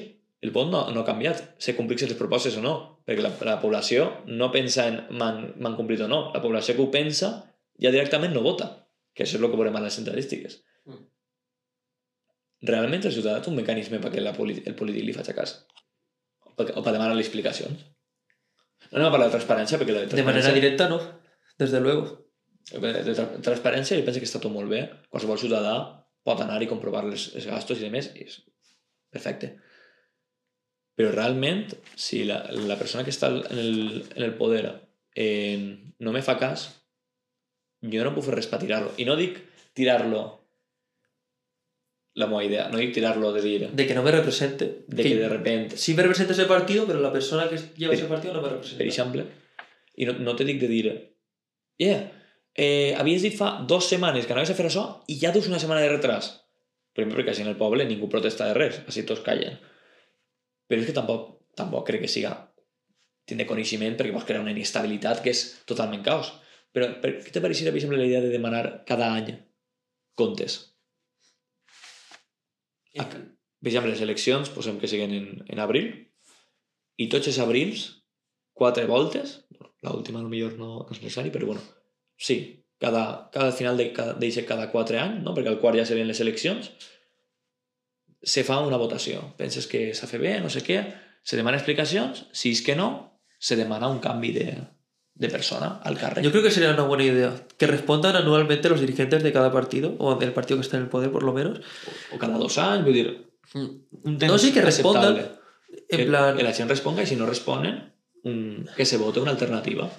el 0.45 0.53
vot 0.55 0.69
no, 0.71 0.85
no 0.95 1.03
ha 1.03 1.07
canviat 1.09 1.43
se 1.59 1.75
complixen 1.77 2.09
les 2.13 2.19
propostes 2.19 2.57
o 2.57 2.63
no 2.63 2.75
perquè 3.09 3.25
la, 3.25 3.33
la 3.49 3.57
població 3.63 4.09
no 4.27 4.51
pensa 4.55 4.87
en 4.91 5.01
m'han 5.19 5.77
complit 5.77 6.01
o 6.05 6.09
no 6.11 6.29
la 6.35 6.43
població 6.45 6.77
que 6.77 6.85
ho 6.85 6.91
pensa 6.95 7.31
ja 7.83 7.91
directament 7.95 8.35
no 8.35 8.45
vota 8.45 8.69
que 9.15 9.25
això 9.25 9.37
és 9.39 9.43
el 9.43 9.51
que 9.51 9.59
veurem 9.61 9.77
a 9.77 9.85
les 9.87 9.99
estadístiques 9.99 10.61
Mm. 10.89 11.03
realment 12.71 13.03
el 13.05 13.13
ciutadà 13.13 13.43
té 13.45 13.51
un 13.51 13.57
mecanisme 13.59 13.99
perquè 14.01 14.23
la 14.23 14.33
politi 14.33 14.63
el 14.71 14.77
polític 14.79 15.05
li 15.05 15.13
faci 15.13 15.35
cas 15.37 15.51
o 16.47 16.55
per, 16.57 16.71
o 16.73 16.81
per 16.81 16.95
demanar-li 16.95 17.21
explicacions 17.21 17.83
no 18.89 18.97
anem 18.97 19.09
a 19.09 19.13
parlar 19.13 19.27
de 19.29 19.35
transparència 19.35 19.77
perquè 19.81 19.93
la 19.93 20.07
de 20.07 20.15
De 20.15 20.23
manera 20.25 20.47
transparència 20.47 20.55
directa, 20.57 20.89
no. 20.89 20.99
Desde 21.59 21.81
luego. 21.81 22.25
de 22.73 23.15
tra 23.19 23.27
transparència 23.51 23.99
jo 23.99 24.05
penso 24.07 24.21
que 24.23 24.29
està 24.31 24.41
tot 24.41 24.53
molt 24.55 24.71
bé 24.71 24.81
qualsevol 25.11 25.39
ciutadà 25.41 25.75
pot 26.25 26.41
anar 26.45 26.63
i 26.63 26.69
comprovar 26.71 27.05
els, 27.05 27.29
els 27.35 27.47
gastos 27.51 27.81
i 27.83 27.87
demés 27.89 28.11
i 28.15 28.25
és 28.25 28.41
perfecte 29.13 29.59
però 30.99 31.13
realment 31.15 31.69
si 31.95 32.25
la, 32.27 32.41
la 32.67 32.75
persona 32.81 33.05
que 33.07 33.13
està 33.15 33.29
en 33.31 33.59
el, 33.63 34.03
en 34.17 34.25
el 34.27 34.35
poder 34.35 34.65
eh, 35.15 35.95
no 36.03 36.11
me 36.15 36.23
fa 36.27 36.35
cas 36.41 36.65
jo 37.79 38.03
no 38.03 38.11
puc 38.17 38.27
fer 38.27 38.35
res 38.35 38.49
per 38.51 38.59
tirar-lo 38.65 38.91
i 38.99 39.07
no 39.07 39.15
dic 39.19 39.39
tirar-lo 39.79 40.25
la 42.19 42.27
meva 42.27 42.43
idea, 42.43 42.65
no 42.73 42.79
dic 42.83 42.91
tirar-lo 42.97 43.31
de 43.33 43.43
dir 43.45 43.69
De 43.71 43.87
que 43.87 43.95
no 43.95 44.03
me 44.03 44.11
represente. 44.11 44.83
de 44.89 45.03
que 45.05 45.15
de 45.17 45.29
repente 45.29 45.77
Sí 45.77 45.95
me 45.95 46.03
representa 46.03 46.33
ese 46.33 46.47
partido, 46.47 46.85
pero 46.87 46.99
la 47.01 47.13
persona 47.13 47.49
que 47.49 47.57
lleva 47.77 47.93
Per- 47.93 47.99
ese 48.01 48.09
partido 48.09 48.35
no 48.35 48.43
me 48.43 48.49
representa. 48.49 48.79
per 48.79 48.87
exemple, 48.89 49.25
i 49.95 50.05
no, 50.07 50.13
no 50.19 50.35
te 50.35 50.45
dic 50.45 50.59
de 50.61 50.67
dir 50.69 50.89
yeah, 51.79 52.11
eh, 52.59 52.97
havies 52.99 53.23
dit 53.23 53.37
fa 53.39 53.63
dues 53.69 53.87
setmanes 53.87 54.27
que 54.27 54.35
anaves 54.35 54.51
a 54.51 54.59
fer 54.59 54.67
això 54.67 54.85
i 55.07 55.21
ja 55.23 55.31
dus 55.31 55.47
una 55.47 55.61
setmana 55.63 55.81
de 55.87 55.93
retras. 55.95 56.33
Primer 56.93 57.15
perquè 57.15 57.31
així 57.31 57.45
en 57.47 57.53
el 57.53 57.57
poble 57.61 57.87
ningú 57.87 58.09
protesta 58.11 58.49
de 58.51 58.55
res, 58.59 58.81
així 58.89 59.05
tots 59.07 59.23
callen. 59.23 59.55
Però 60.69 60.83
és 60.83 60.89
que 60.89 60.97
tampoc, 60.97 61.31
tampoc 61.57 61.87
crec 61.89 62.05
que 62.05 62.13
siga 62.13 62.35
tindre 63.29 63.49
coneixement 63.49 63.97
perquè 63.97 64.15
pots 64.15 64.27
crear 64.29 64.45
una 64.45 64.55
inestabilitat 64.55 65.23
que 65.25 65.33
és 65.35 65.45
totalment 65.69 66.05
caos. 66.05 66.33
Però 66.73 66.89
per 67.03 67.15
què 67.25 67.33
te 67.33 67.43
pareixia, 67.45 67.73
per 67.73 67.81
exemple, 67.81 68.01
la 68.01 68.09
idea 68.09 68.23
de 68.25 68.33
demanar 68.33 68.65
cada 68.89 69.11
any 69.17 69.33
comptes? 70.19 70.59
Per 72.95 73.71
exemple, 73.71 73.91
les 73.93 74.05
eleccions, 74.05 74.51
posem 74.55 74.79
que 74.81 74.91
siguin 74.91 75.15
en, 75.17 75.27
en 75.49 75.63
abril, 75.63 75.91
i 76.99 77.09
tots 77.13 77.31
els 77.31 77.41
abrils, 77.43 77.89
quatre 78.59 78.87
voltes, 78.91 79.39
l'última 79.87 80.23
potser 80.25 80.55
no, 80.59 80.71
no 80.85 80.87
és 80.91 81.03
necessari, 81.03 81.33
però 81.35 81.51
bueno, 81.51 81.63
sí, 82.19 82.39
cada, 82.83 83.31
cada 83.35 83.53
final 83.53 83.79
de 83.79 83.93
cada, 83.95 84.17
cada 84.47 84.71
4 84.73 84.99
anys, 84.99 85.23
no? 85.25 85.35
perquè 85.35 85.53
al 85.53 85.61
quart 85.63 85.79
ja 85.79 85.87
serien 85.87 86.11
les 86.11 86.23
eleccions, 86.25 86.73
se 88.23 88.45
fa 88.45 88.59
una 88.61 88.77
votació. 88.77 89.35
Penses 89.39 89.67
que 89.67 89.93
s'ha 89.95 90.09
fet 90.11 90.23
bé, 90.23 90.39
no 90.41 90.51
sé 90.51 90.65
què, 90.67 90.83
se 91.23 91.37
demana 91.37 91.59
explicacions, 91.61 92.27
si 92.33 92.53
és 92.57 92.63
que 92.65 92.77
no, 92.77 93.21
se 93.39 93.57
demana 93.57 93.89
un 93.89 94.01
canvi 94.03 94.33
de, 94.35 94.49
de 95.15 95.29
persona 95.29 95.79
al 95.85 95.99
càrrec. 95.99 96.25
Yo 96.25 96.31
creo 96.31 96.43
que 96.43 96.51
sería 96.51 96.71
una 96.71 96.85
buena 96.85 97.05
idea. 97.05 97.35
Que 97.57 97.67
respondan 97.67 98.17
anualmente 98.17 98.69
los 98.69 98.81
dirigentes 98.81 99.23
de 99.23 99.33
cada 99.33 99.53
partido, 99.53 99.95
o 99.99 100.15
del 100.17 100.33
partido 100.33 100.59
que 100.59 100.67
está 100.67 100.77
en 100.77 100.85
el 100.85 100.89
poder 100.89 101.11
por 101.11 101.23
lo 101.23 101.33
menos. 101.33 101.61
O 102.15 102.19
cada 102.19 102.39
dos 102.39 102.59
anys, 102.59 102.85
vull 102.85 102.95
dir, 102.95 103.09
un 103.55 104.19
temps 104.19 104.33
No, 104.33 104.39
sí 104.39 104.53
que 104.53 104.63
respondan. 104.63 105.39
En 105.89 105.99
que, 105.99 106.05
plan, 106.07 106.37
que 106.37 106.43
la 106.43 106.53
gent 106.53 106.69
responga 106.69 107.03
y 107.03 107.07
si 107.07 107.17
no 107.17 107.27
responen, 107.27 107.93
un, 108.25 108.69
que 108.77 108.85
se 108.85 108.97
vote 108.97 109.21
una 109.21 109.33
alternativa. 109.33 109.91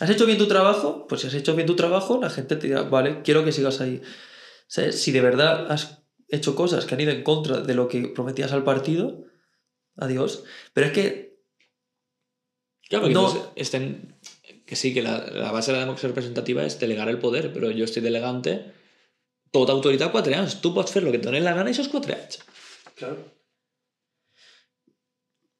¿has 0.00 0.10
hecho 0.10 0.26
bien 0.26 0.38
tu 0.38 0.46
trabajo? 0.46 1.06
Pues 1.08 1.22
si 1.22 1.26
has 1.26 1.34
hecho 1.34 1.54
bien 1.54 1.66
tu 1.66 1.74
trabajo, 1.74 2.20
la 2.20 2.30
gente 2.30 2.56
te 2.56 2.68
dirá, 2.68 2.82
vale, 2.82 3.22
quiero 3.22 3.44
que 3.44 3.52
sigas 3.52 3.80
ahí. 3.80 4.00
¿Sabes? 4.68 5.00
Si 5.00 5.12
de 5.12 5.20
verdad 5.20 5.70
has 5.72 6.04
hecho 6.28 6.54
cosas 6.54 6.84
que 6.86 6.94
han 6.94 7.00
ido 7.00 7.12
en 7.12 7.22
contra 7.22 7.60
de 7.60 7.74
lo 7.74 7.88
que 7.88 8.08
prometías 8.08 8.52
al 8.52 8.64
partido, 8.64 9.24
adiós. 9.96 10.44
Pero 10.74 10.86
es 10.88 10.92
que 10.92 11.28
Claro, 12.88 13.02
porque 13.04 13.14
No. 13.14 13.52
estén, 13.56 14.16
que 14.64 14.74
sí, 14.74 14.94
que 14.94 15.02
la, 15.02 15.18
la 15.26 15.52
base 15.52 15.72
de 15.72 15.76
la 15.76 15.84
democracia 15.84 16.08
representativa 16.08 16.64
és 16.64 16.78
delegar 16.80 17.08
el 17.10 17.18
poder, 17.18 17.52
però 17.52 17.68
jo 17.68 17.84
estic 17.84 18.02
delegant 18.02 18.40
tota 19.52 19.72
autoritat 19.74 20.10
4 20.10 20.32
anys. 20.38 20.60
Tu 20.62 20.72
pots 20.72 20.92
fer 20.92 21.02
el 21.04 21.10
que 21.12 21.18
et 21.20 21.24
doni 21.24 21.40
la 21.44 21.52
gana 21.52 21.68
i 21.68 21.76
esos 21.76 21.88
4 21.92 22.14
anys. 22.16 22.38
Claro. 22.96 23.18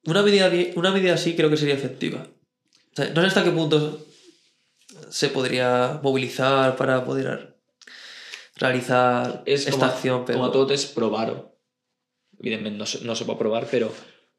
Una 0.07 0.23
medida, 0.23 0.49
di- 0.49 0.73
una 0.77 0.91
medida 0.91 1.15
así 1.15 1.37
creo 1.37 1.51
que 1.51 1.57
sería 1.59 1.75
efectiva. 1.75 2.27
O 2.93 2.97
sea, 2.97 3.11
no 3.13 3.21
sé 3.21 3.27
hasta 3.27 3.45
qué 3.45 3.51
punto 3.51 4.07
se 5.11 5.29
podría 5.29 6.01
movilizar 6.03 6.77
para 6.77 7.05
poder 7.05 7.58
realizar 8.59 9.43
És 9.47 9.67
esta 9.67 9.79
com 9.79 9.85
a, 9.87 9.89
acción, 9.93 10.25
pero 10.27 10.39
com 10.39 10.47
a 10.49 10.53
tot 10.55 10.71
és 10.75 10.87
provar-ho. 10.95 11.37
Evidentment 12.41 12.77
no, 12.79 12.87
se- 12.87 13.01
no 13.07 13.15
se 13.19 13.25
pot 13.27 13.39
provar, 13.39 13.65
però 13.71 13.89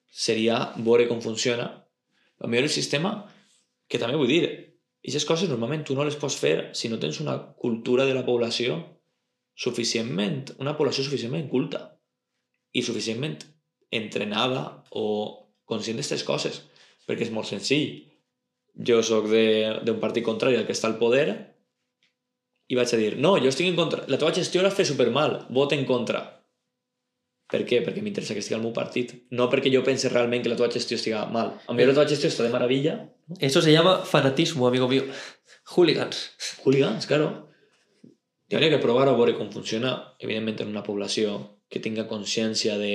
seria 0.09 0.59
veure 0.77 1.07
com 1.07 1.21
funciona. 1.21 1.69
El 2.39 2.49
millor 2.49 2.63
el 2.69 2.73
sistema, 2.73 3.13
que 3.87 3.99
també 3.99 4.15
vull 4.19 4.27
dir, 4.31 4.43
aquestes 5.03 5.25
coses 5.27 5.49
normalment 5.49 5.83
tu 5.87 5.95
no 5.95 6.05
les 6.07 6.15
pots 6.19 6.35
fer 6.39 6.69
si 6.75 6.89
no 6.91 6.99
tens 6.99 7.19
una 7.23 7.37
cultura 7.59 8.05
de 8.05 8.13
la 8.15 8.25
població 8.27 8.77
suficientment, 9.55 10.53
una 10.59 10.75
població 10.77 11.03
suficientment 11.03 11.49
culta 11.51 11.81
i 12.71 12.83
suficientment 12.85 13.39
entrenada 13.91 14.83
o 14.91 15.05
conscient 15.65 15.97
d'aquestes 15.97 16.23
coses. 16.27 16.61
Perquè 17.07 17.25
és 17.25 17.31
molt 17.33 17.47
senzill. 17.49 18.05
Jo 18.75 19.01
sóc 19.03 19.27
de- 19.31 19.79
d'un 19.83 19.99
partit 19.99 20.23
contrari 20.23 20.55
al 20.55 20.65
que 20.67 20.73
està 20.77 20.87
al 20.87 20.99
poder 20.99 21.48
i 22.69 22.77
vaig 22.77 22.91
a 22.93 22.99
dir, 23.01 23.15
no, 23.17 23.35
jo 23.41 23.49
estic 23.49 23.67
en 23.69 23.77
contra, 23.77 24.03
la 24.07 24.19
teva 24.21 24.33
gestió 24.35 24.61
la 24.61 24.73
fet 24.73 24.87
supermal, 24.89 25.39
vota 25.49 25.77
en 25.77 25.87
contra. 25.89 26.21
Per 27.49 27.63
què? 27.65 27.79
Perquè 27.81 28.03
m'interessa 28.05 28.35
que 28.37 28.43
estigui 28.43 28.59
al 28.59 28.61
meu 28.61 28.73
partit. 28.75 29.15
No 29.33 29.47
perquè 29.49 29.71
jo 29.73 29.81
pense 29.85 30.11
realment 30.11 30.43
que 30.45 30.51
la 30.51 30.57
teva 30.57 30.69
gestió 30.69 30.99
estiga 30.99 31.23
mal. 31.33 31.55
A 31.65 31.73
mi 31.73 31.87
la 31.87 31.95
teva 31.95 32.05
gestió 32.09 32.29
està 32.29 32.45
de 32.45 32.51
meravella. 32.53 32.99
eso 33.39 33.61
se 33.61 33.71
llama 33.73 34.05
fanatismo, 34.05 34.67
amigo 34.67 34.87
mío. 34.87 35.03
Hooligans. 35.75 36.29
Hooligans, 36.63 37.07
claro. 37.07 37.49
I 38.49 38.55
hauria 38.55 38.69
que 38.69 38.81
provar 38.81 39.07
a 39.07 39.15
veure 39.17 39.35
com 39.37 39.49
funciona, 39.53 40.15
evidentment, 40.19 40.61
en 40.61 40.69
una 40.69 40.83
població 40.85 41.59
que 41.69 41.81
tinga 41.81 42.07
consciència 42.09 42.77
de, 42.77 42.93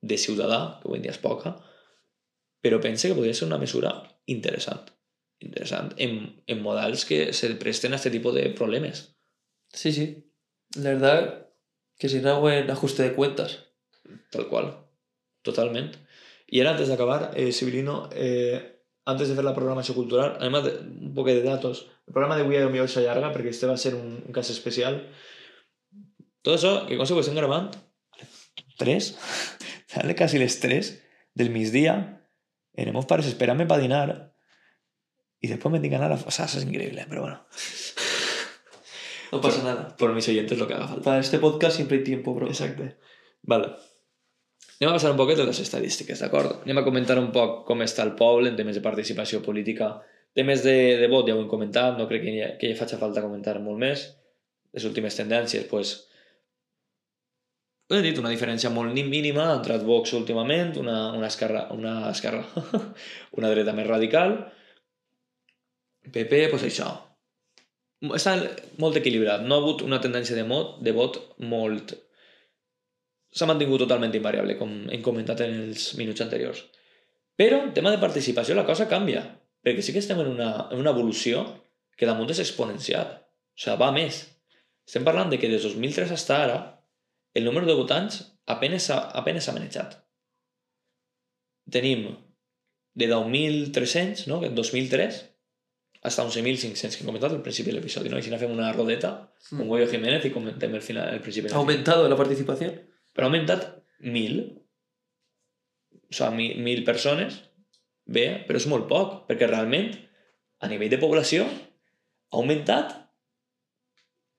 de 0.00 0.18
ciutadà, 0.18 0.80
que 0.80 0.88
avui 0.88 0.98
en 0.98 1.06
dia 1.06 1.14
és 1.14 1.22
poca, 1.22 1.56
però 2.62 2.78
pense 2.82 3.08
que 3.08 3.18
podria 3.18 3.34
ser 3.34 3.46
una 3.46 3.58
mesura 3.62 3.94
interessant. 4.26 4.90
Interessant 5.42 5.92
en, 5.98 6.42
en 6.46 6.62
models 6.62 7.04
que 7.08 7.32
se 7.32 7.50
presten 7.58 7.92
a 7.92 7.98
este 7.98 8.12
tipus 8.14 8.34
de 8.34 8.48
problemes. 8.50 9.16
Sí, 9.72 9.92
sí. 9.92 10.06
La 10.76 10.90
verdad 10.90 11.48
que 11.98 12.08
sería 12.08 12.34
un 12.34 12.40
buen 12.40 12.70
ajuste 12.70 13.02
de 13.02 13.14
cuentas. 13.14 13.58
Tal 14.30 14.48
qual. 14.48 14.72
Totalment. 15.42 15.96
I 16.46 16.60
ara, 16.60 16.72
antes 16.76 16.88
d'acabar, 16.88 17.32
eh, 17.34 17.50
Sibilino, 17.52 18.08
eh, 18.12 18.82
antes 19.04 19.28
de 19.28 19.34
fer 19.34 19.44
la 19.44 19.54
programació 19.56 19.94
cultural, 19.96 20.36
anem 20.38 20.58
a 20.58 20.62
de, 20.66 20.72
un 21.08 21.14
poc 21.16 21.30
de 21.30 21.42
datos. 21.42 21.86
El 22.06 22.14
programa 22.14 22.36
d'avui 22.38 22.58
a 22.60 22.68
millor 22.70 22.90
s'allarga 22.92 23.32
perquè 23.34 23.50
este 23.50 23.70
va 23.70 23.78
ser 23.80 23.94
un, 23.98 24.20
un 24.20 24.36
cas 24.36 24.50
especial. 24.52 25.00
Tot 26.42 26.58
això, 26.58 26.74
que 26.86 26.98
cosa 27.00 27.14
que 27.14 27.24
estem 27.24 27.38
gravant, 27.38 27.70
3, 28.78 29.08
sale 29.94 30.16
quasi 30.18 30.38
les 30.42 30.58
3 30.60 30.92
del 31.38 31.50
migdia, 31.54 31.96
en 32.74 32.92
meus 32.92 33.06
pares 33.06 33.28
esperant-me 33.30 33.66
per 33.68 33.80
dinar 33.80 34.31
i 35.42 35.50
després 35.50 35.72
me 35.74 35.80
tinc 35.82 35.92
que 35.92 35.98
anar 35.98 36.12
a... 36.14 36.18
O 36.26 36.30
sea, 36.30 36.46
eso 36.46 36.58
es 36.58 36.64
increíble, 36.64 37.04
pero 37.08 37.22
bueno. 37.22 37.40
No 39.32 39.40
pasa 39.40 39.62
nada. 39.64 39.96
Por 39.96 40.12
mis 40.14 40.28
oyentes 40.28 40.58
lo 40.58 40.68
que 40.68 40.74
haga 40.74 40.86
falta. 40.88 41.02
Para 41.04 41.20
este 41.20 41.38
podcast 41.38 41.76
siempre 41.76 41.98
hay 41.98 42.04
tiempo, 42.04 42.34
bro. 42.34 42.46
Exacte. 42.48 42.96
Vale. 43.42 43.72
Anem 44.82 44.90
a 44.90 44.96
passar 44.98 45.12
un 45.12 45.16
poquet 45.16 45.38
de 45.38 45.44
les 45.46 45.58
estadístiques, 45.62 46.18
d'acord? 46.20 46.62
Anem 46.66 46.80
a 46.80 46.84
comentar 46.84 47.14
un 47.20 47.28
poc 47.34 47.62
com 47.68 47.82
està 47.84 48.02
el 48.02 48.16
poble 48.18 48.50
en 48.50 48.56
temes 48.58 48.74
de 48.78 48.82
participació 48.82 49.38
política. 49.42 49.92
Temes 50.34 50.62
de, 50.66 50.74
de 50.98 51.08
vot 51.12 51.28
ja 51.28 51.36
ho 51.36 51.42
hem 51.42 51.48
comentat, 51.50 51.94
no 51.98 52.08
crec 52.10 52.24
que 52.24 52.32
ha, 52.42 52.48
que 52.58 52.70
hi 52.72 52.78
faci 52.78 52.98
falta 52.98 53.22
comentar 53.22 53.58
molt 53.62 53.78
més. 53.78 54.08
Les 54.74 54.86
últimes 54.88 55.14
tendències, 55.14 55.66
pues, 55.70 55.92
he 57.92 58.00
dit, 58.00 58.18
una 58.18 58.30
diferència 58.32 58.70
molt 58.72 58.94
ni- 58.96 59.04
mínima 59.04 59.50
ha 59.50 59.56
entrat 59.58 59.82
Vox 59.84 60.14
últimament, 60.18 60.74
una, 60.80 61.12
una 61.12 61.28
esquerra, 61.28 61.66
una 61.76 62.10
esquerra, 62.10 62.42
una 63.38 63.50
dreta 63.52 63.74
més 63.76 63.86
radical, 63.86 64.38
PP, 66.10 66.46
pues 66.50 66.64
això. 66.66 66.88
Està 68.16 68.34
molt 68.82 68.98
equilibrat, 68.98 69.44
no 69.46 69.54
ha 69.54 69.62
hagut 69.62 69.84
una 69.86 70.00
tendència 70.02 70.36
de, 70.38 70.46
mot, 70.48 70.80
de 70.82 70.94
vot 70.96 71.20
molt... 71.46 71.94
S'ha 73.32 73.48
mantingut 73.48 73.80
totalment 73.84 74.12
invariable, 74.12 74.58
com 74.58 74.72
hem 74.92 75.04
comentat 75.04 75.40
en 75.46 75.54
els 75.68 75.92
minuts 75.96 76.20
anteriors. 76.20 76.64
Però, 77.38 77.62
en 77.62 77.72
tema 77.72 77.92
de 77.94 78.00
participació, 78.02 78.56
la 78.58 78.66
cosa 78.68 78.90
canvia, 78.90 79.22
perquè 79.64 79.84
sí 79.84 79.94
que 79.94 80.02
estem 80.02 80.20
en 80.20 80.28
una, 80.34 80.50
en 80.68 80.82
una 80.82 80.92
evolució 80.92 81.46
que 81.96 82.08
damunt 82.08 82.34
és 82.34 82.42
exponencial. 82.42 83.08
O 83.54 83.62
sigui, 83.62 83.78
va 83.80 83.88
més. 83.94 84.20
Estem 84.88 85.06
parlant 85.06 85.30
de 85.32 85.38
que 85.40 85.48
des 85.48 85.64
2003 85.64 86.10
fins 86.10 86.28
ara 86.34 86.58
el 87.32 87.46
número 87.46 87.66
de 87.66 87.76
votants 87.78 88.18
apenes 88.50 88.88
s'ha 88.90 88.98
apenes 89.20 89.46
s'ha 89.46 89.54
manejat. 89.56 89.96
Tenim 91.72 92.08
de 92.98 93.08
10.300, 93.08 94.26
no? 94.28 94.42
en 94.44 94.54
2003, 94.54 95.20
hasta 96.02 96.24
11.500 96.26 96.96
que 96.96 97.02
hem 97.04 97.08
comentat 97.12 97.30
al 97.32 97.42
principi 97.42 97.70
de 97.70 97.76
l'episodi, 97.76 98.10
no? 98.10 98.18
I 98.18 98.24
si 98.26 98.30
no 98.32 98.38
fem 98.40 98.50
una 98.50 98.72
rodeta 98.74 99.12
Mm. 99.50 99.58
con 99.58 99.68
Goyo 99.68 99.86
Jiménez 99.90 100.24
i 100.24 100.30
comentem 100.34 100.74
el 100.74 100.82
final, 100.82 101.08
el 101.14 101.20
principi. 101.20 101.48
¿Ha 101.52 101.56
aumentado 101.56 102.08
la 102.08 102.16
participación? 102.16 102.74
Però 103.14 103.26
ha 103.26 103.30
augmentat 103.30 103.68
1.000. 104.00 104.58
O 106.10 106.14
sigui, 106.14 106.48
1.000 106.58 106.84
persones, 106.84 107.40
bé, 108.04 108.44
però 108.48 108.56
és 108.60 108.66
molt 108.70 108.86
poc, 108.90 109.26
perquè 109.28 109.46
realment, 109.48 109.92
a 110.62 110.68
nivell 110.68 110.90
de 110.92 110.98
població, 111.02 111.44
ha 111.46 112.36
augmentat 112.38 112.98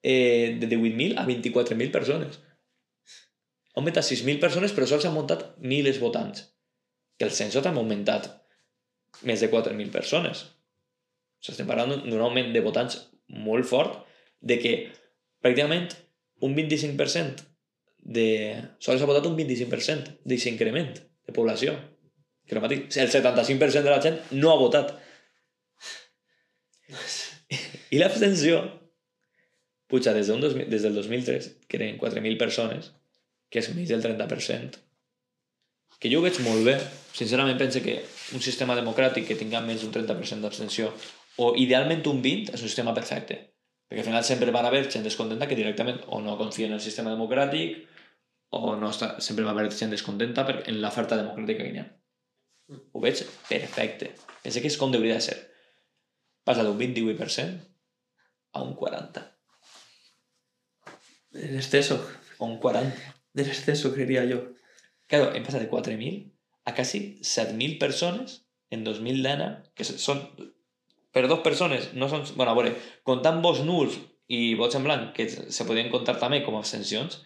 eh, 0.03 0.57
de 0.59 0.68
18.000 0.68 1.18
a 1.18 1.26
24.000 1.26 1.91
persones. 1.91 2.39
Ha 3.74 3.80
augmentat 3.82 4.03
6.000 4.05 4.39
persones, 4.39 4.74
però 4.76 4.86
sols 4.88 5.05
han 5.05 5.16
muntat 5.16 5.55
1.000 5.59 5.99
votants. 5.99 6.49
Que 7.18 7.26
el 7.26 7.32
censo 7.32 7.61
també 7.61 7.80
ha 7.80 7.84
augmentat 7.84 8.30
més 9.24 9.39
de 9.41 9.49
4.000 9.51 9.91
persones. 9.91 10.45
Estem 11.52 11.68
parlant 11.68 11.91
d'un 12.06 12.22
augment 12.24 12.54
de 12.54 12.62
votants 12.64 13.00
molt 13.44 13.68
fort, 13.68 13.98
de 14.39 14.60
que 14.60 14.74
pràcticament 15.44 15.89
un 16.44 16.56
25% 16.56 17.44
de... 18.16 18.28
Sols 18.84 19.02
ha 19.04 19.10
votat 19.10 19.28
un 19.28 19.36
25% 19.39 20.16
d'aquest 20.24 20.52
increment 20.52 20.94
de 20.94 21.36
població. 21.36 21.76
Que 22.48 22.60
mateix, 22.60 22.98
el 23.00 23.12
75% 23.12 23.84
de 23.84 23.91
la 23.91 24.02
gent 24.04 24.20
no 24.36 24.52
ha 24.52 24.60
votat. 24.60 24.96
I 27.94 28.00
l'abstenció 28.00 28.64
puja 29.91 30.14
des, 30.16 30.28
d'un 30.28 30.41
2000, 30.41 30.68
des 30.72 30.84
del 30.84 30.96
2003, 30.98 31.50
que 31.70 31.78
eren 31.78 32.00
4.000 32.02 32.39
persones, 32.41 32.91
que 33.54 33.62
és 33.62 33.70
més 33.76 33.91
del 33.91 34.02
30%, 34.02 34.80
que 36.02 36.10
jo 36.12 36.20
ho 36.20 36.26
veig 36.26 36.39
molt 36.44 36.66
bé. 36.66 36.80
Sincerament 37.14 37.60
penso 37.60 37.84
que 37.86 38.00
un 38.34 38.41
sistema 38.41 38.76
democràtic 38.80 39.28
que 39.30 39.38
tinga 39.38 39.62
més 39.62 39.84
d'un 39.84 39.94
30% 39.94 40.41
d'abstenció 40.41 40.89
o 41.38 41.54
idealment 41.58 42.06
un 42.10 42.22
20 42.22 42.54
és 42.54 42.62
un 42.62 42.70
sistema 42.70 42.94
perfecte. 42.94 43.40
Perquè 43.88 44.04
al 44.04 44.08
final 44.10 44.24
sempre 44.26 44.54
van 44.54 44.66
haver 44.66 44.86
gent 44.92 45.06
descontenta 45.06 45.48
que 45.50 45.58
directament 45.58 46.02
o 46.08 46.22
no 46.22 46.38
confia 46.38 46.68
en 46.70 46.78
el 46.78 46.82
sistema 46.82 47.14
democràtic 47.14 47.84
o 48.54 48.76
no 48.78 48.90
està, 48.94 49.16
sempre 49.22 49.46
va 49.46 49.54
haver 49.54 49.72
gent 49.74 49.94
descontenta 49.94 50.46
per, 50.46 50.62
en 50.70 50.80
l'oferta 50.82 51.18
democràtica 51.20 51.66
que 51.66 51.74
hi 51.74 51.82
ha. 51.82 51.88
Ho 52.94 53.02
veig 53.04 53.24
perfecte. 53.50 54.14
Penso 54.44 54.62
que 54.62 54.72
és 54.72 54.78
com 54.80 54.94
hauria 54.94 55.18
de 55.20 55.26
ser. 55.26 55.38
Passa 56.48 56.66
d'un 56.66 56.78
28% 56.80 57.60
a 58.54 58.64
un 58.64 58.76
40%. 58.78 59.24
En 61.34 61.56
exceso. 61.58 61.98
O 62.38 62.46
un 62.46 62.60
40%. 62.62 62.94
En 63.36 63.46
exceso, 63.48 63.94
creería 63.94 64.26
yo. 64.26 64.42
Claro, 65.10 65.34
hem 65.34 65.46
passat 65.46 65.64
de 65.66 65.70
4.000 65.70 66.32
a 66.66 66.74
quasi 66.76 67.20
7.000 67.22 67.80
persones 67.80 68.44
en 68.70 68.84
2010, 68.84 69.74
que 69.74 69.86
són 69.86 70.22
per 71.14 71.28
dos 71.30 71.43
persones 71.45 71.91
no 71.93 72.09
són... 72.09 72.26
Bueno, 72.34 72.51
a 72.51 72.57
veure, 72.57 72.74
comptant 73.05 73.39
vots 73.43 73.61
nuls 73.66 73.99
i 74.34 74.55
vots 74.57 74.80
en 74.80 74.88
blanc, 74.88 75.11
que 75.16 75.28
se 75.30 75.68
podien 75.68 75.91
comptar 75.93 76.18
també 76.20 76.41
com 76.45 76.57
a 76.57 76.64
abstencions, 76.64 77.20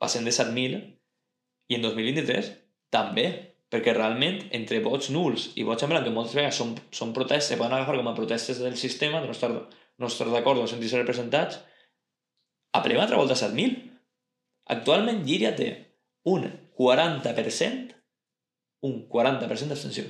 passen 0.00 0.26
de 0.28 0.34
7.000 0.34 0.80
i 1.70 1.78
en 1.78 1.86
2023 1.86 2.50
també, 2.92 3.26
perquè 3.70 3.94
realment 3.94 4.42
entre 4.56 4.82
vots 4.84 5.08
nuls 5.14 5.50
i 5.56 5.64
vots 5.64 5.86
en 5.86 5.92
blanc, 5.92 6.04
que 6.04 6.14
moltes 6.14 6.36
vegades 6.36 6.58
són, 6.60 6.74
són 6.92 7.14
protestes, 7.16 7.56
poden 7.56 7.78
agafar 7.78 7.96
com 8.00 8.10
a 8.10 8.16
protestes 8.16 8.60
del 8.60 8.76
sistema, 8.76 9.22
de 9.22 9.30
no 9.30 9.36
estar, 9.36 9.50
no 9.54 10.10
estar 10.10 10.28
d'acord, 10.28 10.60
no 10.60 10.68
sentir-se 10.68 11.00
representats, 11.00 11.62
apel·lem 12.76 13.00
altra 13.00 13.20
volta 13.20 13.38
a 13.38 13.40
7.000. 13.40 13.78
Actualment 14.74 15.24
Llíria 15.26 15.54
té 15.56 15.70
un 16.28 16.44
40%, 16.78 17.94
un 18.86 19.00
40% 19.08 19.72
d'abstenció. 19.72 20.04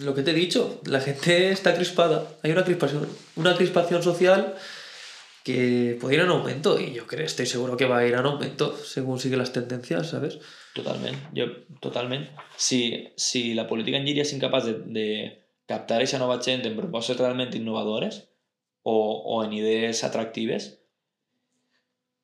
Lo 0.00 0.14
que 0.14 0.22
te 0.22 0.32
he 0.32 0.34
dicho, 0.34 0.80
la 0.86 1.00
gente 1.00 1.50
está 1.50 1.74
crispada. 1.74 2.26
Hay 2.42 2.50
una 2.50 2.64
crispación, 2.64 3.08
una 3.36 3.56
crispación 3.56 4.02
social 4.02 4.56
que 5.44 5.96
puede 6.00 6.16
ir 6.16 6.22
en 6.22 6.30
aumento 6.30 6.80
y 6.80 6.94
yo 6.94 7.06
creo, 7.06 7.26
estoy 7.26 7.46
seguro 7.46 7.76
que 7.76 7.84
va 7.84 7.98
a 7.98 8.06
ir 8.06 8.14
en 8.14 8.24
aumento 8.24 8.76
según 8.76 9.20
siguen 9.20 9.38
las 9.38 9.52
tendencias, 9.52 10.08
¿sabes? 10.08 10.38
Totalment, 10.74 11.18
jo, 11.36 11.44
totalment. 11.80 12.28
Si, 12.56 13.08
si 13.16 13.52
la 13.54 13.68
política 13.68 13.98
en 13.98 14.06
Llíria 14.06 14.24
és 14.24 14.32
incapaç 14.32 14.70
de, 14.88 15.08
captar 15.68 16.00
aquesta 16.00 16.20
nova 16.20 16.40
gent 16.44 16.64
en 16.66 16.76
propostes 16.76 17.18
realment 17.20 17.52
innovadores 17.56 18.22
o, 18.82 18.96
o 18.96 19.42
en 19.44 19.52
idees 19.56 20.02
atractives, 20.04 20.70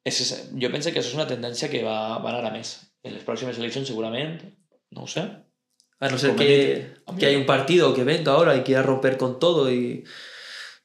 és, 0.05 0.19
penso 0.73 0.93
que 0.93 1.01
això 1.01 1.13
és 1.13 1.19
una 1.19 1.29
tendència 1.29 1.71
que 1.73 1.85
va, 1.85 2.19
va 2.25 2.33
anar 2.33 2.51
a 2.51 2.57
més. 2.57 2.75
En 3.05 3.15
les 3.17 3.25
pròximes 3.25 3.61
eleccions 3.61 3.89
segurament, 3.89 4.41
no 4.97 5.07
sé, 5.09 5.25
A 6.01 6.09
no 6.09 6.17
ser 6.17 6.35
que, 6.35 6.95
que 7.19 7.27
hay 7.27 7.37
un 7.37 7.45
partido 7.45 7.95
que 7.95 8.05
venga 8.05 8.33
ahora 8.33 8.57
y 8.57 8.63
quiera 8.63 8.83
romper 8.83 9.19
con 9.19 9.39
todo 9.39 9.71
y 9.71 10.05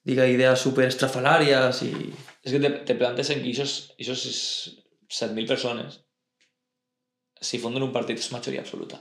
diga 0.03 0.27
ideas 0.27 0.59
súper 0.59 0.87
estrafalarias 0.87 1.81
y... 1.83 2.13
És 2.43 2.51
que 2.51 2.59
te, 2.59 2.69
te 2.69 2.95
plantes 2.95 3.29
en 3.31 3.41
que 3.41 3.49
esos, 3.49 3.95
esos 3.97 4.83
7.000 5.09 5.47
persones, 5.47 6.03
si 7.41 7.57
fonden 7.57 7.87
un 7.87 7.93
partit 7.95 8.19
és 8.19 8.31
majoria 8.35 8.61
absoluta. 8.61 8.99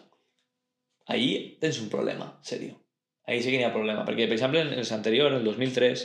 Ahí 1.04 1.58
tens 1.60 1.80
un 1.82 1.90
problema, 1.90 2.38
serio. 2.42 2.78
Ahí 3.26 3.42
sí 3.42 3.50
que 3.50 3.58
n'hi 3.58 3.66
ha 3.66 3.74
problema, 3.74 4.06
perquè, 4.06 4.28
per 4.30 4.38
exemple, 4.38 4.62
en 4.62 4.72
els 4.72 4.92
anteriors, 4.96 5.34
en 5.34 5.42
el 5.42 5.48
2003, 5.50 6.04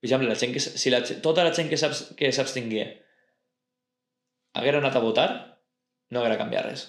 per 0.00 0.08
exemple, 0.08 0.30
la 0.32 0.38
gent 0.40 0.56
que, 0.56 0.64
si 0.64 0.90
la, 0.90 1.04
tota 1.22 1.44
la 1.46 1.54
gent 1.54 1.70
que 1.70 2.32
s'abstingué 2.32 2.86
haguera 4.58 4.80
anat 4.80 4.96
a 4.96 5.04
votar, 5.04 5.30
no 6.10 6.24
haguera 6.24 6.40
canviat 6.40 6.66
res 6.66 6.88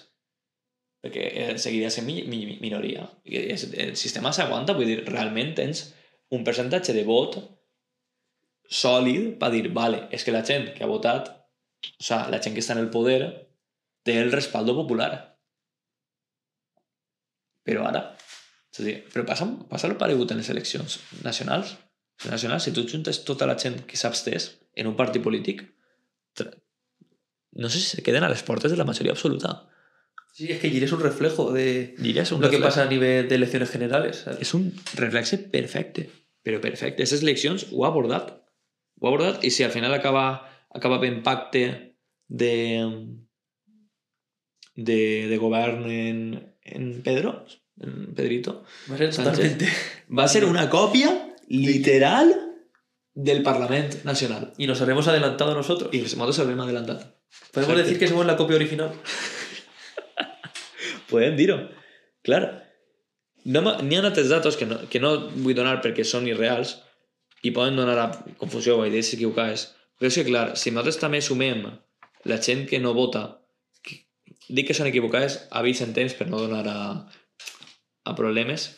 perquè 1.02 1.24
eh, 1.32 1.54
seguiria 1.58 1.90
sent 1.90 2.06
mi, 2.06 2.22
mi, 2.30 2.58
minoria. 2.62 3.08
El 3.26 3.96
sistema 3.98 4.32
s'aguanta, 4.32 4.76
vull 4.78 4.88
dir, 4.88 5.02
realment 5.08 5.52
tens 5.58 5.88
un 6.32 6.46
percentatge 6.46 6.94
de 6.96 7.04
vot 7.04 7.40
sòlid 8.72 9.34
per 9.40 9.50
dir, 9.52 9.66
vale, 9.74 10.06
és 10.14 10.24
que 10.24 10.34
la 10.34 10.44
gent 10.46 10.70
que 10.76 10.84
ha 10.86 10.90
votat, 10.90 11.28
o 11.90 12.04
sea, 12.06 12.24
la 12.32 12.40
gent 12.40 12.54
que 12.54 12.62
està 12.64 12.76
en 12.76 12.84
el 12.84 12.92
poder, 12.94 13.20
té 14.06 14.16
el 14.20 14.32
respaldo 14.32 14.74
popular. 14.78 15.10
Però 17.66 17.84
ara, 17.86 18.06
és 18.72 18.80
a 18.80 18.86
dir, 18.86 18.96
però 19.12 19.26
passa, 19.28 19.46
passa 19.70 19.90
el 19.90 19.98
paregut 20.00 20.32
en 20.32 20.40
les 20.40 20.50
eleccions 20.54 20.98
nacionals. 21.26 21.76
Nacionals, 22.30 22.64
si 22.64 22.72
tu 22.74 22.86
juntes 22.88 23.24
tota 23.26 23.46
la 23.50 23.58
gent 23.58 23.82
que 23.90 23.98
s'abstès 23.98 24.52
en 24.78 24.88
un 24.88 24.96
partit 24.98 25.22
polític, 25.22 25.66
no 27.52 27.68
sé 27.68 27.78
si 27.78 27.88
se 27.90 28.02
queden 28.02 28.24
a 28.24 28.30
les 28.32 28.42
portes 28.46 28.70
de 28.70 28.78
la 28.78 28.86
majoria 28.88 29.12
absoluta. 29.12 29.68
Sí, 30.34 30.50
es 30.50 30.60
que 30.60 30.70
Giri 30.70 30.86
es 30.86 30.92
un 30.92 31.00
reflejo 31.00 31.52
de 31.52 31.94
es 31.98 32.32
un 32.32 32.40
lo 32.40 32.46
reflejo. 32.48 32.50
que 32.50 32.58
pasa 32.58 32.82
a 32.82 32.86
nivel 32.88 33.28
de 33.28 33.34
elecciones 33.34 33.68
generales. 33.70 34.22
¿sabes? 34.24 34.40
És 34.40 34.54
un 34.54 34.72
reflexe 34.96 35.36
perfecte, 35.38 36.08
però 36.42 36.58
perfecte. 36.60 37.02
Aquestes 37.02 37.20
eleccions 37.22 37.66
ho 37.70 37.84
ha 37.84 37.88
abordat. 37.92 38.30
Ho 39.00 39.06
ha 39.06 39.10
abordat 39.10 39.44
i 39.44 39.50
si 39.50 39.62
al 39.62 39.70
final 39.70 39.92
acaba, 39.92 40.24
acaba 40.72 40.98
fent 41.02 41.20
pacte 41.22 41.66
de, 42.28 42.54
de, 44.74 45.28
de 45.28 45.36
govern 45.36 45.84
en, 45.90 46.56
en 46.64 47.02
Pedro, 47.02 47.44
en 47.80 48.14
Pedrito, 48.14 48.64
Va 48.90 48.94
a 48.94 48.98
ser 48.98 49.10
totalmente. 49.14 49.68
va 50.08 50.28
ser 50.28 50.44
una 50.46 50.70
còpia 50.70 51.12
literal 51.48 52.32
del 53.14 53.42
Parlament 53.42 54.04
Nacional. 54.04 54.54
Y 54.56 54.66
nos 54.66 54.80
habremos 54.80 55.08
adelantado 55.08 55.54
nosotros. 55.54 55.92
I 55.92 56.00
nosaltres 56.00 56.38
haurem 56.38 56.60
adelantat. 56.60 57.04
Podemos 57.52 57.76
decir 57.76 57.98
que 57.98 58.08
somos 58.08 58.24
la 58.24 58.36
copia 58.36 58.56
original. 58.56 58.92
Podem 61.12 61.36
dir-ho. 61.38 61.58
Clar. 62.26 62.42
N'hi 63.44 63.98
ha 63.98 64.02
altres 64.06 64.30
datos 64.30 64.56
que 64.58 64.68
no, 64.70 64.78
que 64.90 65.02
no 65.02 65.12
vull 65.34 65.56
donar 65.58 65.80
perquè 65.84 66.06
són 66.06 66.28
irreals 66.30 66.76
i 67.42 67.50
poden 67.54 67.80
donar 67.80 67.96
a 67.98 68.10
confusió 68.38 68.78
o 68.78 68.86
idees 68.86 69.12
equivocades. 69.16 69.72
Però 69.98 70.10
és 70.10 70.18
que, 70.18 70.26
clar, 70.28 70.52
si 70.58 70.70
nosaltres 70.70 71.00
també 71.02 71.20
sumem 71.22 71.64
la 72.30 72.38
gent 72.42 72.68
que 72.70 72.78
no 72.82 72.94
vota, 72.94 73.24
que, 73.82 74.04
dic 74.48 74.70
que 74.70 74.76
són 74.78 74.90
equivocades, 74.90 75.40
avís 75.58 75.82
en 75.82 75.94
temps 75.96 76.14
per 76.18 76.28
no 76.30 76.40
donar 76.42 76.62
a, 76.70 76.78
a 78.06 78.14
problemes, 78.18 78.68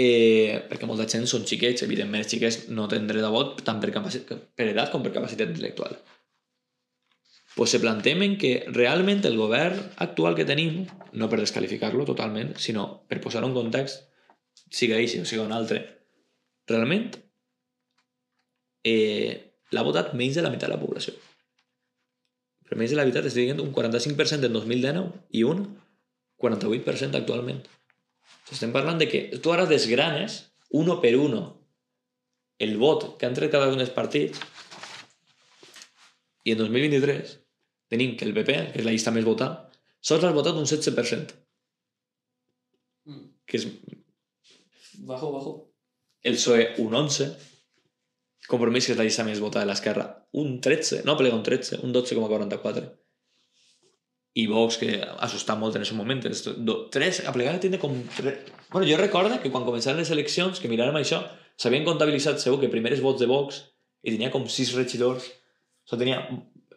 eh, 0.00 0.56
perquè 0.70 0.88
molta 0.88 1.08
gent 1.10 1.28
són 1.28 1.44
xiquets, 1.48 1.84
evidentment 1.84 2.24
els 2.24 2.32
xiquets 2.32 2.62
no 2.72 2.88
tenen 2.88 3.10
dret 3.12 3.26
a 3.26 3.32
vot 3.34 3.60
tant 3.66 3.82
per, 3.82 3.92
per 3.92 4.70
edat 4.70 4.92
com 4.92 5.04
per 5.04 5.12
capacitat 5.12 5.52
intel·lectual 5.52 6.00
pues 7.60 7.72
se 7.72 7.78
plantem 7.78 8.22
en 8.22 8.38
que 8.38 8.64
realment 8.72 9.20
el 9.28 9.34
govern 9.36 9.76
actual 10.00 10.32
que 10.34 10.46
tenim, 10.48 10.86
no 11.12 11.26
per 11.28 11.42
descalificar-lo 11.42 12.06
totalment, 12.08 12.54
sinó 12.56 13.02
per 13.04 13.18
posar 13.20 13.42
un 13.44 13.52
context, 13.52 14.06
siga 14.72 14.96
ell 14.96 15.20
o 15.20 15.26
siga 15.28 15.42
un 15.44 15.52
altre, 15.52 15.82
realment 16.70 17.18
eh, 18.88 19.52
l'ha 19.76 19.82
votat 19.84 20.14
menys 20.16 20.38
de 20.38 20.44
la 20.46 20.48
meitat 20.54 20.70
de 20.70 20.72
la 20.72 20.80
població. 20.80 21.12
Per 22.64 22.78
menys 22.80 22.94
de 22.94 22.96
la 22.96 23.04
meitat 23.10 23.28
estic 23.28 23.50
dient 23.50 23.60
un 23.60 23.74
45% 23.76 24.48
en 24.48 24.56
2019 24.56 25.20
i 25.36 25.44
un 25.44 25.60
48% 26.40 27.20
actualment. 27.20 27.60
Estem 28.48 28.72
parlant 28.72 29.04
de 29.04 29.10
que 29.12 29.22
tu 29.36 29.52
ara 29.52 29.68
desgranes 29.68 30.46
uno 30.80 30.96
per 31.04 31.12
uno 31.20 31.44
el 32.56 32.78
vot 32.80 33.18
que 33.20 33.28
han 33.28 33.36
tret 33.36 33.52
cada 33.52 33.68
un 33.68 33.84
dels 33.84 33.92
partits 33.92 34.40
i 36.48 36.56
en 36.56 36.64
2023 36.64 37.36
tenim 37.90 38.16
que 38.16 38.24
el 38.28 38.34
PP, 38.36 38.56
que 38.72 38.80
és 38.82 38.86
la 38.86 38.94
llista 38.94 39.12
més 39.14 39.26
votada, 39.26 39.66
sols 40.00 40.22
l'ha 40.24 40.32
votat 40.36 40.56
un 40.56 40.66
16%, 40.68 41.34
que 43.46 43.58
és 43.58 43.66
Bajo, 45.00 45.30
bajo. 45.32 45.52
el 46.22 46.34
PSOE 46.36 46.74
un 46.84 46.92
11%, 46.94 47.46
Compromís, 48.50 48.86
que 48.88 48.92
és 48.96 48.98
la 48.98 49.04
llista 49.06 49.22
més 49.22 49.38
votada 49.38 49.62
de 49.62 49.68
l'esquerra, 49.70 50.04
un 50.34 50.56
13%, 50.64 51.04
no 51.06 51.14
plega 51.18 51.36
un 51.36 51.44
13%, 51.46 51.84
un 51.86 51.92
12,44%. 51.94 52.88
I 54.40 54.44
Vox, 54.50 54.76
que 54.78 54.96
assustat 55.22 55.58
molt 55.58 55.74
en 55.78 55.82
aquest 55.84 55.96
moment, 55.98 56.20
do- 56.66 56.76
tres, 56.90 57.20
a 57.26 57.32
plegar 57.34 57.56
tindre 57.62 57.78
com... 57.82 57.94
Tre... 58.16 58.32
Bueno, 58.72 58.86
jo 58.88 58.96
recordo 58.98 59.38
que 59.42 59.50
quan 59.54 59.66
començaven 59.66 59.98
les 60.02 60.10
eleccions, 60.14 60.58
que 60.62 60.70
miràrem 60.70 60.98
això, 60.98 61.20
s'havien 61.58 61.86
comptabilitzat 61.86 62.42
segur 62.42 62.60
que 62.62 62.70
primers 62.72 63.02
vots 63.02 63.22
de 63.22 63.26
Vox 63.30 63.60
i 64.02 64.14
tenia 64.16 64.30
com 64.34 64.46
sis 64.50 64.70
regidors. 64.78 65.26
O 65.86 65.90
sigui, 65.94 66.02
tenia... 66.04 66.20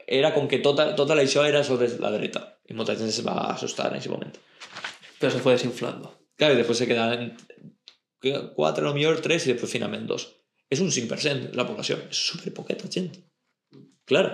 Era 0.08 0.34
com 0.34 0.48
que 0.48 0.60
tota, 0.60 0.92
tota 0.96 1.16
això 1.16 1.46
era 1.48 1.64
sobre 1.64 1.90
la 2.00 2.12
dreta. 2.12 2.44
Molta 2.74 2.96
gent 2.98 3.12
se 3.14 3.26
va 3.26 3.36
assustar 3.54 3.90
en 3.92 4.00
aquest 4.00 4.12
moment. 4.12 4.36
Pero 5.20 5.32
se 5.32 5.40
fue 5.40 5.54
desinflando. 5.54 6.14
Claro, 6.36 6.54
y 6.54 6.58
después 6.58 6.78
se 6.78 6.88
quedan 6.88 7.38
que 8.20 8.52
cuatro, 8.56 8.86
a 8.86 8.90
lo 8.90 8.96
mejor 8.96 9.22
tres, 9.22 9.46
y 9.46 9.52
después 9.52 9.72
finalmente 9.72 10.08
dos. 10.08 10.40
És 10.70 10.80
un 10.80 10.90
5% 10.90 11.52
de 11.52 11.58
la 11.58 11.68
població. 11.68 12.00
És 12.10 12.18
super 12.32 12.54
poqueta 12.56 12.90
gent. 12.90 13.12
Clar, 14.10 14.26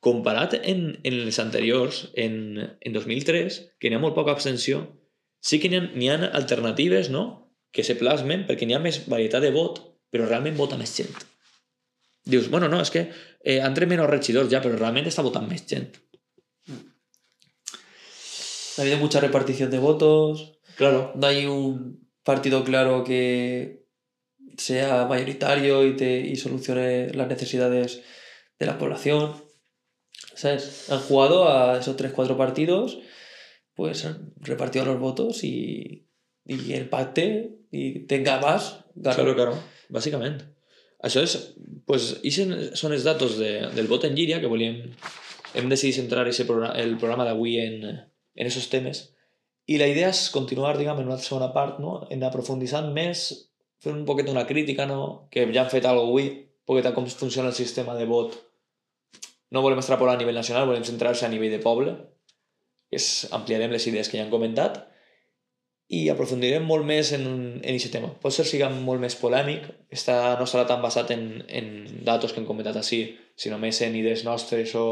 comparat 0.00 0.54
en, 0.62 0.86
en 1.04 1.16
els 1.26 1.38
anteriors, 1.42 2.06
en, 2.14 2.62
en 2.80 2.94
2003, 2.94 3.58
que 3.78 3.90
n'hi 3.90 3.98
ha 3.98 4.02
molt 4.02 4.16
poca 4.16 4.32
abstenció, 4.32 4.84
sí 5.42 5.60
que 5.60 5.68
n'hi 5.68 6.08
ha, 6.08 6.16
ha 6.16 6.32
alternatives, 6.38 7.10
no?, 7.12 7.26
que 7.76 7.84
se 7.84 7.98
plasmen 8.00 8.46
perquè 8.48 8.64
n'hi 8.64 8.76
ha 8.76 8.80
més 8.80 9.02
varietat 9.10 9.44
de 9.44 9.52
vot, 9.52 9.82
però 10.08 10.24
realment 10.24 10.56
vota 10.56 10.78
més 10.80 10.94
gent. 10.96 11.12
Dius, 12.26 12.50
bueno, 12.50 12.68
no, 12.68 12.80
és 12.82 12.90
que 12.90 13.06
eh, 13.06 13.60
han 13.62 13.74
tret 13.76 13.88
menys 13.88 14.08
regidors 14.10 14.50
ja, 14.50 14.58
però 14.62 14.74
realment 14.74 15.06
està 15.06 15.22
votant 15.22 15.46
més 15.46 15.62
gent. 15.70 15.86
Ha 18.76 18.82
habido 18.82 18.98
mucha 18.98 19.20
repartición 19.20 19.70
de 19.70 19.78
votos. 19.78 20.58
Claro. 20.76 21.12
No 21.14 21.26
hay 21.28 21.46
un 21.46 22.10
partido 22.24 22.64
claro 22.64 23.04
que 23.04 23.86
sea 24.58 25.06
mayoritario 25.06 25.86
y, 25.86 25.96
te, 25.96 26.18
y 26.20 26.36
solucione 26.36 27.14
las 27.14 27.28
necesidades 27.28 28.02
de 28.58 28.66
la 28.66 28.76
población. 28.76 29.32
¿Sabes? 30.34 30.90
Han 30.90 31.00
jugado 31.00 31.48
a 31.48 31.78
esos 31.78 31.96
3-4 31.96 32.36
partidos, 32.36 32.98
pues 33.74 34.04
han 34.04 34.32
repartido 34.40 34.84
los 34.84 34.98
votos 34.98 35.44
y, 35.44 36.08
y 36.44 36.72
el 36.72 36.88
pacte 36.88 37.56
y 37.70 38.00
tenga 38.06 38.40
más. 38.40 38.84
Claro, 39.00 39.34
claro, 39.34 39.58
bàsicament. 39.88 40.55
Això 41.04 41.22
és, 41.26 41.36
pues, 41.88 42.14
ixen 42.24 42.54
són 42.78 42.94
els 42.96 43.04
datos 43.04 43.36
de, 43.40 43.68
del 43.76 43.90
vot 43.90 44.06
en 44.08 44.16
Llíria, 44.16 44.40
que 44.40 44.48
volíem, 44.48 44.80
hem 45.56 45.68
decidit 45.68 45.98
centrar 46.00 46.24
ese 46.28 46.46
programa, 46.48 46.74
el 46.80 46.96
programa 47.00 47.26
d'avui 47.28 47.58
en, 47.60 47.84
en 48.36 48.48
esos 48.48 48.70
temes, 48.72 49.04
I 49.66 49.80
la 49.82 49.88
idea 49.90 50.12
és 50.12 50.28
continuar, 50.30 50.76
diguem, 50.78 51.00
en 51.02 51.08
una 51.10 51.18
segona 51.18 51.48
part, 51.54 51.80
no? 51.82 51.96
en 52.14 52.20
aprofunditzant 52.22 52.92
més, 52.94 53.26
fer 53.82 53.90
un 53.90 54.04
poquet 54.06 54.28
una 54.30 54.44
crítica, 54.46 54.86
no? 54.86 55.26
que 55.32 55.42
ja 55.50 55.64
hem 55.64 55.72
fet 55.72 55.88
alguna 55.90 56.06
avui, 56.06 56.28
un 56.30 56.70
poquet 56.70 56.86
a 56.86 56.92
com 56.94 57.08
funciona 57.10 57.50
el 57.50 57.56
sistema 57.58 57.96
de 57.98 58.06
vot. 58.06 58.36
No 59.50 59.62
volem 59.64 59.82
extrapolar 59.82 60.14
a 60.14 60.20
nivell 60.20 60.38
nacional, 60.38 60.68
volem 60.70 60.86
centrar-se 60.86 61.26
a 61.26 61.32
nivell 61.32 61.50
de 61.50 61.58
poble. 61.64 61.96
És, 62.94 63.26
ampliarem 63.34 63.74
les 63.74 63.88
idees 63.90 64.06
que 64.06 64.20
ja 64.20 64.22
han 64.22 64.30
comentat 64.30 64.84
i 65.86 66.08
aprofundirem 66.10 66.64
molt 66.66 66.86
més 66.86 67.12
en, 67.14 67.26
en 67.62 67.76
aquest 67.76 67.92
tema. 67.94 68.10
Pot 68.22 68.34
ser 68.34 68.46
siga 68.48 68.68
molt 68.74 69.00
més 69.02 69.14
polèmic, 69.20 69.68
està, 69.94 70.34
no 70.38 70.46
estarà 70.48 70.66
tan 70.66 70.82
basat 70.82 71.12
en, 71.14 71.26
en 71.46 71.68
datos 72.06 72.32
que 72.32 72.42
hem 72.42 72.48
comentat 72.48 72.78
així, 72.80 73.04
sinó 73.38 73.58
més 73.62 73.78
en 73.86 73.94
idees 73.94 74.24
nostres 74.26 74.74
o 74.74 74.86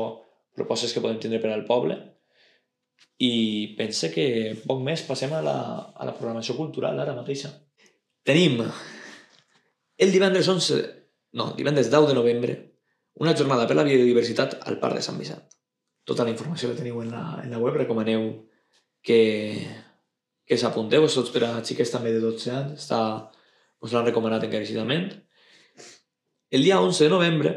propostes 0.54 0.94
que 0.94 1.02
podem 1.02 1.18
tindre 1.22 1.42
per 1.42 1.50
al 1.50 1.66
poble. 1.66 1.98
I 3.18 3.74
pense 3.78 4.10
que 4.14 4.26
poc 4.68 4.82
més 4.86 5.02
passem 5.06 5.32
a 5.34 5.42
la, 5.42 5.56
a 5.94 6.06
la 6.06 6.14
programació 6.14 6.54
cultural 6.58 7.00
ara 7.00 7.16
mateixa. 7.16 7.50
Tenim 8.24 8.60
el 9.98 10.14
divendres 10.14 10.48
11, 10.50 10.78
no, 11.38 11.52
divendres 11.58 11.90
10 11.90 12.08
de 12.10 12.14
novembre, 12.14 12.54
una 13.22 13.34
jornada 13.36 13.66
per 13.66 13.76
la 13.78 13.86
biodiversitat 13.86 14.60
al 14.66 14.78
Parc 14.82 14.98
de 14.98 15.04
Sant 15.06 15.18
Vicent. 15.18 15.42
Tota 16.04 16.26
la 16.26 16.32
informació 16.34 16.70
que 16.70 16.78
teniu 16.78 17.00
en 17.02 17.12
la, 17.14 17.24
en 17.42 17.50
la 17.54 17.60
web, 17.62 17.76
recomaneu 17.78 18.26
que, 19.04 19.20
que 20.48 20.58
s'apunteu, 20.60 21.06
tots 21.08 21.32
per 21.32 21.44
a 21.46 21.52
xiques 21.64 21.92
també 21.92 22.12
de 22.12 22.20
12 22.22 22.50
anys, 22.52 22.84
està, 22.84 23.00
us 23.84 23.92
l'han 23.94 24.06
recomanat 24.06 24.44
encarecidament. 24.46 25.10
El 26.54 26.66
dia 26.66 26.80
11 26.80 27.06
de 27.06 27.12
novembre 27.12 27.54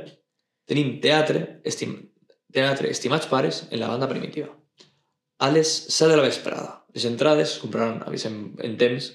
tenim 0.67 0.97
teatre, 1.03 1.61
estim, 1.67 1.97
teatre 2.53 2.91
Estimats 2.91 3.27
Pares 3.31 3.65
en 3.69 3.81
la 3.81 3.91
banda 3.91 4.09
primitiva. 4.09 4.49
A 5.39 5.51
les 5.51 5.69
7 5.93 6.11
de 6.11 6.17
la 6.17 6.25
vesprada. 6.25 6.71
Les 6.95 7.05
entrades 7.05 7.57
compraran, 7.61 8.01
avisem 8.07 8.55
en 8.63 8.77
temps, 8.79 9.11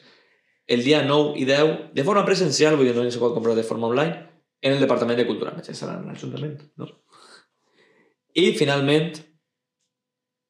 el 0.71 0.85
dia 0.87 1.03
9 1.03 1.35
i 1.41 1.49
10 1.49 1.95
de 1.97 2.05
forma 2.07 2.25
presencial, 2.29 2.77
vull 2.79 2.87
dir, 2.87 2.95
no 2.95 3.09
se 3.11 3.21
pot 3.21 3.35
comprar 3.35 3.57
de 3.59 3.67
forma 3.67 3.89
online, 3.89 4.29
en 4.63 4.77
el 4.77 4.81
Departament 4.81 5.19
de 5.19 5.27
Cultura, 5.27 5.57
en 5.59 6.07
l'Ajuntament. 6.07 6.61
No? 6.79 6.87
I 8.39 8.53
finalment 8.57 9.11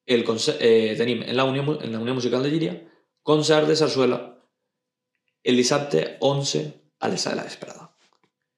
el 0.06 0.24
eh, 0.60 0.94
tenim 0.98 1.22
en 1.22 1.36
la, 1.36 1.44
Unió, 1.44 1.80
en 1.80 1.92
la 1.92 2.00
Unió 2.00 2.14
Musical 2.14 2.42
de 2.42 2.50
Llíria 2.50 2.74
concert 3.22 3.68
de 3.68 3.76
sarsuela 3.76 4.20
el 5.42 5.56
dissabte 5.56 6.18
11 6.20 6.62
a 7.00 7.10
7 7.10 7.36
de 7.66 7.74
la. 7.74 7.88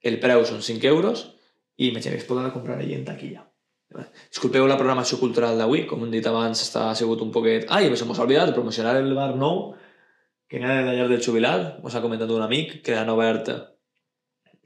El 0.05 0.21
preu 0.21 0.45
són 0.45 0.61
5 0.63 0.87
euros 0.89 1.25
i 1.81 1.91
que 1.97 2.13
es 2.13 2.27
podrà 2.29 2.53
comprar 2.53 2.77
allà 2.79 2.97
en 2.99 3.05
taquilla. 3.05 3.45
Disculpeu 3.95 4.67
la 4.67 4.77
programació 4.77 5.19
cultural 5.21 5.59
d'avui, 5.59 5.85
com 5.87 6.03
hem 6.05 6.11
dit 6.13 6.27
abans, 6.27 6.61
està 6.61 6.89
sigut 6.99 7.23
un 7.23 7.31
poquet... 7.33 7.67
Ah, 7.71 7.81
i 7.81 7.97
se 7.97 8.05
mos 8.05 8.19
ha 8.19 8.27
oblidat 8.27 8.51
de 8.51 8.57
promocionar 8.57 8.97
el 8.99 9.15
bar 9.15 9.35
nou 9.39 9.75
que 10.51 10.61
ha 10.61 10.81
de 10.81 10.85
la 10.87 10.95
llar 10.97 11.09
del 11.09 11.23
jubilat, 11.25 11.79
mos 11.83 11.95
ha 11.95 12.03
comentat 12.05 12.31
un 12.31 12.43
amic 12.45 12.81
que 12.85 12.99
han 12.99 13.11
obert 13.11 13.51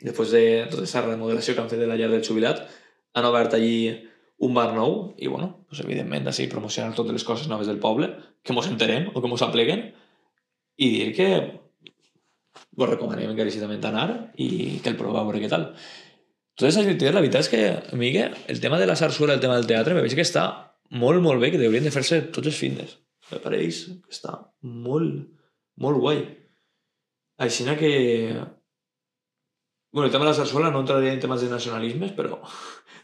després 0.03 0.33
de 0.35 0.45
tota 0.71 0.83
aquesta 0.83 1.05
remodelació 1.05 1.55
que 1.55 1.63
han 1.63 1.71
fet 1.71 1.83
de 1.83 1.89
la 1.91 1.97
llar 1.99 2.11
del 2.13 2.25
jubilat, 2.25 2.65
han 3.15 3.29
obert 3.29 3.55
allí 3.55 3.95
un 4.39 4.55
bar 4.55 4.71
nou 4.75 5.15
i, 5.19 5.27
bueno, 5.27 5.65
pues, 5.69 5.83
evidentment, 5.83 6.29
així 6.31 6.47
promocionar 6.51 6.95
totes 6.97 7.17
les 7.17 7.27
coses 7.27 7.49
noves 7.51 7.67
del 7.67 7.81
poble, 7.83 8.13
que 8.43 8.55
mos 8.55 8.69
enterem 8.71 9.11
o 9.15 9.23
que 9.23 9.31
mos 9.31 9.43
apleguen 9.43 9.89
i 10.79 10.91
dir 10.95 11.09
que 11.17 11.29
vos 12.79 12.91
recomanem 12.91 13.33
encarecidament 13.33 13.83
anar 13.89 14.09
i 14.39 14.79
que 14.83 14.93
el 14.93 14.99
proveu 14.99 15.19
a 15.21 15.27
veure 15.27 15.43
què 15.43 15.51
tal. 15.51 15.73
Totes 16.59 16.79
aquestes 16.79 16.95
activitats, 16.95 17.15
la 17.15 17.23
veritat 17.23 17.45
és 17.47 17.51
que 17.53 17.63
a 17.79 17.99
mi 17.99 18.13
que 18.15 18.29
el 18.51 18.63
tema 18.63 18.79
de 18.79 18.87
la 18.87 18.97
sarsuela, 18.99 19.35
el 19.35 19.43
tema 19.43 19.59
del 19.59 19.67
teatre, 19.67 19.95
me 19.95 20.03
veig 20.03 20.15
que 20.19 20.27
està 20.27 20.47
molt, 20.91 21.23
molt 21.23 21.43
bé, 21.43 21.53
que 21.53 21.61
haurien 21.63 21.87
de 21.87 21.95
fer-se 21.95 22.21
tots 22.35 22.51
els 22.51 22.59
fines. 22.59 22.97
Me 23.31 23.39
pareix 23.43 23.85
que 24.03 24.15
està 24.15 24.35
molt, 24.63 25.27
molt 25.83 26.03
guai. 26.03 26.23
Així 27.39 27.67
que... 27.79 27.93
Bueno, 29.91 30.07
el 30.07 30.13
tema 30.13 30.27
de 30.27 30.31
la 30.31 30.37
sarsuela 30.37 30.71
no 30.71 30.83
entraria 30.83 31.13
en 31.15 31.21
temes 31.23 31.41
de 31.41 31.49
nacionalismes, 31.49 32.13
però 32.13 32.43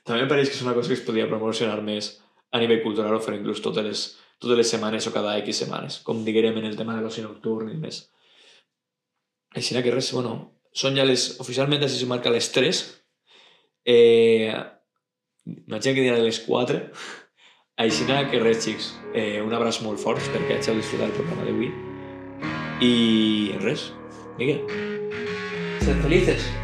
també 0.05 0.25
em 0.25 0.31
pareix 0.31 0.51
que 0.51 0.59
és 0.59 0.65
una 0.65 0.75
cosa 0.77 0.93
que 0.93 0.99
es 0.99 1.05
podria 1.07 1.29
promocionar 1.31 1.81
més 1.83 2.15
a 2.55 2.61
nivell 2.63 2.83
cultural 2.85 3.17
o 3.17 3.23
fer 3.25 3.39
inclús 3.39 3.63
totes 3.65 3.87
les, 3.87 4.03
totes 4.43 4.61
les 4.61 4.71
setmanes 4.71 5.09
o 5.09 5.15
cada 5.15 5.39
X 5.43 5.65
setmanes, 5.65 6.01
com 6.07 6.25
diguem 6.27 6.61
en 6.61 6.69
el 6.69 6.77
tema 6.77 6.97
de 6.97 7.03
l'oci 7.03 7.25
nocturn 7.25 7.73
i 7.73 7.79
més. 7.81 8.05
Així 9.55 9.75
que 9.81 9.95
res, 9.95 10.13
bueno, 10.13 10.37
són 10.75 10.97
ja 10.99 11.07
les... 11.07 11.35
Oficialment 11.43 11.83
així 11.87 12.01
se 12.01 12.11
marca 12.11 12.33
les 12.35 12.51
3. 12.53 12.81
Eh, 13.87 14.55
Imagina 15.45 15.95
que 15.95 16.05
dirà 16.05 16.19
les 16.19 16.41
4. 16.47 16.81
Així 17.85 18.07
que 18.09 18.41
res, 18.43 18.65
xics. 18.65 18.93
Eh, 19.15 19.43
un 19.43 19.53
abraç 19.53 19.83
molt 19.83 20.01
fort, 20.01 20.23
espero 20.23 20.47
que 20.49 20.59
hàgiu 20.59 20.79
disfrutat 20.79 21.11
el 21.11 21.17
programa 21.21 21.45
d'avui. 21.49 21.71
I 22.81 23.55
res, 23.63 23.91
Miguel. 24.39 24.65
Sed 25.85 26.01
felices. 26.03 26.64